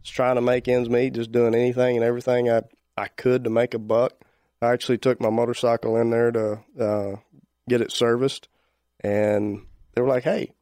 just 0.03 0.15
trying 0.15 0.35
to 0.35 0.41
make 0.41 0.69
ends 0.69 0.89
meet, 0.89 1.15
just 1.15 1.33
doing 1.33 1.55
anything 1.55 1.97
and 1.97 2.05
everything 2.05 2.51
I 2.51 2.63
I 2.97 3.09
could 3.09 3.45
to 3.45 3.51
make 3.51 3.75
a 3.75 3.79
buck. 3.79 4.13
I 4.61 4.73
actually 4.73 4.99
took 4.99 5.21
my 5.21 5.31
motorcycle 5.31 5.97
in 5.97 6.11
there 6.11 6.31
to 6.31 6.61
uh, 6.79 7.17
get 7.69 7.81
it 7.81 7.91
serviced, 7.91 8.49
and 9.01 9.67
they 9.95 10.03
were 10.03 10.09
like, 10.09 10.25
"Hey, 10.25 10.53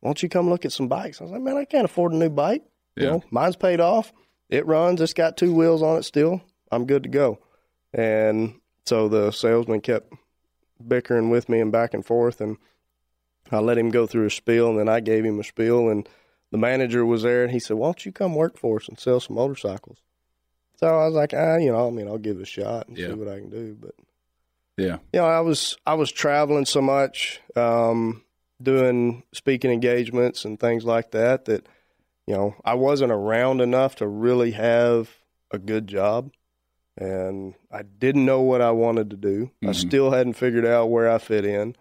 why 0.00 0.08
don't 0.08 0.22
you 0.22 0.28
come 0.28 0.50
look 0.50 0.64
at 0.64 0.72
some 0.72 0.88
bikes?" 0.88 1.20
I 1.20 1.24
was 1.24 1.32
like, 1.32 1.42
"Man, 1.42 1.56
I 1.56 1.64
can't 1.64 1.84
afford 1.84 2.12
a 2.12 2.16
new 2.16 2.30
bike. 2.30 2.62
You 2.96 3.06
know, 3.06 3.24
mine's 3.30 3.56
paid 3.56 3.80
off. 3.80 4.12
It 4.48 4.66
runs. 4.66 5.00
It's 5.00 5.14
got 5.14 5.36
two 5.36 5.54
wheels 5.54 5.82
on 5.82 5.96
it 5.96 6.02
still. 6.02 6.42
I'm 6.70 6.86
good 6.86 7.04
to 7.04 7.08
go." 7.08 7.38
And 7.92 8.60
so 8.84 9.08
the 9.08 9.30
salesman 9.30 9.80
kept 9.80 10.12
bickering 10.86 11.30
with 11.30 11.48
me 11.48 11.60
and 11.60 11.72
back 11.72 11.94
and 11.94 12.04
forth, 12.04 12.40
and 12.40 12.56
I 13.50 13.58
let 13.58 13.78
him 13.78 13.90
go 13.90 14.06
through 14.06 14.26
a 14.26 14.30
spiel, 14.30 14.68
and 14.68 14.78
then 14.78 14.88
I 14.88 15.00
gave 15.00 15.24
him 15.24 15.40
a 15.40 15.44
spiel, 15.44 15.88
and 15.88 16.08
the 16.50 16.58
manager 16.58 17.04
was 17.06 17.22
there, 17.22 17.42
and 17.42 17.52
he 17.52 17.58
said, 17.60 17.76
"Why 17.76 17.88
don't 17.88 18.04
you 18.06 18.12
come 18.12 18.34
work 18.34 18.58
for 18.58 18.76
us 18.76 18.88
and 18.88 18.98
sell 18.98 19.20
some 19.20 19.36
motorcycles?" 19.36 19.98
So 20.76 20.86
I 20.86 21.06
was 21.06 21.14
like, 21.14 21.34
"Ah, 21.34 21.56
you 21.56 21.70
know, 21.72 21.86
I 21.86 21.90
mean, 21.90 22.08
I'll 22.08 22.18
give 22.18 22.38
it 22.38 22.42
a 22.42 22.46
shot 22.46 22.88
and 22.88 22.98
Yeah. 22.98 23.08
see 23.08 23.14
what 23.14 23.28
I 23.28 23.38
can 23.38 23.50
do." 23.50 23.76
But 23.78 23.94
Yeah. 24.76 24.98
you 25.12 25.20
know, 25.20 25.26
I 25.26 25.40
was 25.40 25.76
I 25.86 25.94
was 25.94 26.10
traveling 26.10 26.64
so 26.66 26.80
much, 26.80 27.40
um, 27.56 28.24
doing 28.62 29.22
speaking 29.32 29.70
engagements 29.70 30.44
and 30.44 30.58
things 30.58 30.84
like 30.84 31.10
that 31.12 31.44
that 31.46 31.66
you 32.26 32.34
know 32.34 32.54
I 32.64 32.74
wasn't 32.74 33.12
around 33.12 33.60
enough 33.60 33.96
to 33.96 34.06
really 34.06 34.52
have 34.52 35.10
a 35.50 35.58
good 35.58 35.86
job, 35.86 36.32
and 36.96 37.54
I 37.70 37.82
didn't 37.82 38.24
know 38.24 38.40
what 38.42 38.60
I 38.62 38.70
wanted 38.70 39.10
to 39.10 39.16
do. 39.16 39.50
I 39.62 39.68
Mhm. 39.70 39.74
still 39.74 40.10
hadn't 40.12 40.34
figured 40.34 40.66
out 40.66 40.90
where 40.90 41.10
I 41.10 41.18
fit 41.18 41.44
in, 41.44 41.76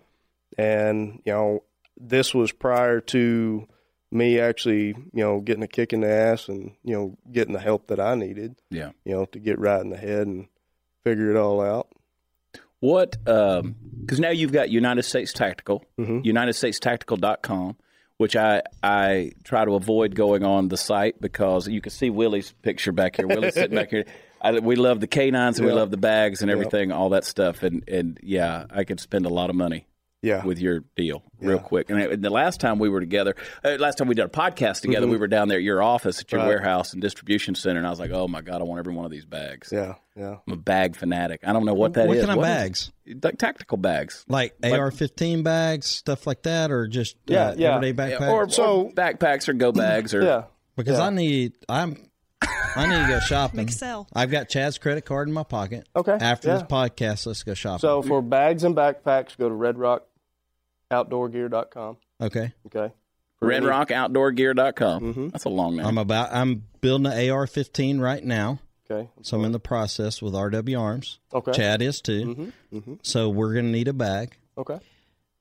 and 0.57 1.21
you 1.25 1.31
know, 1.33 1.63
this 1.97 2.33
was 2.33 2.51
prior 2.51 2.99
to 3.01 3.67
me 4.11 4.39
actually 4.39 4.87
you 4.87 4.95
know 5.23 5.39
getting 5.39 5.63
a 5.63 5.67
kick 5.67 5.93
in 5.93 6.01
the 6.01 6.09
ass 6.09 6.47
and 6.49 6.71
you 6.83 6.95
know 6.95 7.17
getting 7.31 7.53
the 7.53 7.59
help 7.59 7.87
that 7.87 7.99
I 7.99 8.15
needed 8.15 8.55
Yeah. 8.71 8.91
you 9.05 9.13
know 9.15 9.25
to 9.25 9.39
get 9.39 9.59
right 9.59 9.81
in 9.81 9.89
the 9.89 9.97
head 9.97 10.25
and 10.27 10.47
figure 11.03 11.29
it 11.29 11.37
all 11.37 11.61
out. 11.61 11.87
What 12.79 13.17
um 13.27 13.75
because 14.01 14.19
now 14.19 14.29
you've 14.31 14.51
got 14.53 14.69
United 14.69 15.03
States 15.03 15.33
Tactical, 15.33 15.83
Mhm. 15.99 16.23
UnitedStatesTactical.com, 16.25 17.75
which 18.17 18.35
I 18.35 18.61
I 18.81 19.31
try 19.43 19.65
to 19.65 19.75
avoid 19.75 20.15
going 20.15 20.43
on 20.43 20.69
the 20.69 20.77
site 20.77 21.19
because 21.21 21.67
you 21.67 21.81
can 21.81 21.91
see 21.91 22.09
Willie's 22.09 22.51
picture 22.61 22.91
back 22.91 23.17
here. 23.17 23.27
Willie's 23.27 23.53
sitting 23.53 23.75
back 23.75 23.89
here. 23.89 24.05
I, 24.41 24.57
we 24.59 24.77
love 24.77 25.01
the 25.01 25.07
canines 25.07 25.59
and 25.59 25.67
we 25.67 25.73
love 25.73 25.91
the 25.91 25.97
bags 25.97 26.41
and 26.41 26.49
everything, 26.49 26.93
all 26.93 27.09
that 27.09 27.25
stuff. 27.25 27.61
And 27.63 27.83
and 27.89 28.17
yeah, 28.23 28.65
I 28.71 28.85
could 28.85 29.01
spend 29.01 29.25
a 29.25 29.29
lot 29.29 29.49
of 29.49 29.55
money 29.57 29.85
Yeah, 30.21 30.43
with 30.45 30.59
your 30.59 30.81
deal 30.97 31.23
real 31.39 31.55
Yeah. 31.57 31.61
quick. 31.63 31.89
And 31.89 31.97
it- 31.99 32.21
the 32.21 32.29
last 32.29 32.59
time 32.59 32.77
we 32.77 32.89
were 32.89 32.99
together, 32.99 33.35
uh, 33.63 33.77
last 33.79 33.97
time 33.97 34.09
we 34.09 34.15
did 34.15 34.25
a 34.25 34.27
podcast 34.29 34.81
together, 34.81 35.07
we 35.07 35.15
were 35.15 35.27
down 35.29 35.47
there 35.47 35.59
at 35.59 35.63
your 35.63 35.81
office 35.81 36.19
at 36.19 36.29
your 36.31 36.41
Mm-hmm. 36.41 36.49
Right. 36.49 36.55
warehouse 36.61 36.91
and 36.91 37.01
distribution 37.01 37.55
center, 37.55 37.77
and 37.77 37.87
I 37.87 37.89
was 37.89 37.99
like, 38.01 38.11
oh 38.11 38.27
my 38.27 38.41
god, 38.41 38.59
I 38.59 38.65
want 38.65 38.79
every 38.79 38.93
one 38.93 39.05
of 39.05 39.11
these 39.11 39.23
bags. 39.25 39.69
yeah, 39.71 39.93
yeah. 40.17 40.35
I'm 40.45 40.53
a 40.53 40.57
bag 40.57 40.97
fanatic. 40.97 41.39
I 41.45 41.53
don't 41.53 41.63
know 41.65 41.73
what 41.73 41.93
that 41.93 42.07
what 42.09 42.17
is. 42.17 42.25
kind 42.25 42.31
of 42.31 42.37
What 42.39 42.49
is- 42.49 42.53
bags? 42.53 42.91
like 43.23 43.37
tactical 43.37 43.77
bags. 43.77 44.25
Like, 44.27 44.55
AR-15 44.61 45.41
bags, 45.43 45.85
stuff 45.85 46.27
like 46.27 46.41
that, 46.43 46.69
or 46.69 46.87
just 46.87 47.15
uh, 47.29 47.33
Yeah, 47.33 47.53
yeah. 47.55 47.75
everyday 47.75 47.93
backpacks? 48.17 48.31
or, 48.31 48.49
So- 48.49 48.81
or 48.87 48.91
backpacks 48.91 49.47
or 49.47 49.53
go 49.53 49.71
bags 49.73 50.13
or 50.13 50.21
Yeah, 50.21 50.43
because 50.75 50.97
yeah. 50.97 51.05
I 51.05 51.09
need. 51.11 51.53
I'm 51.69 51.95
I 52.75 52.85
need 52.87 53.03
to 53.07 53.11
go 53.13 53.19
shopping. 53.19 53.65
McSell. 53.65 54.05
I've 54.13 54.29
got 54.29 54.47
Chad's 54.47 54.77
credit 54.77 55.03
card 55.03 55.27
in 55.27 55.33
my 55.33 55.43
pocket. 55.43 55.87
Okay, 55.95 56.15
After 56.21 56.49
this 56.53 56.61
podcast, 56.63 57.25
let's 57.25 57.41
go 57.43 57.53
shopping. 57.55 57.79
So 57.79 58.01
for 58.03 58.21
bags 58.21 58.63
and 58.63 58.75
backpacks, 58.75 59.35
go 59.37 59.49
to 59.49 59.55
redrockoutdoorgear.com. 60.91 61.97
okay. 62.21 62.53
Okay. 62.67 62.93
For 63.39 63.51
any- 63.51 63.65
RedRockOutdoorGear.com. 63.65 65.13
Mhm. 65.13 65.31
That's 65.31 65.45
a 65.45 65.49
long 65.49 65.77
name. 65.77 65.85
I'm 65.85 65.97
about. 65.97 66.33
I'm 66.33 66.63
building 66.81 67.05
an 67.11 67.13
AR-15 67.31 68.01
right 68.01 68.23
now, 68.23 68.59
Okay. 68.89 69.09
so 69.21 69.37
I'm 69.37 69.45
in 69.45 69.53
the 69.53 69.59
process 69.61 70.21
with 70.21 70.33
RW 70.35 70.77
Arms. 70.79 71.19
Okay. 71.33 71.53
Chad 71.53 71.81
is 71.81 72.01
too. 72.01 72.25
Mm-hmm. 72.25 72.77
Mm-hmm. 72.77 72.93
So 73.01 73.29
we're 73.29 73.53
gonna 73.53 73.69
need 73.71 73.87
a 73.87 73.93
bag. 73.93 74.35
Okay. 74.57 74.79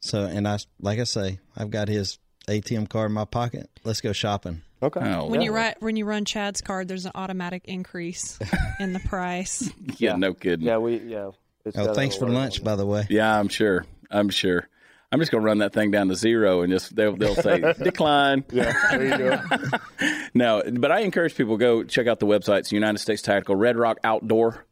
So 0.01 0.25
and 0.25 0.47
I, 0.47 0.59
like 0.81 1.01
I 1.01 1.05
say, 1.05 1.41
I've 1.57 1.71
got 1.71 1.89
his 1.89 2.19
ATM 2.47 2.89
card 2.89 3.11
in 3.11 3.15
my 3.15 3.25
pocket. 3.25 3.69
Let's 3.85 4.01
go 4.01 4.13
shopping. 4.13 4.63
Okay. 4.81 5.01
Oh, 5.01 5.27
When 5.27 5.41
Yeah. 5.41 5.47
you 5.47 5.53
run 5.53 5.75
when 5.81 5.97
you 5.97 6.05
run 6.05 6.25
Chad's 6.25 6.61
card, 6.61 6.87
there's 6.87 7.05
an 7.05 7.13
automatic 7.17 7.65
increase 7.65 8.39
in 8.79 8.93
the 8.93 9.01
price. 9.01 9.69
yeah, 9.97 10.15
no 10.15 10.35
kidding. 10.35 10.65
Yeah, 10.67 10.79
we 10.79 10.99
yeah. 10.99 11.31
It's 11.65 11.77
Oh, 11.77 11.93
thanks 11.95 12.15
for 12.17 12.29
lunch, 12.29 12.63
by 12.63 12.77
the 12.77 12.87
way. 12.87 13.09
Yeah, 13.11 13.37
I'm 13.41 13.49
sure. 13.49 13.85
I'm 14.09 14.29
sure. 14.29 14.69
I'm 15.11 15.19
just 15.21 15.31
going 15.31 15.41
to 15.43 15.47
run 15.47 15.59
that 15.59 15.73
thing 15.73 15.91
down 15.91 16.09
to 16.09 16.15
zero 16.15 16.61
and 16.63 16.71
just 16.73 16.95
they'll, 16.95 17.17
they'll 17.17 17.35
say 17.35 17.73
decline. 17.83 18.45
Yeah, 18.53 18.73
there 18.91 19.05
you 19.05 19.19
go. 19.19 19.79
No, 20.35 20.63
but 20.71 20.93
I 20.93 21.01
encourage 21.01 21.35
people 21.35 21.57
go 21.57 21.83
check 21.83 22.07
out 22.07 22.21
the 22.21 22.27
websites 22.27 22.71
United 22.71 22.99
States 22.99 23.23
Tactical 23.23 23.57
Red 23.57 23.77
Rock 23.79 23.99
Outdoor 24.05 24.67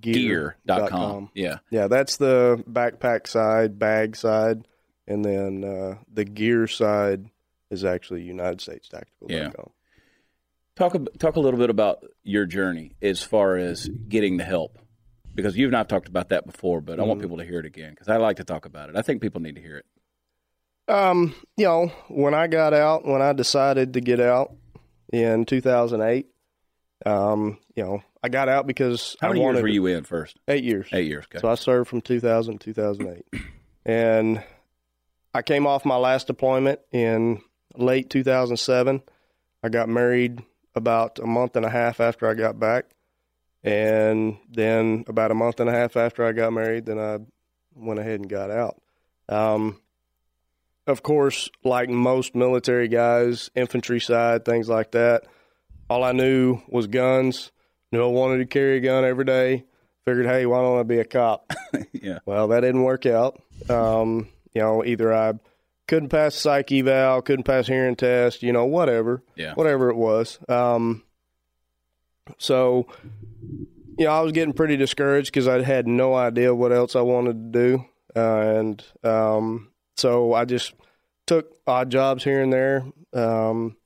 Gear.com. 0.00 1.30
Yeah. 1.34 1.58
Yeah, 1.70 1.88
that's 1.88 2.16
the 2.16 2.62
backpack 2.70 3.26
side, 3.26 3.78
bag 3.78 4.16
side, 4.16 4.66
and 5.06 5.24
then 5.24 5.64
uh, 5.64 5.98
the 6.12 6.24
gear 6.24 6.66
side 6.68 7.28
is 7.70 7.84
actually 7.84 8.22
United 8.22 8.60
States 8.60 8.88
Tactical. 8.88 9.30
Yeah. 9.30 9.50
Talk 10.76 10.96
talk 11.18 11.36
a 11.36 11.40
little 11.40 11.58
bit 11.58 11.70
about 11.70 12.04
your 12.22 12.46
journey 12.46 12.92
as 13.02 13.20
far 13.22 13.56
as 13.56 13.88
getting 13.88 14.36
the 14.36 14.44
help. 14.44 14.78
Because 15.38 15.56
you 15.56 15.68
and 15.68 15.76
I 15.76 15.84
talked 15.84 16.08
about 16.08 16.30
that 16.30 16.44
before, 16.46 16.80
but 16.80 16.98
I 16.98 17.04
want 17.04 17.20
people 17.20 17.36
to 17.36 17.44
hear 17.44 17.60
it 17.60 17.64
again 17.64 17.90
because 17.90 18.08
I 18.08 18.16
like 18.16 18.38
to 18.38 18.44
talk 18.44 18.66
about 18.66 18.90
it. 18.90 18.96
I 18.96 19.02
think 19.02 19.22
people 19.22 19.40
need 19.40 19.54
to 19.54 19.60
hear 19.62 19.76
it. 19.76 19.86
Um, 20.92 21.32
you 21.56 21.64
know, 21.64 21.92
when 22.08 22.34
I 22.34 22.48
got 22.48 22.74
out, 22.74 23.06
when 23.06 23.22
I 23.22 23.32
decided 23.34 23.92
to 23.92 24.00
get 24.00 24.18
out 24.18 24.52
in 25.12 25.44
2008, 25.44 26.26
um, 27.06 27.58
you 27.76 27.84
know, 27.84 28.02
I 28.20 28.28
got 28.30 28.48
out 28.48 28.66
because 28.66 29.16
How 29.20 29.28
many 29.28 29.38
I 29.38 29.42
years 29.42 29.46
wanted 29.46 29.62
were 29.62 29.68
you 29.68 29.86
in 29.86 30.02
first? 30.02 30.38
eight 30.48 30.64
years. 30.64 30.88
Eight 30.92 31.06
years. 31.06 31.24
Okay. 31.26 31.38
So 31.38 31.48
I 31.48 31.54
served 31.54 31.88
from 31.88 32.00
2000 32.00 32.58
to 32.58 32.72
2008. 32.72 33.24
and 33.86 34.42
I 35.32 35.42
came 35.42 35.68
off 35.68 35.84
my 35.84 35.96
last 35.98 36.26
deployment 36.26 36.80
in 36.90 37.42
late 37.76 38.10
2007. 38.10 39.02
I 39.62 39.68
got 39.68 39.88
married 39.88 40.42
about 40.74 41.20
a 41.20 41.26
month 41.26 41.54
and 41.54 41.64
a 41.64 41.70
half 41.70 42.00
after 42.00 42.28
I 42.28 42.34
got 42.34 42.58
back. 42.58 42.86
And 43.64 44.38
then 44.50 45.04
about 45.08 45.30
a 45.30 45.34
month 45.34 45.60
and 45.60 45.68
a 45.68 45.72
half 45.72 45.96
after 45.96 46.24
I 46.24 46.32
got 46.32 46.52
married, 46.52 46.86
then 46.86 46.98
I 46.98 47.18
went 47.74 48.00
ahead 48.00 48.20
and 48.20 48.28
got 48.28 48.50
out. 48.50 48.80
Um, 49.28 49.80
of 50.86 51.02
course, 51.02 51.50
like 51.64 51.88
most 51.90 52.34
military 52.34 52.88
guys, 52.88 53.50
infantry 53.54 54.00
side, 54.00 54.44
things 54.44 54.68
like 54.68 54.92
that, 54.92 55.24
all 55.90 56.02
I 56.04 56.12
knew 56.12 56.60
was 56.68 56.86
guns. 56.86 57.50
Knew 57.92 58.02
I 58.04 58.06
wanted 58.08 58.38
to 58.38 58.46
carry 58.46 58.76
a 58.78 58.80
gun 58.80 59.04
every 59.04 59.24
day 59.24 59.64
figured, 60.04 60.26
hey, 60.26 60.46
why 60.46 60.60
don't 60.62 60.78
I 60.78 60.82
be 60.84 61.00
a 61.00 61.04
cop? 61.04 61.52
yeah. 61.92 62.20
Well, 62.24 62.48
that 62.48 62.60
didn't 62.60 62.82
work 62.84 63.04
out. 63.04 63.42
Um, 63.68 64.28
you 64.54 64.62
know, 64.62 64.82
either 64.82 65.12
I 65.12 65.34
couldn't 65.86 66.08
pass 66.08 66.34
psych 66.34 66.72
eval, 66.72 67.20
couldn't 67.20 67.44
pass 67.44 67.66
hearing 67.66 67.94
test, 67.96 68.42
you 68.42 68.52
know, 68.52 68.64
whatever, 68.64 69.22
Yeah. 69.36 69.52
whatever 69.54 69.90
it 69.90 69.96
was. 69.96 70.38
Um, 70.48 71.02
so, 72.36 72.86
you 73.98 74.04
know, 74.04 74.10
I 74.10 74.20
was 74.20 74.32
getting 74.32 74.52
pretty 74.52 74.76
discouraged 74.76 75.32
because 75.32 75.48
I 75.48 75.62
had 75.62 75.86
no 75.86 76.14
idea 76.14 76.54
what 76.54 76.72
else 76.72 76.94
I 76.94 77.00
wanted 77.00 77.52
to 77.52 77.58
do, 77.58 77.84
uh, 78.14 78.40
and 78.40 78.84
um, 79.04 79.70
so 79.96 80.34
I 80.34 80.44
just 80.44 80.74
took 81.26 81.56
odd 81.66 81.90
jobs 81.90 82.24
here 82.24 82.42
and 82.42 82.52
there. 82.52 82.84
Um, 83.12 83.76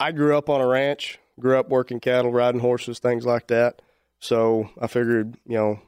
I 0.00 0.12
grew 0.12 0.36
up 0.36 0.48
on 0.48 0.60
a 0.60 0.66
ranch, 0.66 1.18
grew 1.38 1.58
up 1.58 1.68
working 1.68 2.00
cattle, 2.00 2.32
riding 2.32 2.60
horses, 2.60 2.98
things 2.98 3.24
like 3.24 3.46
that. 3.48 3.80
So 4.18 4.70
I 4.80 4.86
figured, 4.86 5.36
you 5.46 5.56
know, 5.56 5.80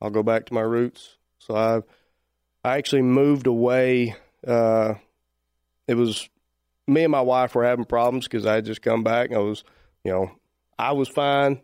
I'll 0.00 0.10
go 0.10 0.22
back 0.22 0.46
to 0.46 0.54
my 0.54 0.60
roots. 0.60 1.16
So 1.38 1.56
I, 1.56 1.82
I 2.68 2.78
actually 2.78 3.02
moved 3.02 3.46
away. 3.46 4.14
Uh, 4.46 4.94
it 5.86 5.94
was 5.94 6.28
me 6.86 7.04
and 7.04 7.12
my 7.12 7.20
wife 7.20 7.54
were 7.54 7.64
having 7.64 7.84
problems 7.84 8.26
because 8.26 8.46
I 8.46 8.54
had 8.54 8.64
just 8.64 8.82
come 8.82 9.02
back. 9.02 9.30
And 9.30 9.38
I 9.38 9.42
was, 9.42 9.64
you 10.04 10.12
know, 10.12 10.30
I 10.78 10.92
was 10.92 11.08
fine 11.08 11.60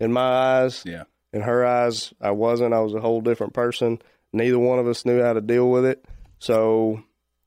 in 0.00 0.12
my 0.12 0.20
eyes. 0.62 0.82
Yeah. 0.84 1.04
In 1.32 1.42
her 1.42 1.64
eyes, 1.64 2.12
I 2.20 2.30
wasn't. 2.30 2.74
I 2.74 2.80
was 2.80 2.94
a 2.94 3.00
whole 3.00 3.20
different 3.20 3.52
person. 3.52 4.00
Neither 4.32 4.58
one 4.58 4.78
of 4.78 4.86
us 4.86 5.04
knew 5.04 5.22
how 5.22 5.32
to 5.32 5.40
deal 5.40 5.70
with 5.70 5.84
it. 5.84 6.04
So 6.38 7.02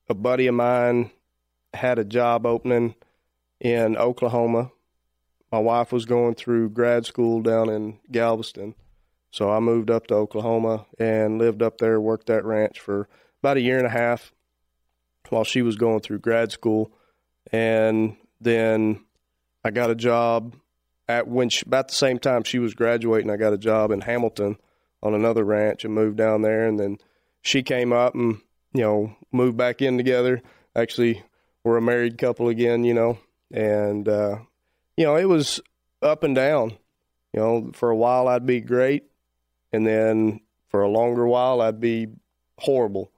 a 0.07 0.13
buddy 0.13 0.47
of 0.47 0.55
mine 0.55 1.11
had 1.73 1.99
a 1.99 2.05
job 2.05 2.45
opening 2.45 2.95
in 3.59 3.97
Oklahoma. 3.97 4.71
My 5.51 5.59
wife 5.59 5.91
was 5.91 6.05
going 6.05 6.35
through 6.35 6.69
grad 6.69 7.05
school 7.05 7.41
down 7.41 7.69
in 7.69 7.99
Galveston. 8.11 8.75
So 9.31 9.51
I 9.51 9.59
moved 9.59 9.91
up 9.91 10.07
to 10.07 10.15
Oklahoma 10.15 10.85
and 10.97 11.37
lived 11.37 11.61
up 11.61 11.77
there, 11.77 11.99
worked 11.99 12.27
that 12.27 12.45
ranch 12.45 12.79
for 12.79 13.07
about 13.41 13.57
a 13.57 13.61
year 13.61 13.77
and 13.77 13.87
a 13.87 13.91
half 13.91 14.33
while 15.29 15.43
she 15.43 15.61
was 15.61 15.75
going 15.75 15.99
through 15.99 16.19
grad 16.19 16.51
school. 16.51 16.91
And 17.51 18.15
then 18.41 19.05
I 19.63 19.71
got 19.71 19.91
a 19.91 19.95
job 19.95 20.55
at 21.09 21.27
when 21.27 21.49
she, 21.49 21.63
about 21.65 21.89
the 21.89 21.95
same 21.95 22.19
time 22.19 22.43
she 22.43 22.59
was 22.59 22.73
graduating, 22.73 23.29
I 23.31 23.35
got 23.35 23.51
a 23.51 23.57
job 23.57 23.91
in 23.91 24.01
Hamilton 24.01 24.57
on 25.01 25.13
another 25.13 25.43
ranch 25.43 25.83
and 25.83 25.93
moved 25.93 26.17
down 26.17 26.43
there. 26.43 26.65
And 26.67 26.79
then 26.79 26.97
she 27.41 27.63
came 27.63 27.91
up 27.91 28.13
and, 28.13 28.39
you 28.73 28.81
know, 28.83 29.15
moved 29.31 29.57
back 29.57 29.81
in 29.81 29.97
together. 29.97 30.41
Actually, 30.75 31.23
we're 31.63 31.77
a 31.77 31.81
married 31.81 32.17
couple 32.17 32.47
again, 32.47 32.83
you 32.83 32.93
know, 32.93 33.17
and, 33.51 34.07
uh, 34.07 34.37
you 34.95 35.03
know, 35.05 35.15
it 35.15 35.25
was 35.25 35.59
up 36.01 36.23
and 36.23 36.35
down. 36.35 36.77
You 37.33 37.39
know, 37.39 37.71
for 37.73 37.91
a 37.91 37.95
while 37.95 38.27
I'd 38.27 38.47
be 38.47 38.59
great, 38.59 39.03
and 39.71 39.85
then 39.85 40.41
for 40.69 40.81
a 40.81 40.89
longer 40.89 41.27
while 41.27 41.61
I'd 41.61 41.79
be 41.79 42.07
horrible, 42.57 43.11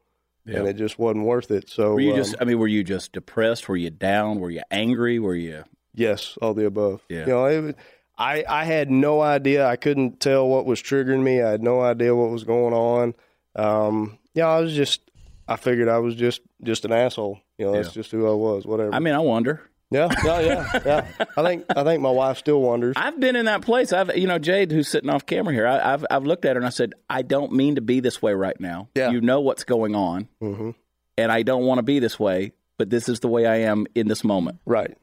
Yeah. 0.46 0.60
and 0.60 0.68
it 0.68 0.74
just 0.76 1.00
wasn't 1.00 1.26
worth 1.26 1.50
it. 1.50 1.70
So, 1.70 1.94
Were 1.94 2.02
you 2.02 2.12
um, 2.12 2.18
just? 2.18 2.36
I 2.42 2.44
mean, 2.44 2.60
were 2.60 2.68
you 2.68 2.84
just 2.84 3.14
depressed? 3.14 3.70
Were 3.70 3.78
you 3.78 3.90
down? 3.90 4.40
Were 4.42 4.50
you 4.50 4.64
angry? 4.70 5.18
Were 5.18 5.36
you? 5.36 5.64
Yes, 5.94 6.38
all 6.42 6.54
the 6.54 6.66
above. 6.66 7.02
Yeah. 7.10 7.22
You 7.22 7.26
know, 7.28 7.46
it, 7.46 7.76
I 8.18 8.44
I 8.48 8.64
had 8.66 8.90
no 8.92 9.22
idea. 9.22 9.66
I 9.68 9.76
couldn't 9.76 10.20
tell 10.20 10.48
what 10.48 10.66
was 10.66 10.82
triggering 10.82 11.24
me. 11.24 11.42
I 11.42 11.50
had 11.52 11.64
no 11.64 11.82
idea 11.82 12.16
what 12.16 12.30
was 12.32 12.44
going 12.44 12.74
on. 12.74 13.14
Um, 13.56 14.18
yeah, 14.34 14.48
I 14.48 14.60
was 14.60 14.74
just. 14.74 15.02
I 15.48 15.56
figured 15.58 15.90
I 15.90 15.98
was 16.00 16.16
just 16.16 16.42
just 16.64 16.86
an 16.86 16.92
asshole. 16.94 17.40
You 17.58 17.66
know, 17.66 17.72
that's 17.74 17.90
Yeah. 17.90 17.94
just 17.94 18.12
who 18.12 18.28
I 18.30 18.34
was. 18.34 18.66
Whatever. 18.66 18.94
I 18.94 19.00
mean, 19.00 19.14
I 19.14 19.20
wonder. 19.20 19.62
yeah, 19.90 20.08
yeah, 20.24 20.40
yeah, 20.42 20.80
yeah. 20.86 21.26
I 21.38 21.44
think 21.44 21.66
I 21.76 21.84
think 21.84 22.02
my 22.02 22.12
wife 22.12 22.38
still 22.38 22.62
wonders. 22.62 22.94
I've 22.96 23.20
been 23.20 23.36
in 23.36 23.46
that 23.46 23.62
place. 23.62 23.92
I've, 23.92 24.16
you 24.16 24.28
know, 24.28 24.40
Jade, 24.40 24.72
who's 24.72 24.88
sitting 24.88 25.10
off 25.10 25.26
camera 25.26 25.54
here. 25.54 25.68
I, 25.68 25.94
I've, 25.94 26.06
I've 26.10 26.24
looked 26.24 26.46
at 26.46 26.56
her 26.56 26.60
and 26.60 26.66
I 26.66 26.70
said, 26.70 26.94
I 27.10 27.24
don't 27.24 27.52
mean 27.52 27.76
to 27.76 27.82
be 27.82 28.00
this 28.00 28.22
way 28.22 28.34
right 28.34 28.58
now. 28.60 28.88
Yeah. 28.96 29.10
You 29.12 29.20
know 29.20 29.42
what's 29.42 29.66
going 29.66 29.94
on, 29.96 30.30
hmm 30.40 30.72
and 31.18 31.30
I 31.32 31.44
don't 31.44 31.66
want 31.66 31.80
to 31.80 31.84
be 31.84 32.00
this 32.00 32.18
way. 32.18 32.54
But 32.78 32.90
this 32.90 33.10
is 33.10 33.20
the 33.20 33.28
way 33.28 33.46
I 33.46 33.58
am 33.58 33.86
in 33.94 34.08
this 34.08 34.24
moment, 34.24 34.60
Right. 34.66 34.98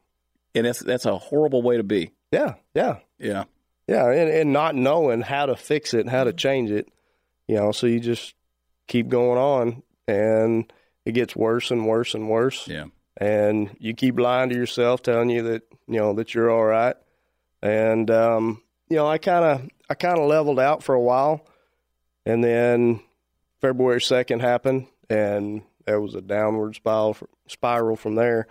And 0.55 0.67
that's 0.67 0.81
that's 0.81 1.07
a 1.07 1.19
horrible 1.19 1.63
way 1.63 1.77
to 1.77 1.83
be. 1.83 2.13
Yeah. 2.33 2.55
Yeah. 2.75 2.99
Yeah. 3.19 3.45
Yeah, 3.89 4.11
and, 4.11 4.31
and 4.31 4.53
not 4.53 4.75
knowing 4.75 5.23
how 5.23 5.47
to 5.47 5.57
fix 5.57 5.95
it 5.95 6.01
and 6.01 6.11
how 6.11 6.25
to 6.25 6.35
change 6.35 6.71
it, 6.71 6.89
you 7.47 7.57
know, 7.57 7.73
so 7.73 7.87
you 7.87 8.01
just 8.01 8.35
keep 8.87 9.09
going 9.09 9.39
on 9.39 9.83
and 10.07 10.71
it 11.07 11.13
gets 11.13 11.35
worse 11.35 11.71
and 11.71 11.87
worse 11.87 12.15
and 12.15 12.29
worse. 12.29 12.69
Yeah. 12.69 12.85
And 13.17 13.75
you 13.81 13.95
keep 13.95 14.21
lying 14.21 14.51
to 14.51 14.55
yourself, 14.57 15.03
telling 15.03 15.31
you 15.31 15.43
that, 15.45 15.63
you 15.87 15.99
know, 15.99 16.13
that 16.13 16.35
you're 16.35 16.51
all 16.51 16.67
right. 16.67 16.97
And 17.63 18.11
um, 18.11 18.63
you 18.91 18.97
know, 18.97 19.07
I 19.07 19.17
kinda 19.17 19.67
I 19.89 19.95
kinda 19.95 20.21
leveled 20.21 20.61
out 20.61 20.83
for 20.83 20.95
a 20.95 21.01
while 21.01 21.47
and 22.27 22.45
then 22.45 23.01
February 23.63 24.03
second 24.03 24.41
happened 24.41 24.87
and 25.09 25.63
there 25.87 26.01
was 26.01 26.15
a 26.15 26.21
downward 26.21 26.75
spiral 26.75 27.17
spiral 27.47 27.97
from 27.97 28.17
there. 28.17 28.47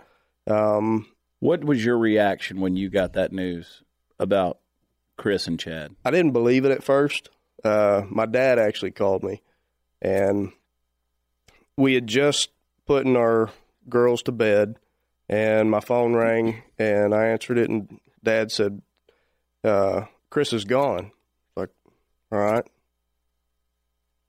Um, 0.48 1.06
What 1.40 1.64
was 1.64 1.84
your 1.84 1.98
reaction 1.98 2.60
when 2.60 2.76
you 2.76 2.90
got 2.90 3.12
that 3.12 3.32
news 3.32 3.82
about 4.18 4.58
Chris 5.16 5.46
and 5.46 5.58
Chad? 5.58 5.94
I 6.04 6.10
didn't 6.10 6.32
believe 6.32 6.64
it 6.64 6.72
at 6.72 6.82
first. 6.82 7.28
Uh, 7.62 8.02
my 8.08 8.26
dad 8.26 8.58
actually 8.58 8.90
called 8.90 9.22
me, 9.22 9.42
and 10.02 10.52
we 11.76 11.94
had 11.94 12.06
just 12.06 12.50
putting 12.86 13.16
our 13.16 13.50
girls 13.88 14.22
to 14.24 14.32
bed, 14.32 14.76
and 15.28 15.70
my 15.70 15.80
phone 15.80 16.14
rang, 16.14 16.62
and 16.78 17.14
I 17.14 17.26
answered 17.26 17.58
it, 17.58 17.68
and 17.68 18.00
Dad 18.22 18.50
said, 18.50 18.82
uh, 19.64 20.06
"Chris 20.30 20.52
is 20.52 20.64
gone." 20.64 21.12
Like, 21.56 21.70
all 22.32 22.38
right. 22.38 22.64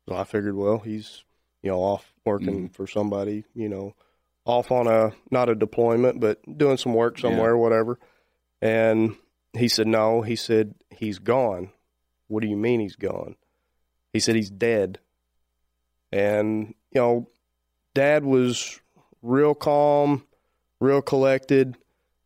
So 0.08 0.16
I 0.16 0.24
figured, 0.24 0.56
well, 0.56 0.80
he's 0.80 1.24
you 1.62 1.70
know 1.70 1.80
off 1.80 2.14
working 2.26 2.70
for 2.70 2.88
somebody, 2.88 3.46
you 3.54 3.70
know, 3.70 3.94
off 4.50 4.72
on 4.72 4.88
a 4.88 5.12
not 5.30 5.48
a 5.48 5.54
deployment, 5.56 6.20
but 6.20 6.42
doing 6.58 6.78
some 6.78 6.96
work 6.96 7.20
somewhere, 7.20 7.56
whatever. 7.56 8.00
And 8.62 9.16
he 9.54 9.68
said, 9.68 9.88
No. 9.88 10.24
He 10.24 10.36
said, 10.36 10.74
He's 10.90 11.20
gone. 11.20 11.70
What 12.28 12.42
do 12.42 12.50
you 12.50 12.58
mean 12.58 12.80
he's 12.80 12.96
gone? 12.96 13.36
He 14.12 14.20
said, 14.20 14.36
He's 14.36 14.50
dead. 14.50 15.00
And, 16.12 16.74
you 16.92 17.00
know, 17.00 17.30
dad 17.94 18.26
was 18.26 18.82
real 19.22 19.54
calm, 19.54 20.26
real 20.80 21.04
collected. 21.04 21.78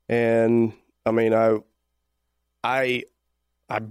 And 0.08 0.72
I 1.06 1.12
mean, 1.12 1.34
I, 1.34 1.58
I, 2.64 3.04
I 3.70 3.82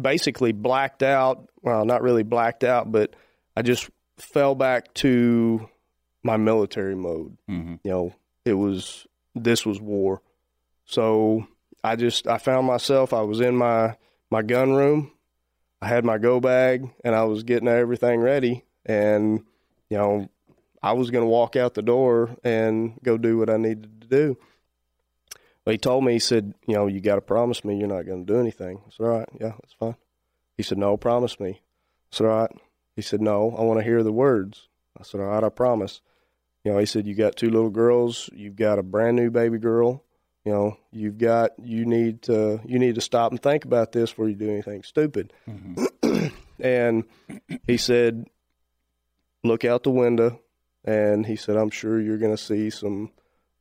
basically 0.00 0.52
blacked 0.52 1.02
out. 1.02 1.50
Well, 1.60 1.84
not 1.84 2.02
really 2.02 2.22
blacked 2.22 2.64
out, 2.64 2.90
but 2.90 3.14
I 3.54 3.60
just 3.60 3.90
fell 4.16 4.54
back 4.54 4.94
to 4.94 5.68
my 6.24 6.36
military 6.36 6.96
mode. 6.96 7.36
Mm-hmm. 7.48 7.74
You 7.84 7.90
know, 7.90 8.14
it 8.44 8.54
was 8.54 9.06
this 9.36 9.64
was 9.64 9.80
war. 9.80 10.20
So 10.86 11.46
I 11.84 11.94
just 11.94 12.26
I 12.26 12.38
found 12.38 12.66
myself 12.66 13.12
I 13.12 13.22
was 13.22 13.40
in 13.40 13.56
my 13.56 13.96
my 14.30 14.42
gun 14.42 14.72
room. 14.72 15.12
I 15.80 15.86
had 15.86 16.04
my 16.04 16.18
go 16.18 16.40
bag 16.40 16.90
and 17.04 17.14
I 17.14 17.24
was 17.24 17.44
getting 17.44 17.68
everything 17.68 18.20
ready 18.20 18.64
and 18.86 19.44
you 19.90 19.98
know 19.98 20.28
I 20.82 20.92
was 20.92 21.10
going 21.10 21.24
to 21.24 21.28
walk 21.28 21.56
out 21.56 21.74
the 21.74 21.82
door 21.82 22.36
and 22.42 22.98
go 23.02 23.16
do 23.16 23.38
what 23.38 23.50
I 23.50 23.56
needed 23.58 24.00
to 24.02 24.06
do. 24.06 24.36
But 25.64 25.72
he 25.72 25.78
told 25.78 26.04
me 26.04 26.12
he 26.12 26.18
said, 26.18 26.52
you 26.66 26.74
know, 26.74 26.86
you 26.86 27.00
got 27.00 27.14
to 27.14 27.22
promise 27.22 27.64
me 27.64 27.78
you're 27.78 27.88
not 27.88 28.04
going 28.04 28.26
to 28.26 28.32
do 28.32 28.38
anything. 28.38 28.82
I 28.86 28.90
said, 28.90 29.04
all 29.04 29.18
right, 29.18 29.28
yeah, 29.40 29.52
that's 29.62 29.72
fine. 29.72 29.96
He 30.58 30.62
said, 30.62 30.76
no, 30.76 30.98
promise 30.98 31.40
me. 31.40 31.52
I 31.52 32.16
said, 32.16 32.26
all 32.26 32.40
right. 32.40 32.50
He 32.96 33.02
said, 33.02 33.22
no, 33.22 33.54
I 33.58 33.62
want 33.62 33.80
to 33.80 33.84
hear 33.84 34.02
the 34.02 34.12
words. 34.12 34.68
I 34.98 35.04
said, 35.04 35.20
all 35.20 35.28
right, 35.28 35.42
I 35.42 35.48
promise. 35.48 36.02
You 36.64 36.72
know, 36.72 36.78
he 36.78 36.86
said, 36.86 37.06
you 37.06 37.14
got 37.14 37.36
two 37.36 37.50
little 37.50 37.70
girls. 37.70 38.30
You've 38.32 38.56
got 38.56 38.78
a 38.78 38.82
brand 38.82 39.16
new 39.16 39.30
baby 39.30 39.58
girl. 39.58 40.02
You 40.44 40.52
know, 40.52 40.76
you've 40.90 41.18
got, 41.18 41.52
you 41.62 41.84
need 41.84 42.22
to, 42.22 42.60
you 42.64 42.78
need 42.78 42.94
to 42.96 43.00
stop 43.00 43.30
and 43.30 43.42
think 43.42 43.64
about 43.64 43.92
this 43.92 44.10
before 44.10 44.28
you 44.28 44.34
do 44.34 44.50
anything 44.50 44.82
stupid. 44.82 45.32
Mm-hmm. 45.48 46.26
and 46.60 47.04
he 47.66 47.76
said, 47.76 48.26
look 49.42 49.64
out 49.64 49.82
the 49.82 49.90
window. 49.90 50.40
And 50.84 51.24
he 51.24 51.36
said, 51.36 51.56
I'm 51.56 51.70
sure 51.70 52.00
you're 52.00 52.18
going 52.18 52.36
to 52.36 52.42
see 52.42 52.68
some, 52.70 53.10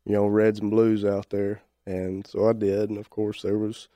you 0.06 0.14
know, 0.14 0.26
reds 0.26 0.60
and 0.60 0.72
blues 0.72 1.06
out 1.06 1.30
there. 1.30 1.62
And 1.86 2.26
so 2.28 2.50
I 2.50 2.54
did. 2.54 2.90
And 2.90 2.98
of 2.98 3.10
course 3.10 3.42
there 3.42 3.58
was, 3.58 3.88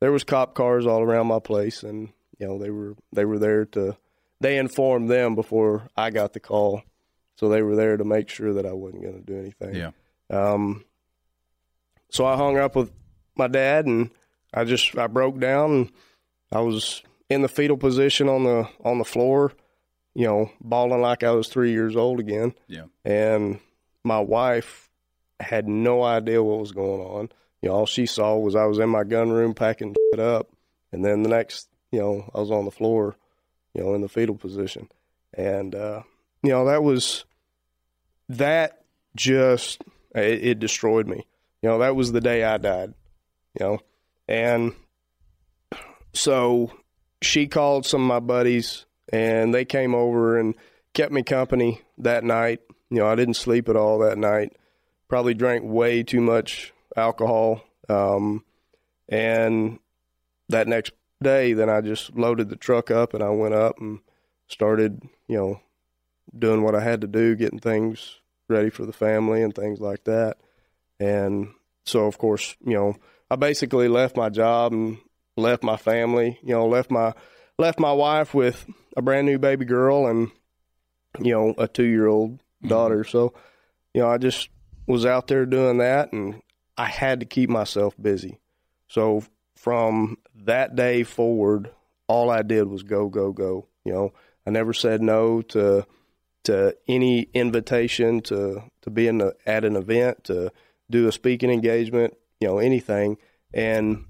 there 0.00 0.12
was 0.12 0.24
cop 0.24 0.54
cars 0.54 0.86
all 0.86 1.02
around 1.02 1.26
my 1.28 1.40
place 1.40 1.82
and, 1.82 2.10
you 2.38 2.46
know, 2.46 2.58
they 2.58 2.70
were, 2.70 2.96
they 3.12 3.24
were 3.24 3.38
there 3.38 3.64
to, 3.66 3.96
they 4.40 4.56
informed 4.58 5.08
them 5.08 5.34
before 5.34 5.88
I 5.96 6.10
got 6.10 6.32
the 6.32 6.40
call. 6.40 6.82
So 7.36 7.48
they 7.48 7.62
were 7.62 7.76
there 7.76 7.96
to 7.96 8.04
make 8.04 8.28
sure 8.28 8.54
that 8.54 8.66
I 8.66 8.72
wasn't 8.72 9.02
going 9.02 9.22
to 9.22 9.32
do 9.32 9.38
anything. 9.38 9.74
Yeah. 9.74 9.90
Um, 10.30 10.84
so 12.10 12.24
I 12.24 12.36
hung 12.36 12.58
up 12.58 12.76
with 12.76 12.90
my 13.36 13.46
dad 13.46 13.86
and 13.86 14.10
I 14.54 14.64
just 14.64 14.96
I 14.96 15.06
broke 15.06 15.38
down 15.38 15.70
and 15.72 15.92
I 16.50 16.60
was 16.60 17.02
in 17.28 17.42
the 17.42 17.48
fetal 17.48 17.76
position 17.76 18.28
on 18.28 18.44
the 18.44 18.68
on 18.84 18.98
the 18.98 19.04
floor, 19.04 19.52
you 20.14 20.26
know, 20.26 20.50
bawling 20.60 21.02
like 21.02 21.22
I 21.22 21.32
was 21.32 21.48
three 21.48 21.72
years 21.72 21.96
old 21.96 22.20
again. 22.20 22.54
Yeah. 22.68 22.84
And 23.04 23.60
my 24.04 24.20
wife 24.20 24.88
had 25.40 25.68
no 25.68 26.02
idea 26.02 26.42
what 26.42 26.60
was 26.60 26.72
going 26.72 27.00
on. 27.00 27.28
You 27.60 27.68
know, 27.68 27.76
all 27.76 27.86
she 27.86 28.06
saw 28.06 28.36
was 28.36 28.54
I 28.54 28.64
was 28.64 28.78
in 28.78 28.88
my 28.88 29.04
gun 29.04 29.30
room 29.30 29.54
packing 29.54 29.94
it 30.12 30.20
up, 30.20 30.50
and 30.92 31.04
then 31.04 31.22
the 31.22 31.28
next, 31.28 31.68
you 31.90 31.98
know, 31.98 32.30
I 32.34 32.40
was 32.40 32.50
on 32.50 32.64
the 32.64 32.70
floor, 32.70 33.16
you 33.74 33.82
know, 33.82 33.94
in 33.94 34.02
the 34.02 34.08
fetal 34.08 34.36
position, 34.36 34.88
and 35.34 35.74
uh, 35.74 36.02
you 36.42 36.50
know 36.50 36.66
that 36.66 36.82
was 36.82 37.24
that 38.28 38.84
just 39.14 39.82
it, 40.14 40.44
it 40.44 40.58
destroyed 40.58 41.06
me. 41.06 41.26
You 41.62 41.70
know, 41.70 41.78
that 41.78 41.96
was 41.96 42.12
the 42.12 42.20
day 42.20 42.44
I 42.44 42.58
died. 42.58 42.94
You 43.58 43.66
know, 43.66 43.78
and 44.28 44.72
so 46.12 46.72
she 47.22 47.46
called 47.46 47.86
some 47.86 48.02
of 48.02 48.08
my 48.08 48.20
buddies, 48.20 48.86
and 49.12 49.54
they 49.54 49.64
came 49.64 49.94
over 49.94 50.38
and 50.38 50.54
kept 50.94 51.12
me 51.12 51.22
company 51.22 51.80
that 51.98 52.24
night. 52.24 52.60
You 52.90 52.98
know, 52.98 53.06
I 53.06 53.14
didn't 53.14 53.34
sleep 53.34 53.68
at 53.68 53.76
all 53.76 53.98
that 54.00 54.18
night. 54.18 54.56
Probably 55.08 55.34
drank 55.34 55.64
way 55.64 56.02
too 56.02 56.20
much 56.20 56.72
alcohol. 56.96 57.62
Um, 57.88 58.44
and 59.08 59.78
that 60.48 60.68
next 60.68 60.92
day, 61.22 61.52
then 61.52 61.68
I 61.70 61.80
just 61.80 62.16
loaded 62.16 62.48
the 62.48 62.56
truck 62.56 62.90
up 62.90 63.14
and 63.14 63.22
I 63.22 63.30
went 63.30 63.54
up 63.54 63.80
and 63.80 64.00
started, 64.48 65.02
you 65.28 65.36
know, 65.36 65.60
doing 66.36 66.62
what 66.62 66.74
I 66.74 66.80
had 66.80 67.00
to 67.02 67.06
do, 67.06 67.36
getting 67.36 67.58
things 67.58 68.16
ready 68.48 68.70
for 68.70 68.86
the 68.86 68.92
family 68.92 69.42
and 69.42 69.54
things 69.54 69.80
like 69.80 70.04
that. 70.04 70.36
And 70.98 71.48
so, 71.84 72.06
of 72.06 72.18
course, 72.18 72.56
you 72.64 72.74
know, 72.74 72.96
I 73.30 73.36
basically 73.36 73.88
left 73.88 74.16
my 74.16 74.28
job 74.28 74.72
and 74.72 74.98
left 75.36 75.62
my 75.62 75.76
family, 75.76 76.38
you 76.42 76.54
know, 76.54 76.66
left 76.66 76.90
my 76.90 77.12
left 77.58 77.80
my 77.80 77.92
wife 77.92 78.34
with 78.34 78.66
a 78.96 79.02
brand 79.02 79.26
new 79.26 79.38
baby 79.38 79.64
girl 79.64 80.06
and 80.06 80.30
you 81.20 81.32
know, 81.32 81.54
a 81.56 81.66
2-year-old 81.66 82.40
daughter. 82.66 82.98
Mm-hmm. 82.98 83.10
So, 83.10 83.34
you 83.94 84.02
know, 84.02 84.08
I 84.08 84.18
just 84.18 84.48
was 84.86 85.06
out 85.06 85.26
there 85.28 85.46
doing 85.46 85.78
that 85.78 86.12
and 86.12 86.42
I 86.76 86.86
had 86.86 87.20
to 87.20 87.26
keep 87.26 87.48
myself 87.50 87.94
busy. 88.00 88.38
So, 88.88 89.24
from 89.56 90.18
that 90.44 90.76
day 90.76 91.02
forward, 91.02 91.70
all 92.06 92.30
I 92.30 92.42
did 92.42 92.68
was 92.68 92.82
go 92.82 93.08
go 93.08 93.32
go, 93.32 93.66
you 93.84 93.92
know. 93.92 94.12
I 94.46 94.50
never 94.50 94.72
said 94.72 95.02
no 95.02 95.42
to 95.42 95.84
to 96.46 96.76
any 96.86 97.22
invitation 97.34 98.20
to 98.22 98.62
to 98.82 98.90
be 98.90 99.08
in 99.08 99.18
the, 99.18 99.34
at 99.46 99.64
an 99.64 99.74
event 99.74 100.24
to 100.24 100.52
do 100.88 101.08
a 101.08 101.12
speaking 101.12 101.50
engagement, 101.50 102.14
you 102.40 102.46
know, 102.46 102.58
anything. 102.58 103.18
And 103.52 104.04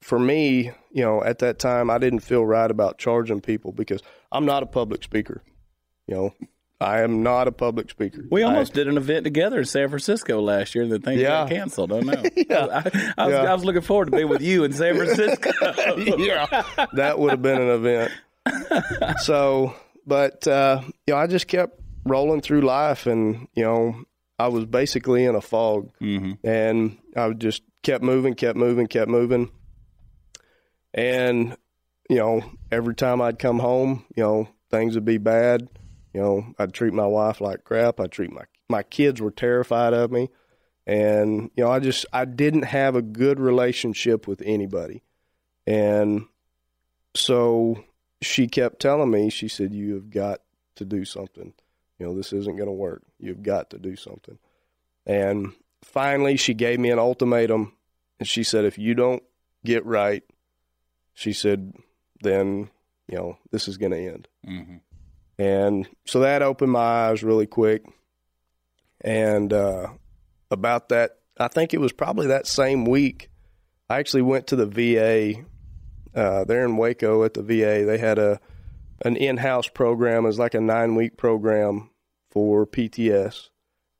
for 0.00 0.18
me, 0.18 0.70
you 0.92 1.02
know, 1.02 1.24
at 1.24 1.40
that 1.40 1.58
time, 1.58 1.90
I 1.90 1.98
didn't 1.98 2.20
feel 2.20 2.46
right 2.46 2.70
about 2.70 2.98
charging 2.98 3.40
people 3.40 3.72
because 3.72 4.00
I'm 4.30 4.46
not 4.46 4.62
a 4.62 4.66
public 4.66 5.02
speaker. 5.02 5.42
You 6.06 6.14
know, 6.14 6.34
I 6.80 7.00
am 7.00 7.24
not 7.24 7.48
a 7.48 7.52
public 7.52 7.90
speaker. 7.90 8.24
We 8.30 8.44
almost 8.44 8.72
I, 8.72 8.74
did 8.74 8.88
an 8.88 8.96
event 8.96 9.24
together 9.24 9.58
in 9.58 9.64
San 9.64 9.88
Francisco 9.88 10.40
last 10.40 10.76
year, 10.76 10.84
and 10.84 10.92
the 10.92 11.00
thing 11.00 11.18
yeah. 11.18 11.28
got 11.28 11.48
canceled. 11.48 11.92
I 11.92 12.00
know. 12.00 12.22
yeah. 12.36 12.66
I, 12.66 13.14
I, 13.18 13.26
was, 13.26 13.32
yeah. 13.34 13.50
I, 13.50 13.54
was, 13.54 13.64
looking 13.64 13.82
forward 13.82 14.06
to 14.06 14.12
being 14.12 14.28
with 14.28 14.40
you 14.40 14.62
in 14.62 14.72
San 14.72 14.94
Francisco. 14.94 15.50
yeah, 16.16 16.62
that 16.92 17.18
would 17.18 17.32
have 17.32 17.42
been 17.42 17.60
an 17.60 17.70
event. 17.70 18.12
so, 19.22 19.74
but 20.10 20.44
uh, 20.48 20.80
you 21.06 21.14
know, 21.14 21.20
I 21.20 21.28
just 21.28 21.46
kept 21.46 21.80
rolling 22.04 22.40
through 22.40 22.62
life, 22.62 23.06
and 23.06 23.46
you 23.54 23.62
know, 23.62 24.02
I 24.40 24.48
was 24.48 24.66
basically 24.66 25.24
in 25.24 25.36
a 25.36 25.40
fog, 25.40 25.92
mm-hmm. 26.02 26.32
and 26.44 26.98
I 27.16 27.30
just 27.30 27.62
kept 27.84 28.02
moving, 28.02 28.34
kept 28.34 28.58
moving, 28.58 28.88
kept 28.88 29.08
moving, 29.08 29.52
and 30.92 31.56
you 32.08 32.16
know, 32.16 32.42
every 32.72 32.96
time 32.96 33.22
I'd 33.22 33.38
come 33.38 33.60
home, 33.60 34.04
you 34.16 34.24
know, 34.24 34.48
things 34.68 34.96
would 34.96 35.04
be 35.04 35.18
bad. 35.18 35.68
You 36.12 36.20
know, 36.20 36.54
I'd 36.58 36.74
treat 36.74 36.92
my 36.92 37.06
wife 37.06 37.40
like 37.40 37.62
crap. 37.62 38.00
I 38.00 38.08
treat 38.08 38.32
my 38.32 38.42
my 38.68 38.82
kids 38.82 39.20
were 39.20 39.30
terrified 39.30 39.92
of 39.94 40.10
me, 40.10 40.28
and 40.88 41.52
you 41.54 41.62
know, 41.62 41.70
I 41.70 41.78
just 41.78 42.04
I 42.12 42.24
didn't 42.24 42.64
have 42.64 42.96
a 42.96 43.02
good 43.02 43.38
relationship 43.38 44.26
with 44.26 44.42
anybody, 44.44 45.04
and 45.68 46.26
so 47.14 47.84
she 48.22 48.48
kept 48.48 48.80
telling 48.80 49.10
me. 49.10 49.30
She 49.30 49.48
said, 49.48 49.74
"You 49.74 49.94
have 49.94 50.10
got 50.10 50.40
to 50.76 50.84
do 50.84 51.04
something." 51.04 51.54
you 52.00 52.06
know, 52.06 52.16
this 52.16 52.32
isn't 52.32 52.56
going 52.56 52.66
to 52.66 52.72
work. 52.72 53.02
You've 53.18 53.42
got 53.42 53.70
to 53.70 53.78
do 53.78 53.94
something. 53.94 54.38
And 55.06 55.52
finally, 55.84 56.38
she 56.38 56.54
gave 56.54 56.80
me 56.80 56.90
an 56.90 56.98
ultimatum. 56.98 57.74
And 58.18 58.26
she 58.26 58.42
said, 58.42 58.64
if 58.64 58.78
you 58.78 58.94
don't 58.94 59.22
get 59.64 59.84
right, 59.84 60.22
she 61.12 61.34
said, 61.34 61.74
then, 62.22 62.70
you 63.06 63.18
know, 63.18 63.38
this 63.50 63.68
is 63.68 63.76
going 63.76 63.92
to 63.92 63.98
end. 63.98 64.28
Mm-hmm. 64.48 64.76
And 65.38 65.88
so 66.06 66.20
that 66.20 66.40
opened 66.40 66.72
my 66.72 66.80
eyes 66.80 67.22
really 67.22 67.46
quick. 67.46 67.84
And 69.02 69.52
uh, 69.52 69.88
about 70.50 70.88
that, 70.88 71.18
I 71.38 71.48
think 71.48 71.74
it 71.74 71.80
was 71.80 71.92
probably 71.92 72.28
that 72.28 72.46
same 72.46 72.86
week, 72.86 73.28
I 73.90 73.98
actually 73.98 74.22
went 74.22 74.46
to 74.48 74.56
the 74.56 74.66
VA. 74.66 75.44
Uh, 76.14 76.44
there 76.44 76.64
in 76.64 76.76
Waco 76.76 77.24
at 77.24 77.34
the 77.34 77.42
VA, 77.42 77.84
they 77.84 77.98
had 77.98 78.18
a 78.18 78.40
an 79.02 79.16
in-house 79.16 79.68
program. 79.68 80.24
It 80.24 80.28
was 80.28 80.38
like 80.38 80.54
a 80.54 80.60
nine-week 80.60 81.16
program 81.16 81.90
for 82.30 82.66
PTS, 82.66 83.48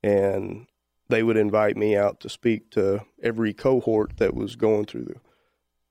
and 0.03 0.67
they 1.09 1.23
would 1.23 1.37
invite 1.37 1.75
me 1.75 1.95
out 1.95 2.19
to 2.21 2.29
speak 2.29 2.69
to 2.71 3.01
every 3.21 3.53
cohort 3.53 4.17
that 4.17 4.35
was 4.35 4.55
going 4.55 4.85
through 4.85 5.05
the 5.05 5.15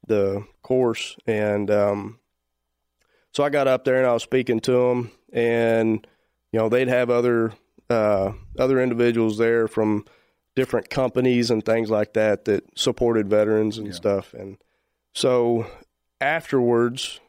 the 0.06 0.44
course, 0.62 1.16
and 1.26 1.70
um, 1.70 2.18
so 3.32 3.44
I 3.44 3.50
got 3.50 3.68
up 3.68 3.84
there 3.84 3.98
and 3.98 4.06
I 4.06 4.12
was 4.12 4.22
speaking 4.22 4.60
to 4.60 4.72
them, 4.72 5.12
and 5.32 6.06
you 6.52 6.58
know 6.58 6.68
they'd 6.68 6.88
have 6.88 7.10
other 7.10 7.52
uh, 7.88 8.32
other 8.58 8.80
individuals 8.80 9.38
there 9.38 9.68
from 9.68 10.04
different 10.56 10.90
companies 10.90 11.50
and 11.50 11.64
things 11.64 11.90
like 11.90 12.14
that 12.14 12.44
that 12.46 12.76
supported 12.76 13.28
veterans 13.28 13.78
and 13.78 13.88
yeah. 13.88 13.92
stuff, 13.92 14.34
and 14.34 14.58
so 15.14 15.66
afterwards 16.20 17.20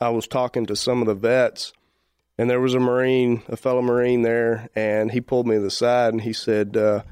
I 0.00 0.10
was 0.10 0.26
talking 0.26 0.66
to 0.66 0.76
some 0.76 1.00
of 1.00 1.06
the 1.06 1.14
vets 1.14 1.72
and 2.38 2.48
there 2.48 2.60
was 2.60 2.74
a 2.74 2.80
Marine, 2.80 3.42
a 3.48 3.56
fellow 3.56 3.82
Marine 3.82 4.22
there, 4.22 4.68
and 4.76 5.10
he 5.10 5.20
pulled 5.20 5.46
me 5.48 5.56
to 5.56 5.60
the 5.60 5.70
side 5.70 6.12
and 6.12 6.22
he 6.22 6.32
said, 6.32 6.76
uh, 6.76 7.02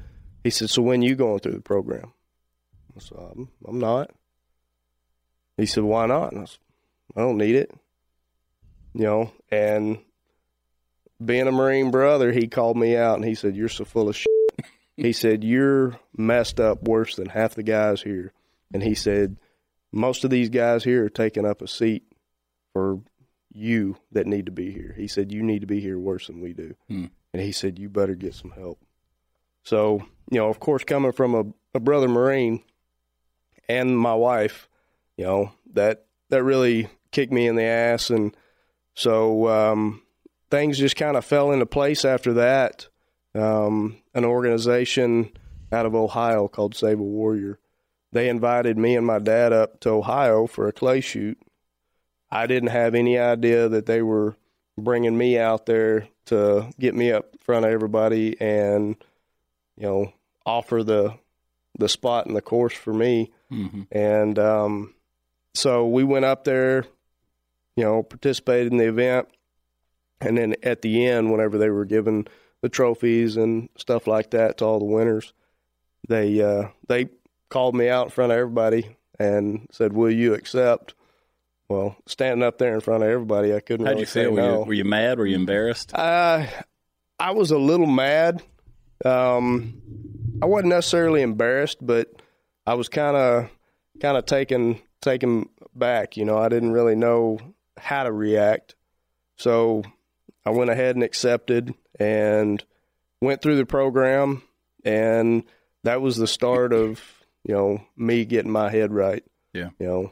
he 0.43 0.49
said, 0.49 0.69
so 0.69 0.81
when 0.81 1.01
you 1.01 1.15
going 1.15 1.39
through 1.39 1.51
the 1.53 1.61
program? 1.61 2.13
I 2.95 2.99
said, 2.99 3.17
I'm, 3.17 3.49
I'm 3.67 3.79
not. 3.79 4.11
He 5.57 5.65
said, 5.65 5.83
why 5.83 6.05
not? 6.05 6.33
I, 6.33 6.45
said, 6.45 6.59
I 7.15 7.21
don't 7.21 7.37
need 7.37 7.55
it. 7.55 7.71
You 8.93 9.03
know, 9.03 9.31
and 9.51 9.99
being 11.23 11.47
a 11.47 11.51
Marine 11.51 11.91
brother, 11.91 12.31
he 12.31 12.47
called 12.47 12.77
me 12.77 12.95
out 12.95 13.15
and 13.15 13.25
he 13.25 13.35
said, 13.35 13.55
You're 13.55 13.69
so 13.69 13.85
full 13.85 14.09
of 14.09 14.15
shit. 14.15 14.27
he 14.95 15.13
said, 15.13 15.43
You're 15.43 15.99
messed 16.15 16.59
up 16.59 16.83
worse 16.83 17.15
than 17.15 17.29
half 17.29 17.55
the 17.55 17.63
guys 17.63 18.01
here. 18.01 18.33
And 18.73 18.83
he 18.83 18.95
said, 18.95 19.37
Most 19.91 20.23
of 20.23 20.29
these 20.29 20.49
guys 20.49 20.83
here 20.83 21.05
are 21.05 21.09
taking 21.09 21.45
up 21.45 21.61
a 21.61 21.67
seat 21.67 22.03
for 22.73 22.99
you 23.51 23.97
that 24.11 24.27
need 24.27 24.45
to 24.45 24.51
be 24.51 24.71
here. 24.71 24.93
He 24.97 25.07
said, 25.07 25.31
You 25.31 25.41
need 25.41 25.61
to 25.61 25.67
be 25.67 25.79
here 25.79 25.97
worse 25.97 26.27
than 26.27 26.41
we 26.41 26.53
do. 26.53 26.75
Hmm. 26.87 27.05
And 27.33 27.41
he 27.41 27.51
said, 27.51 27.79
You 27.79 27.89
better 27.89 28.15
get 28.15 28.35
some 28.35 28.51
help. 28.51 28.79
So, 29.63 30.03
you 30.31 30.39
know, 30.39 30.49
of 30.49 30.59
course, 30.59 30.83
coming 30.83 31.11
from 31.11 31.35
a, 31.35 31.43
a 31.75 31.79
brother 31.79 32.07
Marine 32.07 32.63
and 33.67 33.97
my 33.97 34.13
wife, 34.13 34.69
you 35.17 35.25
know, 35.25 35.51
that 35.73 36.05
that 36.29 36.43
really 36.43 36.89
kicked 37.11 37.31
me 37.31 37.47
in 37.47 37.55
the 37.55 37.63
ass. 37.63 38.09
And 38.09 38.35
so, 38.93 39.47
um, 39.47 40.01
things 40.49 40.77
just 40.77 40.95
kind 40.95 41.17
of 41.17 41.25
fell 41.25 41.51
into 41.51 41.65
place 41.65 42.05
after 42.05 42.33
that. 42.33 42.87
Um, 43.35 43.97
an 44.13 44.25
organization 44.25 45.31
out 45.71 45.85
of 45.85 45.95
Ohio 45.95 46.47
called 46.47 46.75
Save 46.75 46.99
a 46.99 47.03
Warrior. 47.03 47.59
They 48.11 48.29
invited 48.29 48.77
me 48.77 48.95
and 48.95 49.05
my 49.05 49.19
dad 49.19 49.53
up 49.53 49.79
to 49.81 49.89
Ohio 49.89 50.47
for 50.47 50.67
a 50.67 50.71
clay 50.71 51.01
shoot. 51.01 51.37
I 52.31 52.47
didn't 52.47 52.69
have 52.69 52.95
any 52.95 53.17
idea 53.17 53.69
that 53.69 53.85
they 53.85 54.01
were 54.01 54.35
bringing 54.77 55.17
me 55.17 55.37
out 55.37 55.65
there 55.65 56.07
to 56.25 56.69
get 56.79 56.93
me 56.95 57.11
up 57.11 57.29
in 57.33 57.39
front 57.39 57.65
of 57.65 57.71
everybody 57.71 58.39
and 58.39 58.95
you 59.75 59.83
know 59.83 60.13
offer 60.45 60.83
the 60.83 61.13
the 61.77 61.89
spot 61.89 62.27
in 62.27 62.33
the 62.33 62.41
course 62.41 62.73
for 62.73 62.93
me. 62.93 63.31
Mm-hmm. 63.51 63.83
And 63.91 64.39
um, 64.39 64.93
so 65.53 65.87
we 65.87 66.03
went 66.03 66.25
up 66.25 66.43
there, 66.43 66.85
you 67.75 67.83
know, 67.83 68.03
participated 68.03 68.71
in 68.71 68.77
the 68.77 68.87
event. 68.87 69.27
And 70.19 70.37
then 70.37 70.55
at 70.63 70.81
the 70.81 71.05
end, 71.05 71.31
whenever 71.31 71.57
they 71.57 71.69
were 71.69 71.85
giving 71.85 72.27
the 72.61 72.69
trophies 72.69 73.37
and 73.37 73.69
stuff 73.77 74.07
like 74.07 74.31
that 74.31 74.57
to 74.57 74.65
all 74.65 74.79
the 74.79 74.85
winners, 74.85 75.33
they 76.07 76.41
uh, 76.41 76.69
they 76.87 77.09
called 77.49 77.75
me 77.75 77.89
out 77.89 78.07
in 78.07 78.11
front 78.11 78.31
of 78.31 78.37
everybody 78.37 78.97
and 79.19 79.67
said, 79.71 79.93
"Will 79.93 80.11
you 80.11 80.33
accept?" 80.33 80.93
Well, 81.69 81.97
standing 82.05 82.43
up 82.43 82.57
there 82.59 82.73
in 82.73 82.79
front 82.79 83.03
of 83.03 83.09
everybody, 83.09 83.53
I 83.53 83.59
couldn't. 83.59 83.85
How'd 83.85 83.95
really 83.95 84.01
you 84.01 84.07
feel? 84.07 84.31
Were, 84.31 84.41
no. 84.41 84.59
you, 84.59 84.65
were 84.65 84.73
you 84.73 84.85
mad? 84.85 85.19
Were 85.19 85.25
you 85.25 85.35
embarrassed? 85.35 85.93
Uh, 85.93 86.45
I 87.19 87.31
was 87.31 87.51
a 87.51 87.57
little 87.57 87.87
mad. 87.87 88.41
Um, 89.03 89.81
I 90.41 90.45
wasn't 90.45 90.69
necessarily 90.69 91.21
embarrassed, 91.21 91.77
but 91.81 92.09
I 92.65 92.75
was 92.75 92.89
kind 92.89 93.17
of 93.17 93.49
kind 93.99 94.17
of 94.17 94.25
taken 94.25 94.79
taken 95.01 95.49
back. 95.75 96.15
You 96.15 96.25
know, 96.25 96.37
I 96.37 96.49
didn't 96.49 96.71
really 96.71 96.95
know 96.95 97.39
how 97.77 98.03
to 98.03 98.11
react, 98.11 98.75
so 99.35 99.83
I 100.45 100.51
went 100.51 100.69
ahead 100.69 100.95
and 100.95 101.03
accepted 101.03 101.73
and 101.99 102.63
went 103.21 103.41
through 103.41 103.57
the 103.57 103.65
program, 103.65 104.41
and 104.85 105.43
that 105.83 106.01
was 106.01 106.15
the 106.15 106.27
start 106.27 106.71
of 106.71 107.01
you 107.47 107.55
know 107.55 107.81
me 107.95 108.25
getting 108.25 108.51
my 108.51 108.69
head 108.69 108.93
right. 108.93 109.23
Yeah, 109.53 109.69
you 109.79 109.87
know, 109.87 110.11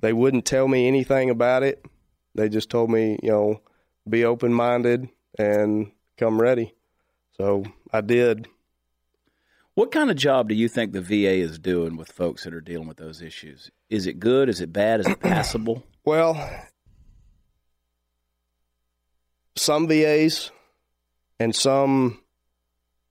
they 0.00 0.12
wouldn't 0.12 0.46
tell 0.46 0.66
me 0.66 0.88
anything 0.88 1.30
about 1.30 1.62
it. 1.62 1.84
They 2.34 2.48
just 2.48 2.70
told 2.70 2.90
me, 2.90 3.18
you 3.22 3.30
know, 3.30 3.60
be 4.08 4.24
open 4.24 4.54
minded 4.54 5.08
and 5.38 5.92
come 6.16 6.40
ready. 6.40 6.74
So 7.36 7.64
I 7.92 8.00
did. 8.00 8.48
What 9.74 9.90
kind 9.90 10.10
of 10.10 10.16
job 10.16 10.48
do 10.48 10.54
you 10.54 10.68
think 10.68 10.92
the 10.92 11.00
VA 11.00 11.34
is 11.34 11.58
doing 11.58 11.96
with 11.96 12.12
folks 12.12 12.44
that 12.44 12.52
are 12.52 12.60
dealing 12.60 12.88
with 12.88 12.98
those 12.98 13.22
issues? 13.22 13.70
Is 13.88 14.06
it 14.06 14.18
good? 14.20 14.48
Is 14.48 14.60
it 14.60 14.72
bad? 14.72 15.00
Is 15.00 15.06
it 15.06 15.20
passable? 15.22 15.84
well, 16.04 16.66
some 19.56 19.86
VAs 19.86 20.50
and 21.38 21.54
some 21.54 22.20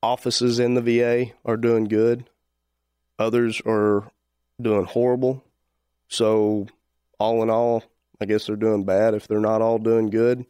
offices 0.04 0.60
in 0.60 0.74
the 0.74 0.82
VA 0.82 1.32
are 1.46 1.58
doing 1.58 1.86
good. 1.86 2.30
Others 3.20 3.62
are 3.66 4.12
doing 4.62 4.86
horrible. 4.86 5.44
So, 6.08 6.68
all 7.20 7.44
in 7.44 7.50
all, 7.50 7.84
I 8.20 8.26
guess 8.26 8.48
they're 8.48 8.56
doing 8.56 8.84
bad. 8.84 9.14
If 9.14 9.28
they're 9.28 9.40
not 9.40 9.62
all 9.62 9.78
doing 9.78 10.10
good 10.10 10.46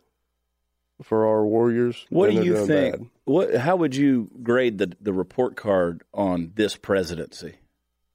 for 1.03 1.27
our 1.27 1.45
Warriors, 1.45 2.05
what 2.09 2.31
do 2.31 2.43
you 2.43 2.65
think? 2.65 2.97
Bad. 2.97 3.09
What? 3.25 3.55
How 3.55 3.75
would 3.75 3.95
you 3.95 4.29
grade 4.41 4.77
the 4.77 4.93
the 4.99 5.13
report 5.13 5.55
card 5.55 6.03
on 6.13 6.51
this 6.55 6.75
presidency, 6.75 7.55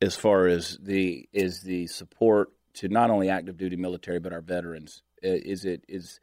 as 0.01 0.16
far 0.16 0.47
as 0.47 0.78
the 0.82 1.28
is 1.32 1.62
the 1.62 1.86
support 1.86 2.51
to 2.74 2.88
not 2.88 3.11
only 3.11 3.28
active 3.28 3.57
duty 3.57 3.76
military 3.76 4.18
but 4.18 4.32
our 4.32 4.42
veterans? 4.42 5.03
Is 5.22 5.64
it 5.64 5.84
is 5.88 6.20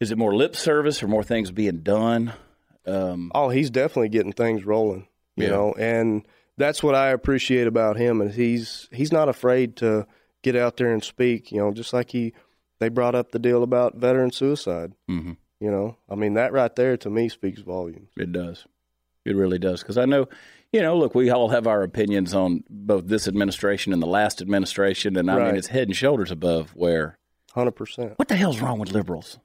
is 0.00 0.10
it 0.10 0.18
more 0.18 0.34
lip 0.34 0.56
service 0.56 1.02
or 1.02 1.08
more 1.08 1.22
things 1.22 1.50
being 1.50 1.80
done? 1.80 2.32
Um, 2.86 3.32
oh, 3.34 3.48
he's 3.48 3.70
definitely 3.70 4.10
getting 4.10 4.32
things 4.32 4.64
rolling, 4.64 5.08
you 5.36 5.44
yeah. 5.44 5.50
know, 5.50 5.74
and 5.78 6.26
that's 6.56 6.82
what 6.82 6.94
I 6.94 7.10
appreciate 7.10 7.66
about 7.66 7.96
him. 7.96 8.20
And 8.20 8.32
he's 8.32 8.88
he's 8.92 9.12
not 9.12 9.28
afraid 9.28 9.76
to 9.76 10.06
get 10.42 10.56
out 10.56 10.76
there 10.76 10.92
and 10.92 11.02
speak, 11.02 11.50
you 11.50 11.58
know, 11.58 11.72
just 11.72 11.92
like 11.92 12.10
he 12.10 12.32
they 12.80 12.88
brought 12.88 13.14
up 13.14 13.30
the 13.30 13.38
deal 13.38 13.62
about 13.62 13.96
veteran 13.96 14.30
suicide. 14.30 14.92
Mm-hmm. 15.10 15.32
You 15.60 15.70
know, 15.70 15.96
I 16.08 16.14
mean 16.14 16.34
that 16.34 16.52
right 16.52 16.74
there 16.74 16.96
to 16.98 17.10
me 17.10 17.28
speaks 17.28 17.60
volumes. 17.60 18.10
It 18.16 18.32
does, 18.32 18.66
it 19.24 19.36
really 19.36 19.58
does. 19.58 19.80
Because 19.80 19.98
I 19.98 20.04
know, 20.04 20.28
you 20.72 20.82
know, 20.82 20.96
look, 20.96 21.14
we 21.14 21.30
all 21.30 21.48
have 21.48 21.66
our 21.66 21.82
opinions 21.82 22.34
on 22.34 22.64
both 22.68 23.06
this 23.06 23.26
administration 23.26 23.92
and 23.92 24.02
the 24.02 24.06
last 24.06 24.42
administration, 24.42 25.16
and 25.16 25.30
I 25.30 25.36
right. 25.36 25.46
mean 25.46 25.56
it's 25.56 25.68
head 25.68 25.88
and 25.88 25.96
shoulders 25.96 26.30
above 26.30 26.74
where. 26.74 27.18
Hundred 27.52 27.72
percent. 27.72 28.14
What 28.16 28.28
the 28.28 28.34
hell's 28.34 28.60
wrong 28.60 28.80
with 28.80 28.90
liberals? 28.90 29.38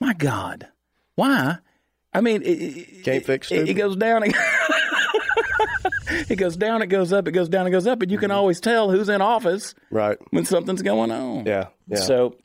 My 0.00 0.12
God, 0.12 0.68
why? 1.14 1.58
I 2.12 2.20
mean, 2.20 2.42
it, 2.44 3.04
can't 3.04 3.24
fix 3.24 3.52
it. 3.52 3.68
It, 3.68 3.74
goes 3.74 3.96
down. 3.96 4.24
it 6.28 6.36
goes 6.36 6.56
down. 6.56 6.82
It 6.82 6.86
goes 6.86 7.12
up. 7.12 7.28
It 7.28 7.32
goes 7.32 7.48
down. 7.48 7.66
It 7.66 7.70
goes 7.70 7.86
up. 7.86 8.02
And 8.02 8.10
you 8.10 8.18
can 8.18 8.30
mm-hmm. 8.30 8.38
always 8.38 8.60
tell 8.60 8.90
who's 8.90 9.08
in 9.08 9.20
office, 9.20 9.74
right, 9.90 10.18
when 10.30 10.44
something's 10.44 10.82
going 10.82 11.10
on. 11.10 11.46
Yeah. 11.46 11.68
yeah. 11.86 11.98
So, 11.98 12.36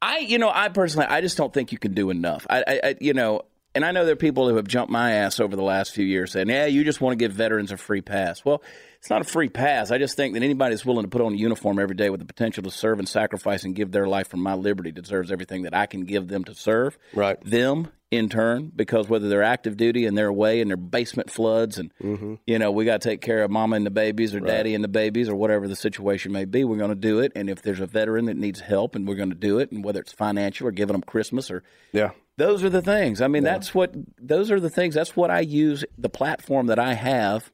I, 0.00 0.18
you 0.18 0.38
know, 0.38 0.50
I 0.52 0.68
personally, 0.68 1.06
I 1.06 1.20
just 1.20 1.36
don't 1.36 1.52
think 1.52 1.72
you 1.72 1.78
can 1.78 1.94
do 1.94 2.10
enough. 2.10 2.46
I, 2.48 2.64
I, 2.66 2.80
I, 2.84 2.94
you 3.00 3.12
know, 3.12 3.42
and 3.74 3.84
I 3.84 3.92
know 3.92 4.04
there 4.04 4.14
are 4.14 4.16
people 4.16 4.48
who 4.48 4.56
have 4.56 4.66
jumped 4.66 4.90
my 4.90 5.12
ass 5.12 5.40
over 5.40 5.54
the 5.54 5.62
last 5.62 5.94
few 5.94 6.04
years 6.04 6.32
saying, 6.32 6.48
"Yeah, 6.48 6.66
you 6.66 6.82
just 6.84 7.00
want 7.00 7.18
to 7.18 7.22
give 7.22 7.32
veterans 7.32 7.70
a 7.70 7.76
free 7.76 8.00
pass." 8.00 8.44
Well, 8.44 8.62
it's 9.00 9.08
not 9.08 9.22
a 9.22 9.24
free 9.24 9.48
pass. 9.48 9.90
I 9.90 9.96
just 9.96 10.14
think 10.14 10.34
that 10.34 10.42
anybody 10.42 10.74
that's 10.74 10.84
willing 10.84 11.04
to 11.04 11.08
put 11.08 11.22
on 11.22 11.32
a 11.32 11.36
uniform 11.36 11.78
every 11.78 11.96
day 11.96 12.10
with 12.10 12.20
the 12.20 12.26
potential 12.26 12.62
to 12.64 12.70
serve 12.70 12.98
and 12.98 13.08
sacrifice 13.08 13.64
and 13.64 13.74
give 13.74 13.92
their 13.92 14.06
life 14.06 14.28
for 14.28 14.36
my 14.36 14.52
liberty 14.52 14.92
deserves 14.92 15.32
everything 15.32 15.62
that 15.62 15.74
I 15.74 15.86
can 15.86 16.04
give 16.04 16.28
them 16.28 16.44
to 16.44 16.54
serve. 16.54 16.98
Right. 17.14 17.42
Them 17.42 17.88
in 18.10 18.28
turn, 18.28 18.70
because 18.76 19.08
whether 19.08 19.30
they're 19.30 19.42
active 19.42 19.78
duty 19.78 20.04
and 20.04 20.18
they're 20.18 20.26
away 20.26 20.60
and 20.60 20.68
their 20.68 20.76
basement 20.76 21.30
floods 21.30 21.78
and 21.78 21.94
mm-hmm. 22.02 22.34
you 22.46 22.58
know 22.58 22.70
we 22.72 22.84
got 22.84 23.00
to 23.00 23.08
take 23.08 23.22
care 23.22 23.42
of 23.42 23.50
mama 23.50 23.76
and 23.76 23.86
the 23.86 23.90
babies 23.90 24.34
or 24.34 24.40
right. 24.40 24.48
daddy 24.48 24.74
and 24.74 24.84
the 24.84 24.88
babies 24.88 25.30
or 25.30 25.34
whatever 25.34 25.66
the 25.66 25.76
situation 25.76 26.30
may 26.30 26.44
be, 26.44 26.64
we're 26.64 26.76
going 26.76 26.90
to 26.90 26.94
do 26.94 27.20
it. 27.20 27.32
And 27.34 27.48
if 27.48 27.62
there's 27.62 27.80
a 27.80 27.86
veteran 27.86 28.26
that 28.26 28.36
needs 28.36 28.60
help, 28.60 28.96
and 28.96 29.08
we're 29.08 29.14
going 29.14 29.30
to 29.30 29.34
do 29.34 29.60
it, 29.60 29.72
and 29.72 29.82
whether 29.82 30.00
it's 30.00 30.12
financial 30.12 30.66
or 30.66 30.72
giving 30.72 30.92
them 30.92 31.02
Christmas 31.02 31.50
or 31.50 31.62
yeah. 31.92 32.10
Those 32.36 32.64
are 32.64 32.70
the 32.70 32.82
things. 32.82 33.20
I 33.20 33.28
mean, 33.28 33.44
yeah. 33.44 33.52
that's 33.52 33.74
what 33.74 33.94
those 34.18 34.50
are 34.50 34.60
the 34.60 34.70
things. 34.70 34.94
That's 34.94 35.16
what 35.16 35.30
I 35.30 35.40
use 35.40 35.84
the 35.96 36.08
platform 36.10 36.66
that 36.66 36.78
I 36.78 36.94
have 36.94 37.50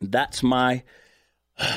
that's 0.00 0.42
my 0.42 0.82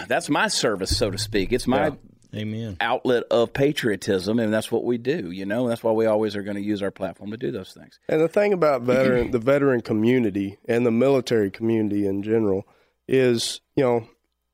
that's 0.07 0.29
my 0.29 0.47
service, 0.47 0.95
so 0.95 1.11
to 1.11 1.17
speak. 1.17 1.51
It's 1.51 1.67
my 1.67 1.87
yeah. 1.87 1.95
Amen. 2.35 2.77
outlet 2.81 3.23
of 3.29 3.53
patriotism, 3.53 4.39
and 4.39 4.53
that's 4.53 4.71
what 4.71 4.83
we 4.83 4.97
do. 4.97 5.31
You 5.31 5.45
know, 5.45 5.67
that's 5.67 5.83
why 5.83 5.91
we 5.91 6.05
always 6.05 6.35
are 6.35 6.43
going 6.43 6.55
to 6.55 6.63
use 6.63 6.81
our 6.81 6.91
platform 6.91 7.31
to 7.31 7.37
do 7.37 7.51
those 7.51 7.73
things. 7.73 7.99
And 8.07 8.21
the 8.21 8.27
thing 8.27 8.53
about 8.53 8.81
veteran, 8.81 9.31
the 9.31 9.39
veteran 9.39 9.81
community 9.81 10.57
and 10.65 10.85
the 10.85 10.91
military 10.91 11.51
community 11.51 12.07
in 12.07 12.23
general 12.23 12.67
is, 13.07 13.61
you 13.75 13.83
know, 13.83 14.07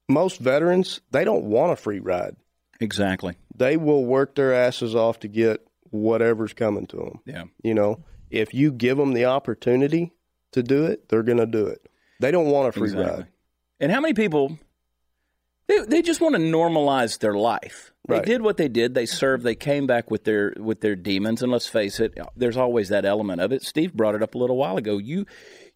most 0.07 0.39
veterans 0.39 1.01
they 1.11 1.23
don't 1.23 1.45
want 1.45 1.71
a 1.71 1.75
free 1.75 1.99
ride. 1.99 2.35
Exactly. 2.81 3.35
They 3.55 3.77
will 3.77 4.05
work 4.05 4.35
their 4.35 4.53
asses 4.53 4.95
off 4.95 5.19
to 5.19 5.27
get 5.27 5.65
whatever's 5.91 6.53
coming 6.53 6.87
to 6.87 6.97
them. 6.97 7.19
Yeah. 7.25 7.43
You 7.61 7.73
know, 7.73 8.03
if 8.29 8.53
you 8.53 8.71
give 8.71 8.97
them 8.97 9.13
the 9.13 9.25
opportunity 9.25 10.13
to 10.51 10.63
do 10.63 10.85
it, 10.85 11.09
they're 11.09 11.23
going 11.23 11.37
to 11.37 11.45
do 11.45 11.67
it. 11.67 11.85
They 12.19 12.31
don't 12.31 12.47
want 12.47 12.69
a 12.69 12.71
free 12.71 12.89
exactly. 12.89 13.23
ride. 13.23 13.27
And 13.79 13.91
how 13.91 14.01
many 14.01 14.13
people 14.13 14.57
they, 15.69 15.79
they 15.85 16.01
just 16.01 16.19
want 16.19 16.33
to 16.33 16.41
normalize 16.41 17.19
their 17.19 17.35
life. 17.35 17.93
They 18.07 18.21
did 18.21 18.41
what 18.41 18.57
they 18.57 18.69
did. 18.69 18.95
They 18.95 19.05
served. 19.05 19.43
They 19.43 19.53
came 19.53 19.85
back 19.85 20.09
with 20.09 20.23
their 20.23 20.51
with 20.57 20.81
their 20.81 20.95
demons. 20.95 21.43
And 21.43 21.51
let's 21.51 21.67
face 21.67 21.99
it, 21.99 22.17
there's 22.35 22.57
always 22.57 22.89
that 22.89 23.05
element 23.05 23.39
of 23.39 23.51
it. 23.51 23.61
Steve 23.61 23.93
brought 23.93 24.15
it 24.15 24.23
up 24.23 24.33
a 24.33 24.39
little 24.39 24.57
while 24.57 24.77
ago. 24.77 24.97
You 24.97 25.27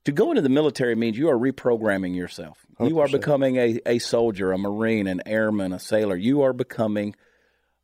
to 0.06 0.12
go 0.12 0.32
into 0.32 0.42
the 0.42 0.50
military 0.50 0.96
means 0.96 1.16
you 1.16 1.30
are 1.30 1.38
reprogramming 1.38 2.16
yourself. 2.16 2.66
100%. 2.80 2.90
You 2.90 3.00
are 3.02 3.08
becoming 3.08 3.58
a, 3.58 3.80
a 3.86 4.00
soldier, 4.00 4.52
a 4.52 4.58
marine, 4.58 5.06
an 5.06 5.22
airman, 5.28 5.74
a 5.74 5.80
sailor. 5.80 6.16
You 6.16 6.42
are 6.42 6.54
becoming 6.54 7.16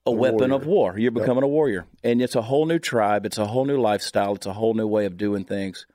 a, 0.08 0.10
a 0.10 0.14
weapon 0.14 0.50
warrior. 0.50 0.56
of 0.56 0.66
war. 0.66 0.98
You're 0.98 1.12
becoming 1.12 1.44
yep. 1.44 1.44
a 1.44 1.48
warrior, 1.48 1.86
and 2.04 2.20
it's 2.20 2.36
a 2.36 2.42
whole 2.42 2.66
new 2.66 2.80
tribe. 2.80 3.28
It's 3.28 3.38
a 3.38 3.46
whole 3.46 3.66
new 3.66 3.80
lifestyle. 3.80 4.34
It's 4.34 4.48
a 4.48 4.54
whole 4.54 4.74
new 4.74 4.88
way 4.88 5.06
of 5.06 5.16
doing 5.16 5.44
things 5.44 5.86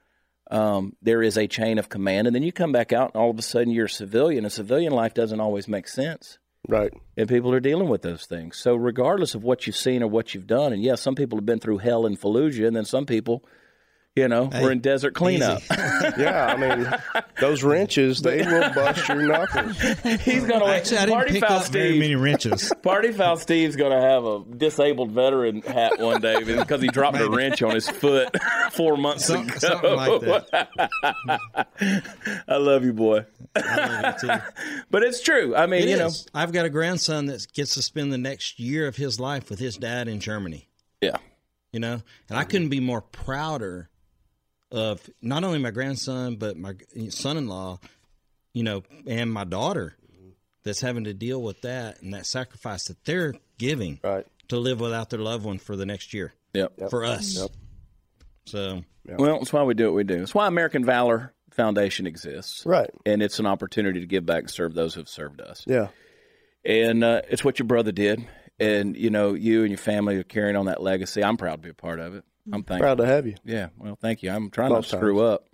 um, 0.50 0.94
there 1.02 1.22
is 1.22 1.36
a 1.36 1.46
chain 1.46 1.78
of 1.78 1.88
command, 1.88 2.26
and 2.26 2.34
then 2.34 2.42
you 2.42 2.52
come 2.52 2.72
back 2.72 2.92
out, 2.92 3.12
and 3.14 3.22
all 3.22 3.30
of 3.30 3.38
a 3.38 3.42
sudden 3.42 3.70
you're 3.72 3.86
a 3.86 3.90
civilian. 3.90 4.44
And 4.44 4.52
civilian 4.52 4.92
life 4.92 5.14
doesn't 5.14 5.40
always 5.40 5.66
make 5.68 5.88
sense, 5.88 6.38
Right. 6.68 6.92
and 7.16 7.28
people 7.28 7.52
are 7.54 7.60
dealing 7.60 7.88
with 7.88 8.02
those 8.02 8.26
things. 8.26 8.56
So, 8.56 8.74
regardless 8.74 9.34
of 9.34 9.42
what 9.42 9.66
you've 9.66 9.76
seen 9.76 10.02
or 10.02 10.08
what 10.08 10.34
you've 10.34 10.46
done, 10.46 10.72
and 10.72 10.82
yeah, 10.82 10.94
some 10.96 11.14
people 11.14 11.38
have 11.38 11.46
been 11.46 11.60
through 11.60 11.78
hell 11.78 12.06
in 12.06 12.16
Fallujah, 12.16 12.66
and 12.66 12.76
then 12.76 12.84
some 12.84 13.06
people, 13.06 13.44
you 14.16 14.28
know, 14.28 14.44
were 14.44 14.70
in 14.70 14.78
desert 14.80 15.14
cleanup. 15.14 15.62
Yeah, 16.18 16.46
I 16.46 16.56
mean, 16.56 16.86
those 17.40 17.62
wrenches, 17.64 18.20
they 18.20 18.42
will 18.42 18.72
bust 18.74 19.08
your 19.08 19.22
knuckles. 19.26 19.78
He's 20.22 20.44
gonna 20.46 20.66
Actually, 20.66 20.98
I 20.98 21.06
didn't 21.06 21.14
party 21.14 21.32
pick 21.32 21.44
foul 21.46 21.58
up 21.60 21.66
very 21.68 21.98
many 21.98 22.14
wrenches. 22.14 22.72
Party 22.82 23.10
foul 23.12 23.36
Steve's 23.38 23.74
gonna 23.76 24.00
have 24.00 24.24
a 24.24 24.44
disabled 24.56 25.10
veteran 25.12 25.62
hat 25.62 25.98
one 25.98 26.20
day 26.20 26.42
because 26.44 26.82
he 26.82 26.88
dropped 26.88 27.18
a 27.18 27.28
wrench 27.30 27.62
on 27.62 27.74
his 27.74 27.88
foot 27.88 28.36
four 28.72 28.96
months 28.96 29.24
Some- 29.26 29.48
ago. 29.48 29.58
something 29.58 29.96
like 29.96 30.20
that. 30.20 30.68
I 32.46 32.56
love 32.56 32.84
you, 32.84 32.92
boy. 32.92 33.24
I 33.56 33.76
love 34.02 34.14
you 34.22 34.28
too. 34.28 34.42
But 34.90 35.02
it's 35.04 35.22
true. 35.22 35.56
I 35.56 35.66
mean, 35.66 35.82
It 35.84 35.88
you 35.90 35.96
know. 35.96 36.10
I've 36.34 36.52
got 36.52 36.66
a 36.66 36.70
grandson 36.70 37.26
that 37.26 37.46
gets 37.52 37.74
to 37.74 37.82
spend 37.82 38.12
the 38.12 38.18
next 38.18 38.60
year 38.60 38.86
of 38.86 38.96
his 38.96 39.18
life 39.18 39.48
with 39.50 39.58
his 39.58 39.76
dad 39.76 40.06
in 40.08 40.20
Germany. 40.20 40.68
yeah, 41.00 41.16
You 41.72 41.80
know, 41.80 42.02
and 42.28 42.38
I 42.38 42.44
couldn't 42.44 42.68
be 42.68 42.80
more 42.80 43.00
prouder 43.00 43.88
of 44.74 45.08
not 45.22 45.44
only 45.44 45.58
my 45.58 45.70
grandson 45.70 46.36
but 46.36 46.56
my 46.56 46.74
son-in-law. 47.08 47.78
You 48.52 48.62
know, 48.62 48.84
and 49.08 49.32
my 49.32 49.42
daughter 49.42 49.96
that's 50.62 50.80
having 50.80 51.02
to 51.04 51.12
deal 51.12 51.42
with 51.42 51.60
that 51.62 52.00
and 52.02 52.14
that 52.14 52.24
sacrifice 52.24 52.84
that 52.84 53.04
they're 53.04 53.34
giving 53.58 53.98
Right. 54.04 54.24
to 54.46 54.58
live 54.58 54.78
without 54.78 55.10
their 55.10 55.18
loved 55.18 55.44
one 55.44 55.58
for 55.58 55.74
the 55.74 55.84
next 55.84 56.14
year 56.14 56.32
yep. 56.52 56.72
for 56.88 57.04
us. 57.04 57.36
Yep. 57.36 57.50
So 58.46 58.84
Well, 59.06 59.38
that's 59.40 59.52
why 59.52 59.64
we 59.64 59.74
do 59.74 59.86
what 59.86 59.94
we 59.96 60.04
do. 60.04 60.22
It's 60.22 60.36
why 60.36 60.46
American 60.46 60.84
Valor 60.84 61.32
Foundation 61.50 62.06
exists, 62.06 62.64
Right. 62.64 62.90
and 63.04 63.22
it's 63.22 63.40
an 63.40 63.46
opportunity 63.46 63.98
to 63.98 64.06
give 64.06 64.24
back 64.24 64.42
and 64.42 64.50
serve 64.50 64.74
those 64.74 64.94
who've 64.94 65.08
served 65.08 65.40
us. 65.40 65.64
Yeah. 65.66 65.88
And 66.64 67.02
uh, 67.02 67.22
it's 67.28 67.44
what 67.44 67.58
your 67.58 67.66
brother 67.66 67.90
did, 67.90 68.24
and 68.60 68.96
you 68.96 69.10
know, 69.10 69.34
you 69.34 69.62
and 69.62 69.70
your 69.70 69.78
family 69.78 70.16
are 70.16 70.22
carrying 70.22 70.54
on 70.54 70.66
that 70.66 70.80
legacy. 70.80 71.24
I'm 71.24 71.36
proud 71.36 71.56
to 71.56 71.62
be 71.62 71.70
a 71.70 71.74
part 71.74 71.98
of 71.98 72.14
it. 72.14 72.24
I'm 72.52 72.62
thankful. 72.62 72.78
Proud 72.78 72.98
to 72.98 73.06
have 73.06 73.26
you. 73.26 73.34
Yeah, 73.44 73.68
well, 73.78 73.96
thank 74.00 74.22
you. 74.22 74.30
I'm 74.30 74.50
trying 74.50 74.70
not 74.72 74.84
to 74.84 74.88
screw 74.96 75.20
up. 75.20 75.46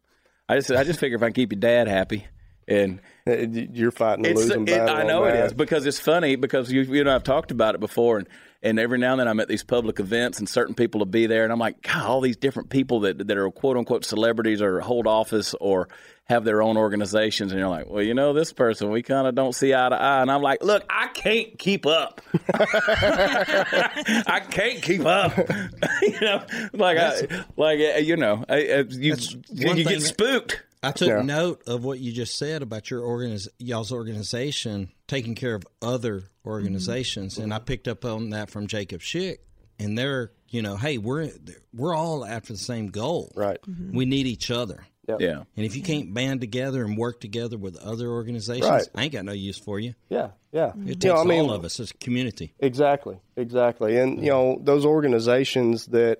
I 0.48 0.56
just, 0.56 0.70
I 0.72 0.82
just 0.84 0.98
figure 0.98 1.16
if 1.16 1.22
I 1.22 1.26
can 1.26 1.34
keep 1.34 1.52
your 1.52 1.60
dad 1.60 1.86
happy, 1.86 2.26
and 2.66 3.00
Uh, 3.26 3.36
You're 3.36 3.92
fighting 3.92 4.26
a 4.26 4.30
it's, 4.30 4.40
losing 4.40 4.62
it, 4.62 4.66
battle. 4.66 4.96
I 4.96 5.00
on 5.02 5.06
know 5.06 5.24
it 5.24 5.32
that. 5.32 5.46
is 5.46 5.52
because 5.54 5.86
it's 5.86 6.00
funny 6.00 6.36
because 6.36 6.72
you, 6.72 6.82
you 6.82 7.04
know, 7.04 7.14
I've 7.14 7.22
talked 7.24 7.50
about 7.52 7.74
it 7.74 7.80
before, 7.80 8.18
and 8.18 8.28
and 8.62 8.78
every 8.78 8.98
now 8.98 9.12
and 9.12 9.20
then 9.20 9.28
I'm 9.28 9.40
at 9.40 9.48
these 9.48 9.64
public 9.64 10.00
events, 10.00 10.38
and 10.38 10.48
certain 10.48 10.74
people 10.74 10.98
will 10.98 11.06
be 11.06 11.26
there, 11.26 11.44
and 11.44 11.52
I'm 11.52 11.58
like, 11.58 11.82
God, 11.82 12.04
all 12.04 12.20
these 12.20 12.36
different 12.36 12.68
people 12.68 13.00
that 13.00 13.26
that 13.26 13.36
are 13.36 13.50
quote 13.50 13.76
unquote 13.76 14.04
celebrities 14.04 14.60
or 14.60 14.80
hold 14.80 15.06
office 15.06 15.54
or 15.60 15.88
have 16.24 16.44
their 16.44 16.62
own 16.62 16.76
organizations, 16.76 17.52
and 17.52 17.58
you're 17.58 17.68
like, 17.68 17.88
well, 17.88 18.02
you 18.02 18.14
know, 18.14 18.32
this 18.32 18.52
person 18.52 18.90
we 18.90 19.02
kind 19.02 19.26
of 19.26 19.34
don't 19.34 19.54
see 19.54 19.74
eye 19.74 19.88
to 19.88 19.94
eye, 19.96 20.22
and 20.22 20.30
I'm 20.30 20.42
like, 20.42 20.62
look, 20.62 20.84
I 20.88 21.08
can't 21.08 21.58
keep 21.58 21.86
up. 21.86 22.20
I 22.54 24.40
can't 24.50 24.82
keep 24.82 25.04
up. 25.06 25.36
you 26.02 26.20
know, 26.20 26.44
like 26.72 26.98
I, 26.98 27.44
like 27.56 27.80
uh, 27.80 27.98
you 27.98 28.16
know, 28.16 28.44
I, 28.48 28.54
I, 28.54 28.84
you 28.88 29.16
you 29.50 29.84
get 29.84 30.02
spooked. 30.02 30.62
I 30.82 30.92
took 30.92 31.08
Yeah. 31.08 31.22
note 31.22 31.62
of 31.66 31.84
what 31.84 31.98
you 32.00 32.10
just 32.12 32.38
said 32.38 32.62
about 32.62 32.90
your 32.90 33.02
organiz- 33.02 33.48
y'all's 33.58 33.92
organization 33.92 34.88
taking 35.08 35.34
care 35.34 35.54
of 35.54 35.64
other 35.82 36.24
organizations, 36.46 37.38
and 37.38 37.52
I 37.52 37.58
picked 37.58 37.86
up 37.88 38.04
on 38.04 38.30
that 38.30 38.50
from 38.50 38.66
Jacob 38.66 39.00
Schick. 39.00 39.38
And 39.78 39.96
they're, 39.96 40.30
you 40.50 40.60
know, 40.60 40.76
hey, 40.76 40.98
we're 40.98 41.30
we're 41.74 41.94
all 41.94 42.22
after 42.24 42.52
the 42.52 42.58
same 42.58 42.88
goal. 42.88 43.32
Right. 43.34 43.58
Mm-hmm. 43.62 43.96
We 43.96 44.04
need 44.04 44.26
each 44.26 44.50
other. 44.50 44.84
Yeah. 45.18 45.42
And 45.56 45.66
if 45.66 45.74
you 45.74 45.82
can't 45.82 46.14
band 46.14 46.40
together 46.40 46.84
and 46.84 46.96
work 46.96 47.20
together 47.20 47.58
with 47.58 47.76
other 47.78 48.08
organizations, 48.08 48.70
Right. 48.70 48.88
I 48.94 49.04
ain't 49.04 49.12
got 49.12 49.24
no 49.24 49.32
use 49.32 49.58
for 49.58 49.80
you. 49.80 49.94
Yeah. 50.08 50.30
Yeah. 50.52 50.68
It 50.68 50.76
You 50.76 50.94
takes 50.94 51.04
know, 51.06 51.16
I 51.16 51.24
mean, 51.24 51.40
all 51.48 51.52
of 51.52 51.64
us 51.64 51.80
as 51.80 51.90
a 51.90 51.94
community. 51.94 52.52
Exactly, 52.60 53.18
exactly, 53.36 53.96
and 53.96 54.20
you 54.20 54.28
know 54.30 54.60
those 54.62 54.84
organizations 54.84 55.86
that 55.86 56.18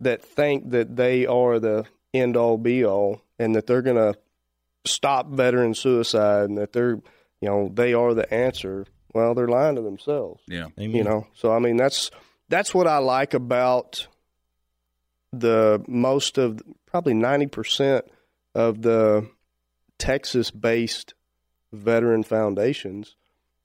that 0.00 0.22
think 0.22 0.70
that 0.70 0.94
they 0.96 1.24
are 1.24 1.58
the 1.58 1.84
end 2.12 2.36
all 2.36 2.58
be 2.58 2.84
all, 2.84 3.22
and 3.38 3.54
that 3.54 3.66
they're 3.66 3.82
going 3.82 3.96
to 3.96 4.18
stop 4.84 5.30
veteran 5.30 5.74
suicide, 5.74 6.48
and 6.48 6.58
that 6.58 6.72
they're 6.72 7.00
you 7.40 7.48
know 7.48 7.70
they 7.72 7.94
are 7.94 8.14
the 8.14 8.32
answer. 8.32 8.86
Well, 9.14 9.34
they're 9.34 9.48
lying 9.48 9.76
to 9.76 9.82
themselves. 9.82 10.42
Yeah. 10.46 10.66
Amen. 10.78 10.94
You 10.94 11.04
know, 11.04 11.26
so 11.34 11.52
I 11.52 11.58
mean 11.58 11.76
that's 11.76 12.10
that's 12.48 12.74
what 12.74 12.86
I 12.86 12.98
like 12.98 13.34
about 13.34 14.06
the 15.32 15.82
most 15.86 16.38
of 16.38 16.60
probably 16.86 17.14
ninety 17.14 17.46
percent 17.46 18.04
of 18.54 18.82
the 18.82 19.28
Texas 19.98 20.50
based 20.50 21.14
veteran 21.72 22.22
foundations. 22.22 23.16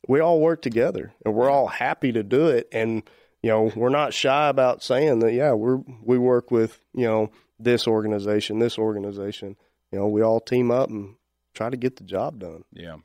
We 0.08 0.20
all 0.20 0.42
work 0.42 0.62
together 0.62 1.14
and 1.24 1.34
we're 1.34 1.50
all 1.50 1.68
happy 1.68 2.12
to 2.12 2.24
do 2.24 2.48
it 2.48 2.68
and 2.72 3.04
you 3.44 3.50
know, 3.50 3.72
we're 3.76 3.90
not 3.90 4.14
shy 4.14 4.48
about 4.48 4.82
saying 4.82 5.20
that 5.20 5.34
yeah, 5.34 5.52
we're 5.52 5.82
we 6.02 6.18
work 6.18 6.50
with, 6.50 6.80
you 6.94 7.06
know, 7.06 7.30
this 7.60 7.88
organization, 7.88 8.60
this 8.60 8.78
organization. 8.78 9.58
You 9.94 10.00
know, 10.00 10.08
we 10.08 10.24
all 10.24 10.40
team 10.40 10.72
up 10.72 10.90
and 10.90 11.16
try 11.54 11.70
to 11.70 11.78
get 11.78 11.98
the 11.98 12.04
job 12.04 12.40
done. 12.40 12.64
Yeah. 12.74 12.96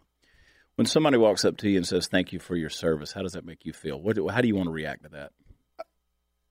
When 0.77 0.87
somebody 0.87 1.19
walks 1.19 1.45
up 1.45 1.59
to 1.59 1.69
you 1.69 1.77
and 1.77 1.87
says 1.87 2.07
thank 2.07 2.33
you 2.33 2.39
for 2.39 2.57
your 2.57 2.71
service, 2.71 3.13
how 3.13 3.21
does 3.21 3.33
that 3.33 3.45
make 3.45 3.67
you 3.67 3.75
feel? 3.75 4.01
What 4.01 4.17
how 4.31 4.41
do 4.41 4.49
you 4.49 4.57
want 4.57 4.69
to 4.69 4.73
react 4.73 5.03
to 5.03 5.11
that? 5.11 5.33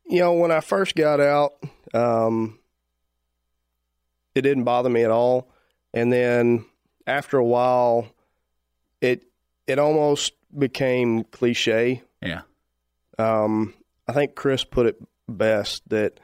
you 0.07 0.19
know, 0.19 0.33
when 0.33 0.51
I 0.51 0.61
first 0.61 0.95
got 0.95 1.19
out, 1.19 1.53
um, 1.93 2.59
it 4.35 4.41
didn't 4.43 4.63
bother 4.63 4.89
me 4.89 5.03
at 5.03 5.11
all. 5.11 5.49
And 5.93 6.13
then 6.13 6.65
after 7.07 7.38
a 7.38 7.45
while, 7.45 8.07
it 9.01 9.23
it 9.65 9.79
almost 9.79 10.33
became 10.55 11.23
cliche. 11.23 12.03
Yeah. 12.21 12.41
Um, 13.17 13.73
I 14.07 14.13
think 14.13 14.35
Chris 14.35 14.63
put 14.63 14.85
it 14.85 15.01
best 15.27 15.81
that 15.89 16.19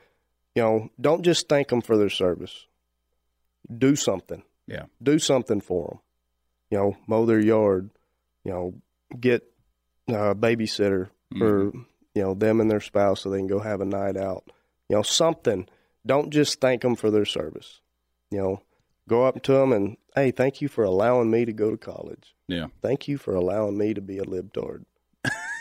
you 0.56 0.62
know, 0.62 0.90
don't 1.02 1.24
just 1.24 1.50
thank 1.50 1.70
them 1.70 1.82
for 1.82 1.98
their 1.98 2.12
service. 2.12 2.68
Do 3.76 3.96
something. 3.96 4.44
Yeah. 4.68 4.86
Do 5.02 5.20
something 5.20 5.62
for 5.62 5.88
them. 5.88 6.00
You 6.70 6.78
know, 6.78 6.98
mow 7.08 7.26
their 7.26 7.40
yard. 7.40 7.90
You 8.44 8.52
know, 8.52 8.74
get 9.20 9.44
a 10.08 10.36
babysitter 10.36 11.10
for 11.38 11.66
mm-hmm. 11.66 11.80
you 12.14 12.22
know 12.22 12.34
them 12.34 12.60
and 12.60 12.70
their 12.70 12.82
spouse 12.82 13.22
so 13.22 13.30
they 13.30 13.38
can 13.38 13.48
go 13.48 13.60
have 13.60 13.82
a 13.82 13.86
night 13.86 14.18
out. 14.18 14.44
You 14.90 14.98
know, 14.98 15.02
something. 15.02 15.68
Don't 16.06 16.32
just 16.32 16.60
thank 16.60 16.82
them 16.82 16.96
for 16.96 17.10
their 17.10 17.26
service. 17.26 17.80
You 18.30 18.40
know, 18.40 18.62
go 19.08 19.26
up 19.26 19.42
to 19.44 19.54
them 19.54 19.72
and 19.72 19.98
hey, 20.16 20.32
thank 20.32 20.62
you 20.62 20.68
for 20.68 20.84
allowing 20.84 21.32
me 21.32 21.46
to 21.46 21.54
go 21.54 21.72
to 21.72 21.78
college. 21.78 22.36
Yeah. 22.48 22.68
Thank 22.82 23.08
you 23.08 23.18
for 23.18 23.34
allowing 23.36 23.78
me 23.78 23.94
to 23.94 24.02
be 24.02 24.18
a 24.18 24.26
libtard. 24.26 24.84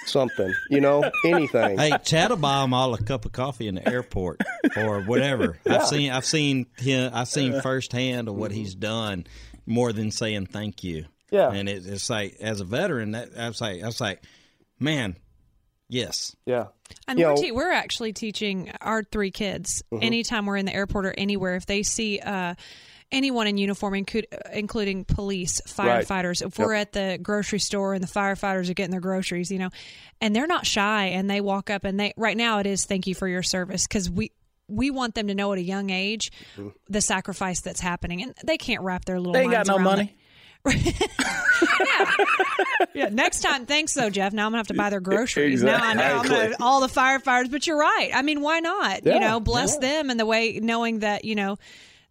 Something. 0.06 0.52
You 0.70 0.80
know, 0.80 1.10
anything. 1.24 1.78
Hey, 1.78 1.92
Chad 2.04 2.30
will 2.30 2.36
buy 2.36 2.60
them 2.62 2.74
all 2.74 2.94
a 2.94 3.02
cup 3.02 3.24
of 3.24 3.32
coffee 3.32 3.68
in 3.68 3.74
the 3.76 3.88
airport 3.88 4.40
or 4.76 5.02
whatever. 5.02 5.58
I've 5.68 5.86
seen, 5.86 6.10
I've 6.10 6.24
seen 6.26 6.66
him, 6.78 7.10
I've 7.14 7.28
seen 7.28 7.60
firsthand 7.60 8.28
of 8.28 8.34
what 8.34 8.50
he's 8.52 8.74
done 8.74 9.26
more 9.66 9.92
than 9.92 10.10
saying 10.10 10.46
thank 10.46 10.82
you. 10.84 11.06
Yeah. 11.30 11.50
and 11.50 11.66
it, 11.68 11.86
it's 11.86 12.10
like 12.10 12.36
as 12.40 12.60
a 12.60 12.64
veteran, 12.64 13.12
that 13.12 13.30
I 13.38 13.48
was 13.48 13.60
like, 13.60 13.82
I 13.82 13.86
was 13.86 14.00
like, 14.02 14.22
man, 14.78 15.16
yes, 15.88 16.36
Yeah. 16.46 16.66
And 17.08 17.18
You 17.18 17.24
we're, 17.26 17.34
know- 17.34 17.40
te- 17.40 17.52
we're 17.52 17.72
actually 17.72 18.12
teaching 18.12 18.70
our 18.82 19.02
three 19.02 19.30
kids 19.30 19.82
Mm-hmm. 19.92 20.02
anytime 20.02 20.44
we're 20.46 20.56
in 20.58 20.66
the 20.66 20.74
airport 20.74 21.06
or 21.06 21.14
anywhere, 21.16 21.54
if 21.56 21.64
they 21.64 21.82
see 21.84 22.18
uh, 22.18 22.54
anyone 23.12 23.46
in 23.46 23.58
uniform, 23.58 23.94
include, 23.94 24.26
including 24.52 25.04
police, 25.04 25.60
Right. 25.78 26.04
firefighters, 26.06 26.44
if 26.44 26.58
we're 26.58 26.72
at 26.74 26.92
the 26.92 27.18
grocery 27.22 27.60
store 27.60 27.94
and 27.94 28.02
the 28.02 28.08
firefighters 28.08 28.68
are 28.70 28.74
getting 28.74 28.90
their 28.90 29.00
groceries, 29.00 29.50
you 29.52 29.58
know, 29.58 29.70
and 30.20 30.34
they're 30.34 30.46
not 30.48 30.66
shy 30.66 31.04
and 31.06 31.30
they 31.30 31.40
walk 31.40 31.70
up 31.70 31.84
and 31.84 32.00
they, 32.00 32.12
right 32.16 32.36
now 32.36 32.58
it 32.58 32.66
is 32.66 32.84
thank 32.86 33.06
you 33.06 33.14
for 33.14 33.28
your 33.28 33.42
service 33.42 33.86
because 33.86 34.10
we, 34.10 34.32
we 34.68 34.90
want 34.90 35.14
them 35.14 35.28
to 35.28 35.34
know 35.34 35.52
at 35.52 35.58
a 35.58 35.62
young 35.62 35.90
age 35.90 36.32
Mm-hmm. 36.56 36.68
the 36.88 37.00
sacrifice 37.00 37.60
that's 37.60 37.80
happening, 37.80 38.22
and 38.22 38.34
they 38.44 38.56
can't 38.56 38.82
wrap 38.82 39.04
their 39.04 39.18
little 39.18 39.34
They 39.34 39.42
ain't 39.42 39.50
got 39.52 39.66
no 39.66 39.74
around 39.76 39.84
money. 39.84 40.16
yeah, 42.94 43.08
next 43.10 43.40
time, 43.40 43.66
thanks 43.66 43.94
though, 43.94 44.10
Jeff. 44.10 44.32
Now 44.32 44.46
I'm 44.46 44.52
gonna 44.52 44.58
have 44.58 44.68
to 44.68 44.74
buy 44.74 44.90
their 44.90 45.00
groceries. 45.10 45.62
Now 45.62 45.82
I 45.82 45.94
know 45.94 46.02
I'm 46.02 46.20
Exactly. 46.20 46.44
gonna, 46.52 46.56
all 46.60 46.80
the 46.80 46.86
firefighters. 46.88 47.50
But 47.50 47.66
you're 47.66 47.78
right. 47.78 48.10
I 48.14 48.22
mean, 48.22 48.40
why 48.40 48.60
not? 48.60 49.04
Yeah, 49.04 49.14
you 49.14 49.20
know, 49.20 49.40
bless 49.40 49.74
yeah. 49.74 49.80
them 50.00 50.10
and 50.10 50.18
the 50.20 50.26
way 50.26 50.58
knowing 50.62 51.00
that 51.00 51.24
you 51.24 51.34
know 51.34 51.56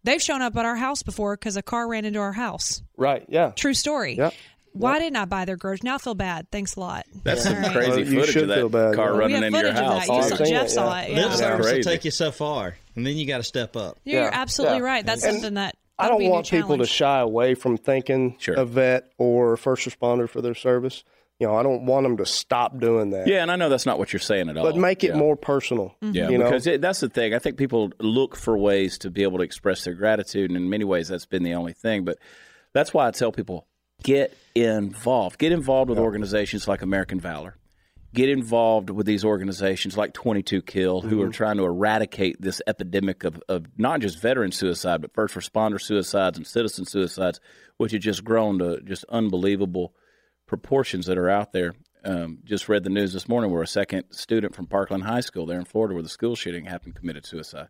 they've 0.04 0.22
shown 0.22 0.42
up 0.42 0.56
at 0.56 0.64
our 0.64 0.76
house 0.76 1.02
before 1.02 1.36
because 1.36 1.56
a 1.56 1.62
car 1.62 1.88
ran 1.88 2.04
into 2.04 2.18
our 2.20 2.32
house. 2.32 2.82
Right. 2.96 3.24
Yeah. 3.28 3.50
True 3.56 3.74
story. 3.74 4.16
Yep. 4.16 4.34
Why 4.74 4.98
didn't 4.98 5.16
I 5.16 5.26
buy 5.26 5.44
their 5.44 5.56
groceries? 5.56 5.82
Now 5.82 5.96
I 5.96 5.98
feel 5.98 6.14
bad. 6.14 6.50
Thanks 6.50 6.76
a 6.76 6.80
lot. 6.80 7.04
That's 7.24 7.42
some 7.42 7.56
All 7.56 7.60
right. 7.60 7.72
crazy 7.72 7.90
Well, 7.90 7.98
you 8.00 8.20
footage 8.20 8.32
should 8.32 8.50
of 8.50 8.56
feel 8.56 8.68
that 8.70 8.90
bad, 8.90 8.94
car 8.96 9.12
yeah. 9.12 9.18
Running 9.18 9.34
have 9.36 9.44
into 9.44 9.58
your 9.60 9.72
house. 9.72 10.06
Oh, 10.08 10.14
You 10.14 10.18
I've 10.20 10.28
saw, 10.30 10.36
seen 10.36 10.46
Jeff 10.46 10.64
it, 10.66 10.70
saw 10.70 10.94
yeah. 10.96 11.00
it. 11.02 11.08
lip 11.10 11.18
Yeah. 11.26 11.34
service 11.36 11.72
will 11.72 11.82
take 11.82 12.04
you 12.06 12.10
so 12.10 12.30
far, 12.32 12.76
and 12.96 13.06
then 13.06 13.16
you 13.18 13.26
got 13.26 13.36
to 13.38 13.42
step 13.44 13.76
up. 13.76 13.98
You're 14.04 14.30
absolutely 14.32 14.78
yeah. 14.78 14.84
right. 14.84 15.04
That's 15.04 15.24
And 15.24 15.34
something 15.34 15.54
that 15.54 15.76
I 15.98 16.08
don't 16.08 16.20
be 16.20 16.28
want 16.30 16.48
people 16.48 16.78
to 16.78 16.86
shy 16.86 17.20
away 17.20 17.54
from 17.54 17.76
thinking 17.76 18.36
Sure. 18.38 18.54
a 18.54 18.64
vet 18.64 19.12
or 19.18 19.52
a 19.52 19.58
first 19.58 19.86
responder 19.86 20.26
for 20.26 20.40
their 20.40 20.54
service. 20.54 21.04
You 21.42 21.48
know, 21.48 21.56
I 21.56 21.64
don't 21.64 21.86
want 21.86 22.04
them 22.04 22.18
to 22.18 22.24
stop 22.24 22.78
doing 22.78 23.10
that. 23.10 23.26
Yeah, 23.26 23.42
and 23.42 23.50
I 23.50 23.56
know 23.56 23.68
that's 23.68 23.84
not 23.84 23.98
what 23.98 24.12
you're 24.12 24.20
saying 24.20 24.48
at 24.48 24.56
all. 24.56 24.62
But 24.62 24.76
make 24.76 25.02
it 25.02 25.08
Yeah. 25.08 25.16
more 25.16 25.34
personal. 25.34 25.96
Mm-hmm. 26.00 26.14
Yeah, 26.14 26.28
you 26.28 26.38
know? 26.38 26.44
because 26.44 26.68
it, 26.68 26.80
that's 26.80 27.00
the 27.00 27.08
thing. 27.08 27.34
I 27.34 27.40
think 27.40 27.56
people 27.56 27.90
look 27.98 28.36
for 28.36 28.56
ways 28.56 28.96
to 28.98 29.10
be 29.10 29.24
able 29.24 29.38
to 29.38 29.42
express 29.42 29.82
their 29.82 29.94
gratitude, 29.94 30.50
and 30.50 30.56
in 30.56 30.70
many 30.70 30.84
ways, 30.84 31.08
that's 31.08 31.26
been 31.26 31.42
the 31.42 31.54
only 31.54 31.72
thing. 31.72 32.04
But 32.04 32.18
that's 32.72 32.94
why 32.94 33.08
I 33.08 33.10
tell 33.10 33.32
people 33.32 33.66
get 34.04 34.32
involved. 34.54 35.38
Get 35.38 35.50
involved 35.50 35.90
with 35.90 35.98
organizations 35.98 36.68
like 36.68 36.80
American 36.80 37.18
Valor. 37.18 37.56
Get 38.14 38.28
involved 38.28 38.90
with 38.90 39.06
these 39.06 39.24
organizations 39.24 39.96
like 39.96 40.12
22 40.12 40.62
Kill, 40.62 41.00
who 41.00 41.22
are 41.22 41.24
mm-hmm. 41.24 41.32
trying 41.32 41.56
to 41.56 41.64
eradicate 41.64 42.40
this 42.40 42.62
epidemic 42.68 43.24
of, 43.24 43.42
of 43.48 43.66
not 43.76 43.98
just 43.98 44.20
veteran 44.20 44.52
suicide, 44.52 45.00
but 45.00 45.12
first 45.12 45.34
responder 45.34 45.80
suicides 45.80 46.38
and 46.38 46.46
citizen 46.46 46.84
suicides, 46.86 47.40
which 47.78 47.90
has 47.90 48.00
just 48.00 48.22
grown 48.22 48.60
to 48.60 48.80
just 48.82 49.04
unbelievable 49.08 49.92
proportions 50.52 51.06
that 51.06 51.16
are 51.16 51.30
out 51.30 51.52
there. 51.52 51.74
Um, 52.04 52.40
just 52.44 52.68
read 52.68 52.84
the 52.84 52.90
news 52.90 53.14
this 53.14 53.26
morning 53.26 53.50
where 53.50 53.62
a 53.62 53.66
second 53.66 54.04
student 54.10 54.54
from 54.54 54.66
Parkland 54.66 55.04
High 55.04 55.20
School 55.20 55.46
there 55.46 55.58
in 55.58 55.64
Florida, 55.64 55.94
where 55.94 56.02
the 56.02 56.10
school 56.10 56.36
shooting 56.36 56.66
happened, 56.66 56.94
committed 56.94 57.24
suicide. 57.24 57.68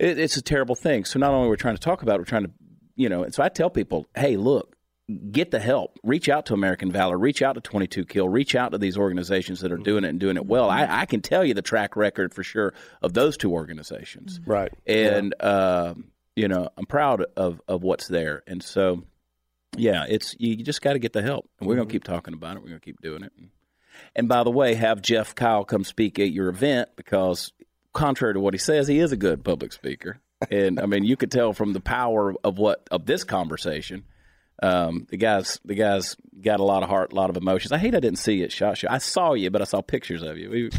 It, 0.00 0.18
it's 0.18 0.36
a 0.36 0.42
terrible 0.42 0.74
thing. 0.74 1.04
So 1.04 1.20
not 1.20 1.30
only 1.30 1.48
we're 1.48 1.54
trying 1.54 1.76
to 1.76 1.80
talk 1.80 2.02
about, 2.02 2.16
it, 2.16 2.18
we're 2.18 2.24
trying 2.24 2.46
to, 2.46 2.50
you 2.96 3.08
know. 3.08 3.22
And 3.22 3.32
so 3.32 3.44
I 3.44 3.48
tell 3.48 3.70
people, 3.70 4.06
hey, 4.16 4.36
look, 4.36 4.74
get 5.30 5.52
the 5.52 5.60
help. 5.60 6.00
Reach 6.02 6.28
out 6.28 6.46
to 6.46 6.54
American 6.54 6.90
Valor. 6.90 7.16
Reach 7.16 7.42
out 7.42 7.52
to 7.52 7.60
22 7.60 8.06
Kill. 8.06 8.28
Reach 8.28 8.56
out 8.56 8.72
to 8.72 8.78
these 8.78 8.98
organizations 8.98 9.60
that 9.60 9.70
are 9.70 9.76
doing 9.76 10.02
it 10.02 10.08
and 10.08 10.18
doing 10.18 10.36
it 10.36 10.46
well. 10.46 10.68
I, 10.68 11.02
I 11.02 11.06
can 11.06 11.20
tell 11.20 11.44
you 11.44 11.54
the 11.54 11.62
track 11.62 11.94
record 11.94 12.34
for 12.34 12.42
sure 12.42 12.74
of 13.02 13.12
those 13.12 13.36
two 13.36 13.52
organizations 13.52 14.40
right. 14.44 14.72
and 14.84 15.32
uh, 15.38 15.94
you 16.34 16.48
know 16.48 16.70
I'm 16.76 16.86
proud 16.86 17.24
of 17.36 17.60
of 17.68 17.84
what's 17.84 18.08
there. 18.08 18.42
And 18.48 18.64
so, 18.64 19.04
yeah, 19.76 20.04
it's 20.08 20.34
you 20.38 20.56
just 20.56 20.82
got 20.82 20.94
to 20.94 20.98
get 20.98 21.12
the 21.12 21.22
help, 21.22 21.48
and 21.60 21.68
we're 21.68 21.76
gonna 21.76 21.88
keep 21.88 22.04
talking 22.04 22.34
about 22.34 22.56
it. 22.56 22.62
We're 22.62 22.68
gonna 22.68 22.80
keep 22.80 23.00
doing 23.00 23.22
it. 23.24 23.32
And 24.16 24.28
by 24.28 24.42
the 24.44 24.50
way, 24.50 24.74
have 24.74 25.02
Jeff 25.02 25.34
Kyle 25.34 25.64
come 25.64 25.84
speak 25.84 26.18
at 26.18 26.30
your 26.32 26.48
event 26.48 26.90
because, 26.96 27.52
contrary 27.92 28.34
to 28.34 28.40
what 28.40 28.54
he 28.54 28.58
says, 28.58 28.88
he 28.88 28.98
is 28.98 29.12
a 29.12 29.16
good 29.16 29.44
public 29.44 29.72
speaker. 29.72 30.18
And 30.50 30.78
I 30.80 30.86
mean, 30.86 31.04
you 31.04 31.16
could 31.16 31.30
tell 31.30 31.52
from 31.52 31.72
the 31.72 31.80
power 31.80 32.34
of 32.44 32.58
what 32.58 32.86
of 32.90 33.06
this 33.06 33.24
conversation. 33.24 34.04
Um, 34.62 35.06
the 35.10 35.16
guys, 35.16 35.58
the 35.64 35.74
guys 35.74 36.16
got 36.40 36.60
a 36.60 36.64
lot 36.64 36.82
of 36.82 36.88
heart, 36.88 37.12
a 37.12 37.16
lot 37.16 37.28
of 37.30 37.36
emotions. 37.36 37.72
I 37.72 37.78
hate 37.78 37.94
I 37.94 38.00
didn't 38.00 38.18
see 38.18 38.42
it, 38.42 38.52
shot 38.52 38.78
show. 38.78 38.88
I 38.90 38.98
saw 38.98 39.34
you, 39.34 39.50
but 39.50 39.60
I 39.62 39.64
saw 39.64 39.80
pictures 39.80 40.22
of 40.22 40.38
you. 40.38 40.48
We, 40.50 40.70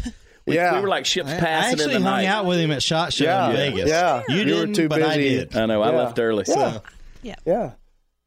we, 0.46 0.54
Yeah. 0.54 0.74
we 0.76 0.80
were 0.80 0.88
like 0.88 1.04
ships 1.04 1.28
I, 1.30 1.34
I 1.36 1.38
actually 1.38 1.94
in 1.96 2.02
the 2.02 2.08
hung 2.08 2.22
night. 2.22 2.26
out 2.26 2.46
with 2.46 2.58
him 2.60 2.70
at 2.70 2.82
Shot 2.82 3.12
Show 3.12 3.24
Yeah. 3.24 3.50
in 3.50 3.56
Vegas. 3.56 3.88
Yeah. 3.90 4.22
you, 4.28 4.36
You 4.36 4.54
were 4.54 4.60
didn't, 4.66 4.74
too 4.76 4.88
but 4.88 5.02
I 5.02 5.16
did. 5.16 5.56
I 5.56 5.66
know. 5.66 5.82
I 5.82 5.90
left 5.90 6.18
early. 6.18 6.44
So. 6.44 6.80
Yeah. 7.22 7.34
Yeah. 7.44 7.72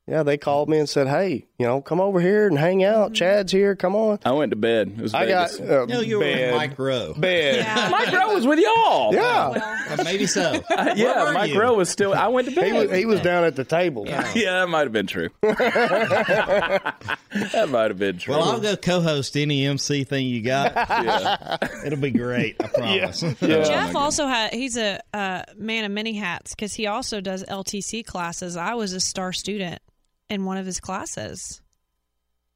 Yeah, 0.09 0.23
they 0.23 0.37
called 0.37 0.69
me 0.69 0.79
and 0.79 0.89
said, 0.89 1.07
"Hey, 1.07 1.45
you 1.59 1.67
know, 1.67 1.81
come 1.81 2.01
over 2.01 2.19
here 2.19 2.47
and 2.47 2.57
hang 2.57 2.83
out. 2.83 3.13
Chad's 3.13 3.51
here. 3.51 3.75
Come 3.75 3.95
on." 3.95 4.17
I 4.25 4.31
went 4.31 4.49
to 4.49 4.55
bed. 4.55 4.95
It 4.97 5.01
was 5.03 5.13
I 5.13 5.27
got 5.27 5.51
Vegas. 5.51 5.69
uh, 5.69 5.85
No, 5.87 5.99
you 6.01 6.17
were 6.17 6.23
bed. 6.23 6.51
with 6.53 6.57
Mike 6.57 6.79
Rowe. 6.79 7.13
Bed. 7.15 7.57
Yeah. 7.57 7.89
Mike 7.91 8.11
Rowe 8.11 8.33
was 8.33 8.47
with 8.47 8.57
y'all. 8.59 9.13
Yeah, 9.13 9.49
Uh, 9.91 10.03
maybe 10.03 10.25
so. 10.25 10.59
Where 10.67 10.97
yeah. 10.97 11.25
were 11.25 11.33
Mike 11.33 11.51
you? 11.53 11.61
Rowe 11.61 11.75
was 11.75 11.89
still. 11.89 12.13
I 12.15 12.27
went 12.27 12.49
to 12.49 12.55
bed. 12.55 12.65
he 12.65 12.71
was 12.73 12.91
he 12.91 13.05
was 13.05 13.21
down 13.21 13.43
at 13.43 13.55
the 13.55 13.63
table. 13.63 14.05
yeah, 14.07 14.23
that 14.33 14.67
might 14.69 14.81
have 14.81 14.91
been 14.93 15.05
true. 15.07 15.29
that 15.43 17.67
might 17.69 17.89
have 17.91 17.99
been 17.99 18.17
true. 18.17 18.33
Well, 18.35 18.43
I'll 18.51 18.59
go 18.59 18.75
co-host 18.75 19.37
any 19.37 19.65
MC 19.65 20.03
thing 20.03 20.27
you 20.27 20.41
got. 20.41 20.73
yeah. 20.75 21.57
It'll 21.85 21.99
be 21.99 22.11
great. 22.11 22.55
I 22.59 22.67
promise. 22.67 23.21
Jeff 23.39 23.95
also 23.95 24.27
had 24.27 24.53
he's 24.53 24.77
a 24.77 24.99
uh, 25.13 25.43
man 25.57 25.85
of 25.85 25.91
many 25.91 26.13
hats 26.13 26.55
because 26.55 26.73
he 26.73 26.87
also 26.87 27.21
does 27.21 27.43
LTC 27.43 28.05
classes. 28.05 28.57
I 28.57 28.73
was 28.73 28.93
a 28.93 28.99
star 28.99 29.33
student 29.33 29.81
in 30.29 30.45
one 30.45 30.57
of 30.57 30.65
his 30.65 30.79
classes. 30.79 31.61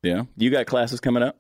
yeah. 0.01 0.24
You 0.38 0.49
got 0.49 0.65
classes 0.65 0.99
coming 0.99 1.24
up? 1.24 1.38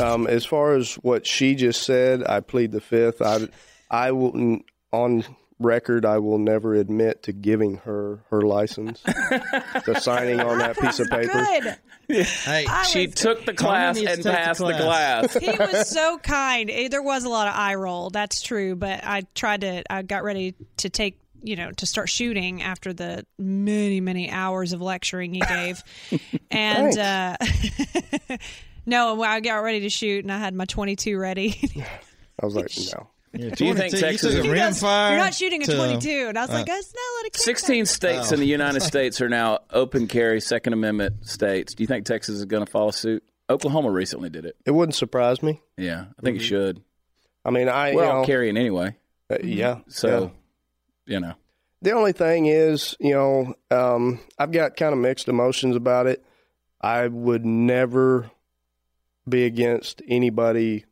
Um, 0.00 0.26
as 0.26 0.44
far 0.44 0.74
as 0.74 0.94
what 0.96 1.26
she 1.26 1.54
just 1.54 1.82
said, 1.82 2.22
I 2.26 2.40
plead 2.40 2.72
the 2.72 2.80
fifth. 2.80 3.22
I 3.22 3.48
I 3.90 4.12
will 4.12 4.58
on 4.92 5.24
record. 5.58 6.04
I 6.04 6.18
will 6.18 6.38
never 6.38 6.74
admit 6.74 7.22
to 7.24 7.32
giving 7.32 7.76
her 7.78 8.22
her 8.30 8.42
license, 8.42 9.02
to 9.84 9.98
signing 10.00 10.40
on 10.40 10.58
that 10.58 10.78
piece 10.78 11.00
of 11.00 11.08
paper. 11.08 11.32
Good. 12.08 12.24
Hey, 12.26 12.66
She 12.90 13.06
was- 13.06 13.14
took 13.14 13.44
the 13.46 13.54
class 13.54 13.96
and 13.98 14.06
to 14.08 14.14
take 14.16 14.22
the 14.24 14.30
passed 14.30 14.60
the 14.60 14.72
class. 14.74 15.32
class. 15.32 15.42
he 15.42 15.50
was 15.50 15.88
so 15.90 16.18
kind. 16.18 16.70
Eh, 16.70 16.88
There 16.88 17.02
was 17.02 17.24
a 17.24 17.28
lot 17.30 17.48
of 17.48 17.54
eye 17.56 17.74
roll. 17.74 18.10
That's 18.10 18.42
true. 18.42 18.76
But 18.76 19.00
I 19.04 19.22
tried 19.34 19.62
to. 19.62 19.82
I 19.90 20.02
got 20.02 20.22
ready 20.22 20.54
to 20.78 20.90
take. 20.90 21.18
You 21.42 21.56
know, 21.56 21.70
to 21.72 21.86
start 21.86 22.08
shooting 22.08 22.62
after 22.62 22.92
the 22.92 23.24
many, 23.38 24.00
many 24.00 24.30
hours 24.30 24.72
of 24.72 24.80
lecturing 24.80 25.34
he 25.34 25.40
gave, 25.40 25.82
and 26.50 26.98
uh, 26.98 27.36
no, 28.86 29.22
I 29.22 29.40
got 29.40 29.56
ready 29.58 29.80
to 29.80 29.90
shoot, 29.90 30.24
and 30.24 30.32
I 30.32 30.38
had 30.38 30.54
my 30.54 30.64
twenty-two 30.64 31.18
ready. 31.18 31.58
I 32.40 32.46
was 32.46 32.54
like, 32.54 32.70
no. 32.94 33.08
yeah, 33.32 33.50
Do 33.54 33.66
you 33.66 33.74
think 33.74 33.96
Texas 33.96 34.34
is- 34.34 34.44
a 34.44 34.48
rimfire 34.48 35.10
You're 35.10 35.18
not 35.18 35.34
shooting 35.34 35.62
a 35.62 35.66
to- 35.66 35.76
22, 35.76 36.26
and 36.28 36.38
I 36.38 36.42
was 36.42 36.50
like, 36.50 36.66
that's 36.66 36.94
not 36.94 37.02
let 37.18 37.26
it. 37.26 37.32
kick 37.34 37.42
16 37.42 37.86
states 37.86 38.32
in 38.32 38.40
the 38.40 38.46
United 38.46 38.80
States 38.80 39.20
are 39.20 39.28
now 39.28 39.58
open 39.70 40.06
carry 40.06 40.40
Second 40.40 40.72
Amendment 40.72 41.26
states. 41.26 41.74
Do 41.74 41.82
you 41.82 41.86
think 41.86 42.06
Texas 42.06 42.36
is 42.36 42.44
going 42.44 42.64
to 42.64 42.70
follow 42.70 42.90
suit? 42.90 43.22
Oklahoma 43.50 43.90
recently 43.90 44.28
did 44.30 44.44
it. 44.44 44.56
It 44.66 44.70
wouldn't 44.72 44.94
surprise 44.94 45.42
me. 45.42 45.60
Yeah, 45.76 46.06
I 46.18 46.22
think 46.22 46.36
it 46.36 46.42
should. 46.44 46.82
I 47.44 47.50
mean, 47.50 47.68
I 47.68 47.94
We're 47.94 48.04
you 48.04 48.10
all 48.10 48.20
know, 48.20 48.26
carrying 48.26 48.56
anyway. 48.56 48.94
uh, 49.30 49.38
yeah. 49.42 49.78
So, 49.88 50.22
yeah. 50.24 50.28
You 51.08 51.20
know. 51.20 51.34
The 51.80 51.92
only 51.92 52.12
thing 52.12 52.46
is, 52.46 52.96
you 52.98 53.14
know, 53.14 53.54
um, 53.70 54.20
I've 54.38 54.50
got 54.50 54.76
kind 54.76 54.92
of 54.92 54.98
mixed 54.98 55.28
emotions 55.28 55.76
about 55.76 56.06
it. 56.06 56.24
I 56.80 57.06
would 57.06 57.44
never 57.44 58.30
be 59.28 59.44
against 59.44 60.02
anybody 60.08 60.84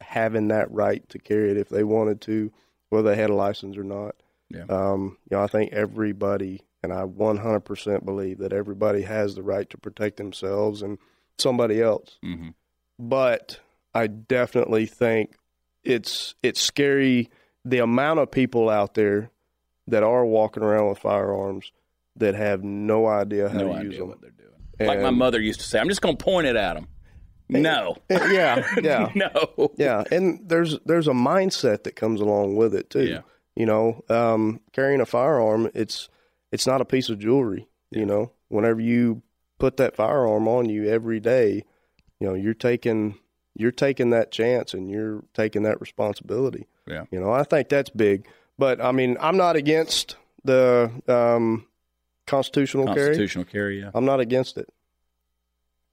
having 0.00 0.48
that 0.48 0.70
right 0.70 1.08
to 1.08 1.18
carry 1.18 1.50
it 1.50 1.56
if 1.56 1.68
they 1.68 1.82
wanted 1.82 2.20
to, 2.22 2.52
whether 2.90 3.10
they 3.10 3.16
had 3.16 3.30
a 3.30 3.34
license 3.34 3.76
or 3.76 3.84
not. 3.84 4.14
Yeah. 4.50 4.64
Um, 4.68 5.18
you 5.30 5.36
know, 5.36 5.42
I 5.42 5.46
think 5.46 5.72
everybody, 5.72 6.62
and 6.82 6.92
I 6.92 7.02
100% 7.02 8.04
believe 8.04 8.38
that 8.38 8.52
everybody 8.52 9.02
has 9.02 9.34
the 9.34 9.42
right 9.42 9.68
to 9.70 9.78
protect 9.78 10.16
themselves 10.16 10.82
and 10.82 10.98
somebody 11.38 11.82
else. 11.82 12.18
hmm 12.22 12.50
But 12.98 13.60
I 13.94 14.06
definitely 14.06 14.86
think 14.86 15.34
it's 15.84 16.34
it's 16.42 16.60
scary 16.60 17.30
the 17.64 17.78
amount 17.78 18.20
of 18.20 18.30
people 18.30 18.68
out 18.68 18.94
there 18.94 19.30
that 19.86 20.02
are 20.02 20.24
walking 20.24 20.62
around 20.62 20.88
with 20.88 20.98
firearms 20.98 21.72
that 22.16 22.34
have 22.34 22.62
no 22.64 23.06
idea 23.06 23.48
how 23.48 23.58
No 23.58 23.76
to 23.78 23.84
use 23.84 23.98
them. 23.98 24.08
what 24.08 24.20
they're 24.20 24.30
doing. 24.30 24.88
like 24.88 25.00
my 25.00 25.10
mother 25.10 25.40
used 25.40 25.60
to 25.60 25.66
say, 25.66 25.78
I'm 25.78 25.88
just 25.88 26.02
going 26.02 26.16
to 26.16 26.24
point 26.24 26.46
it 26.46 26.56
at 26.56 26.74
them. 26.74 26.88
No. 27.48 27.96
yeah, 28.10 28.66
yeah, 28.82 29.10
no. 29.14 29.72
yeah. 29.76 30.04
And 30.10 30.46
there's 30.48 30.78
there's 30.84 31.08
a 31.08 31.12
mindset 31.12 31.84
that 31.84 31.96
comes 31.96 32.20
along 32.20 32.56
with 32.56 32.74
it 32.74 32.90
too. 32.90 33.04
Yeah. 33.06 33.20
You 33.56 33.64
know, 33.66 34.04
um, 34.10 34.60
carrying 34.72 35.00
a 35.00 35.06
firearm, 35.06 35.70
it's 35.74 36.08
it's 36.52 36.66
not 36.66 36.80
a 36.82 36.84
piece 36.84 37.08
of 37.08 37.18
jewelry. 37.18 37.66
You 37.90 38.04
know, 38.04 38.32
whenever 38.48 38.80
you 38.80 39.22
put 39.58 39.78
that 39.78 39.96
firearm 39.96 40.46
on 40.46 40.68
you 40.68 40.88
every 40.90 41.20
day, 41.20 41.64
you 42.20 42.26
know, 42.28 42.34
you're 42.34 42.52
taking 42.52 43.18
you're 43.54 43.72
taking 43.72 44.10
that 44.10 44.30
chance 44.30 44.74
and 44.74 44.90
you're 44.90 45.24
taking 45.32 45.62
that 45.62 45.80
responsibility. 45.80 46.66
Yeah. 46.88 47.04
You 47.10 47.20
know, 47.20 47.30
I 47.32 47.42
think 47.44 47.68
that's 47.68 47.90
big. 47.90 48.26
But 48.58 48.80
I 48.80 48.92
mean, 48.92 49.16
I'm 49.20 49.36
not 49.36 49.56
against 49.56 50.16
the 50.44 50.90
um, 51.06 51.66
constitutional, 52.26 52.86
carry. 52.86 52.96
Constitutional 53.08 53.44
carry, 53.44 53.80
yeah. 53.80 53.90
I'm 53.94 54.04
not 54.04 54.20
against 54.20 54.56
it. 54.58 54.68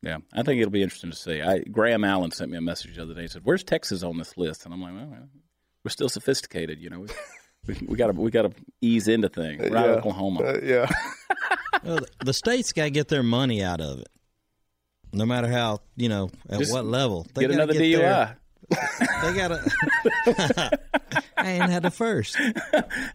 Yeah, 0.01 0.17
I 0.33 0.43
think 0.43 0.61
it'll 0.61 0.71
be 0.71 0.83
interesting 0.83 1.09
to 1.11 1.17
see. 1.17 1.41
I, 1.41 1.59
Graham 1.59 2.03
Allen 2.03 2.29
sent 2.31 2.51
me 2.51 2.57
a 2.57 2.61
message 2.61 2.95
the 2.95 3.01
other 3.01 3.13
day. 3.15 3.21
He 3.23 3.27
said, 3.27 3.41
"Where's 3.43 3.63
Texas 3.63 4.03
on 4.03 4.17
this 4.17 4.37
list?" 4.37 4.65
And 4.65 4.73
I'm 4.73 4.81
like, 4.81 4.93
"Well, 4.93 5.07
well, 5.07 5.27
we're 5.83 5.89
still 5.89 6.09
sophisticated, 6.09 6.79
you 6.79 6.89
know. 6.89 7.05
We, 7.67 7.73
we 7.87 7.97
got 7.97 8.07
to 8.07 8.13
we 8.13 8.29
got 8.29 8.43
to 8.43 8.51
ease 8.81 9.07
into 9.07 9.27
things. 9.27 9.59
We're 9.63 9.69
Yeah. 9.75 9.83
Oklahoma. 9.95 10.41
Uh, 10.41 10.59
yeah. 10.63 10.89
Well, 11.83 11.99
the 12.23 12.33
states 12.33 12.73
got 12.73 12.85
to 12.85 12.89
get 12.89 13.09
their 13.09 13.21
money 13.21 13.61
out 13.63 13.79
of 13.79 13.99
it, 13.99 14.07
no 15.13 15.23
matter 15.25 15.47
how 15.47 15.79
you 15.95 16.09
know 16.09 16.31
at 16.49 16.57
Just 16.59 16.71
what 16.71 16.85
level. 16.85 17.27
They 17.35 17.41
get 17.41 17.51
another 17.51 17.73
get 17.73 17.81
DUI. 17.81 17.97
their- 17.97 18.37
they 18.69 19.33
got 19.33 19.47
to. 19.49 20.79
I 21.37 21.51
ain't 21.51 21.69
had 21.69 21.83
the 21.83 21.91
first. 21.91 22.35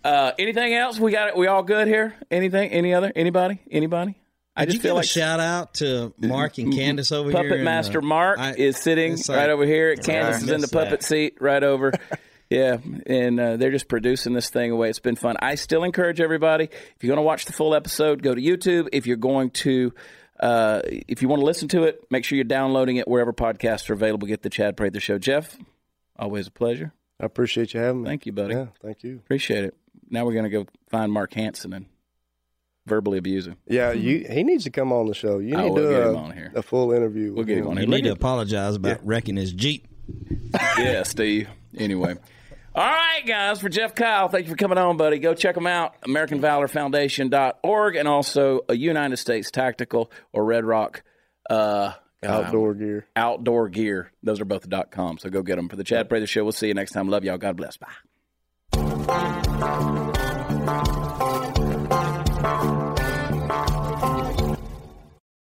uh, 0.03 0.33
anything 0.37 0.73
else? 0.73 0.99
We 0.99 1.11
got 1.11 1.29
it. 1.29 1.37
We 1.37 1.47
all 1.47 1.63
good 1.63 1.87
here? 1.87 2.15
Anything? 2.29 2.69
Any 2.71 2.93
other? 2.93 3.11
Anybody? 3.15 3.61
Anybody? 3.71 4.15
I 4.57 4.65
Did 4.65 4.71
just 4.71 4.75
you 4.75 4.81
feel 4.81 4.91
give 4.91 4.95
like 4.97 5.05
a 5.05 5.07
shout 5.07 5.39
out 5.39 5.73
to 5.75 6.13
Mark 6.17 6.57
and 6.57 6.73
Candace 6.73 7.13
over 7.13 7.31
here. 7.31 7.41
Puppet 7.43 7.61
Master 7.63 7.99
uh, 7.99 8.01
Mark 8.01 8.39
I- 8.39 8.55
is 8.55 8.75
sitting 8.75 9.15
like- 9.15 9.29
right 9.29 9.49
over 9.49 9.65
here. 9.65 9.95
Candace 9.95 10.43
is 10.43 10.49
in 10.49 10.59
the 10.59 10.67
puppet 10.67 10.99
that. 10.99 11.03
seat 11.03 11.37
right 11.39 11.63
over. 11.63 11.93
yeah, 12.49 12.77
and 13.05 13.39
uh, 13.39 13.57
they're 13.57 13.71
just 13.71 13.87
producing 13.87 14.33
this 14.33 14.49
thing 14.49 14.71
away. 14.71 14.89
It's 14.89 14.99
been 14.99 15.15
fun. 15.15 15.35
I 15.39 15.55
still 15.55 15.83
encourage 15.83 16.19
everybody 16.19 16.65
if 16.65 17.03
you're 17.03 17.09
going 17.09 17.23
to 17.23 17.27
watch 17.27 17.45
the 17.45 17.53
full 17.53 17.75
episode, 17.75 18.23
go 18.23 18.33
to 18.33 18.41
YouTube. 18.41 18.89
If 18.91 19.05
you're 19.07 19.17
going 19.17 19.51
to 19.51 19.93
uh, 20.39 20.81
if 20.85 21.21
you 21.21 21.27
want 21.27 21.41
to 21.41 21.45
listen 21.45 21.67
to 21.69 21.83
it, 21.83 22.05
make 22.09 22.23
sure 22.23 22.35
you're 22.37 22.45
downloading 22.45 22.95
it 22.95 23.07
wherever 23.07 23.33
podcasts 23.33 23.89
are 23.89 23.93
available. 23.93 24.27
Get 24.27 24.41
the 24.41 24.49
Chad 24.49 24.77
Prather 24.77 24.99
Show. 24.99 25.17
Jeff, 25.17 25.57
always 26.17 26.47
a 26.47 26.51
pleasure. 26.51 26.93
I 27.19 27.25
appreciate 27.25 27.73
you 27.73 27.81
having 27.81 28.03
me. 28.03 28.07
Thank 28.09 28.25
you, 28.25 28.31
buddy. 28.31 28.55
Yeah, 28.55 28.67
thank 28.81 29.03
you. 29.03 29.17
Appreciate 29.17 29.65
it. 29.65 29.75
Now 30.09 30.25
we're 30.25 30.33
going 30.33 30.45
to 30.45 30.49
go 30.49 30.65
find 30.89 31.11
Mark 31.11 31.33
Hansen 31.33 31.73
and 31.73 31.85
verbally 32.87 33.17
abuse 33.17 33.45
him. 33.45 33.57
Yeah, 33.67 33.91
you. 33.91 34.25
He 34.29 34.43
needs 34.43 34.63
to 34.63 34.69
come 34.69 34.93
on 34.93 35.07
the 35.07 35.13
show. 35.13 35.39
You 35.39 35.55
need 35.57 35.75
to 35.75 35.75
get 35.75 35.75
do 35.75 35.89
him 35.89 36.15
a, 36.15 36.17
on 36.17 36.31
here. 36.31 36.51
a 36.55 36.61
full 36.63 36.93
interview. 36.93 37.33
We'll 37.33 37.43
get 37.43 37.57
him 37.57 37.67
on 37.67 37.75
You 37.75 37.81
here. 37.81 37.89
need 37.89 38.03
to 38.05 38.11
apologize 38.13 38.75
about 38.75 39.05
wrecking 39.05 39.35
his 39.35 39.51
Jeep. 39.51 39.87
yeah, 40.77 41.03
Steve. 41.03 41.49
Anyway. 41.77 42.15
All 42.75 42.85
right, 42.85 43.25
guys, 43.25 43.59
for 43.59 43.67
Jeff 43.67 43.95
Kyle, 43.95 44.29
thank 44.29 44.45
you 44.45 44.51
for 44.51 44.57
coming 44.57 44.77
on, 44.77 44.95
buddy. 44.95 45.17
Go 45.19 45.33
check 45.33 45.55
them 45.55 45.65
out, 45.67 45.99
AmericanValorFoundation.org, 46.03 47.95
and 47.95 48.07
also 48.07 48.61
a 48.69 48.75
United 48.75 49.17
States 49.17 49.51
Tactical 49.51 50.11
or 50.31 50.45
Red 50.45 50.63
Rock 50.63 51.01
uh, 51.49 51.93
God, 52.21 52.45
outdoor 52.45 52.75
gear. 52.75 53.05
outdoor 53.15 53.69
gear. 53.69 54.11
Those 54.23 54.39
are 54.39 54.45
both 54.45 54.69
dot 54.69 54.91
com, 54.91 55.17
so 55.17 55.29
go 55.29 55.41
get 55.41 55.55
them. 55.55 55.67
For 55.67 55.75
the 55.77 55.83
Chad 55.83 56.09
Prather 56.09 56.27
Show, 56.27 56.43
we'll 56.43 56.51
see 56.51 56.67
you 56.67 56.73
next 56.73 56.91
time. 56.91 57.09
Love 57.09 57.23
y'all. 57.23 57.37
God 57.37 57.57
bless. 57.57 57.77
Bye. 57.77 57.87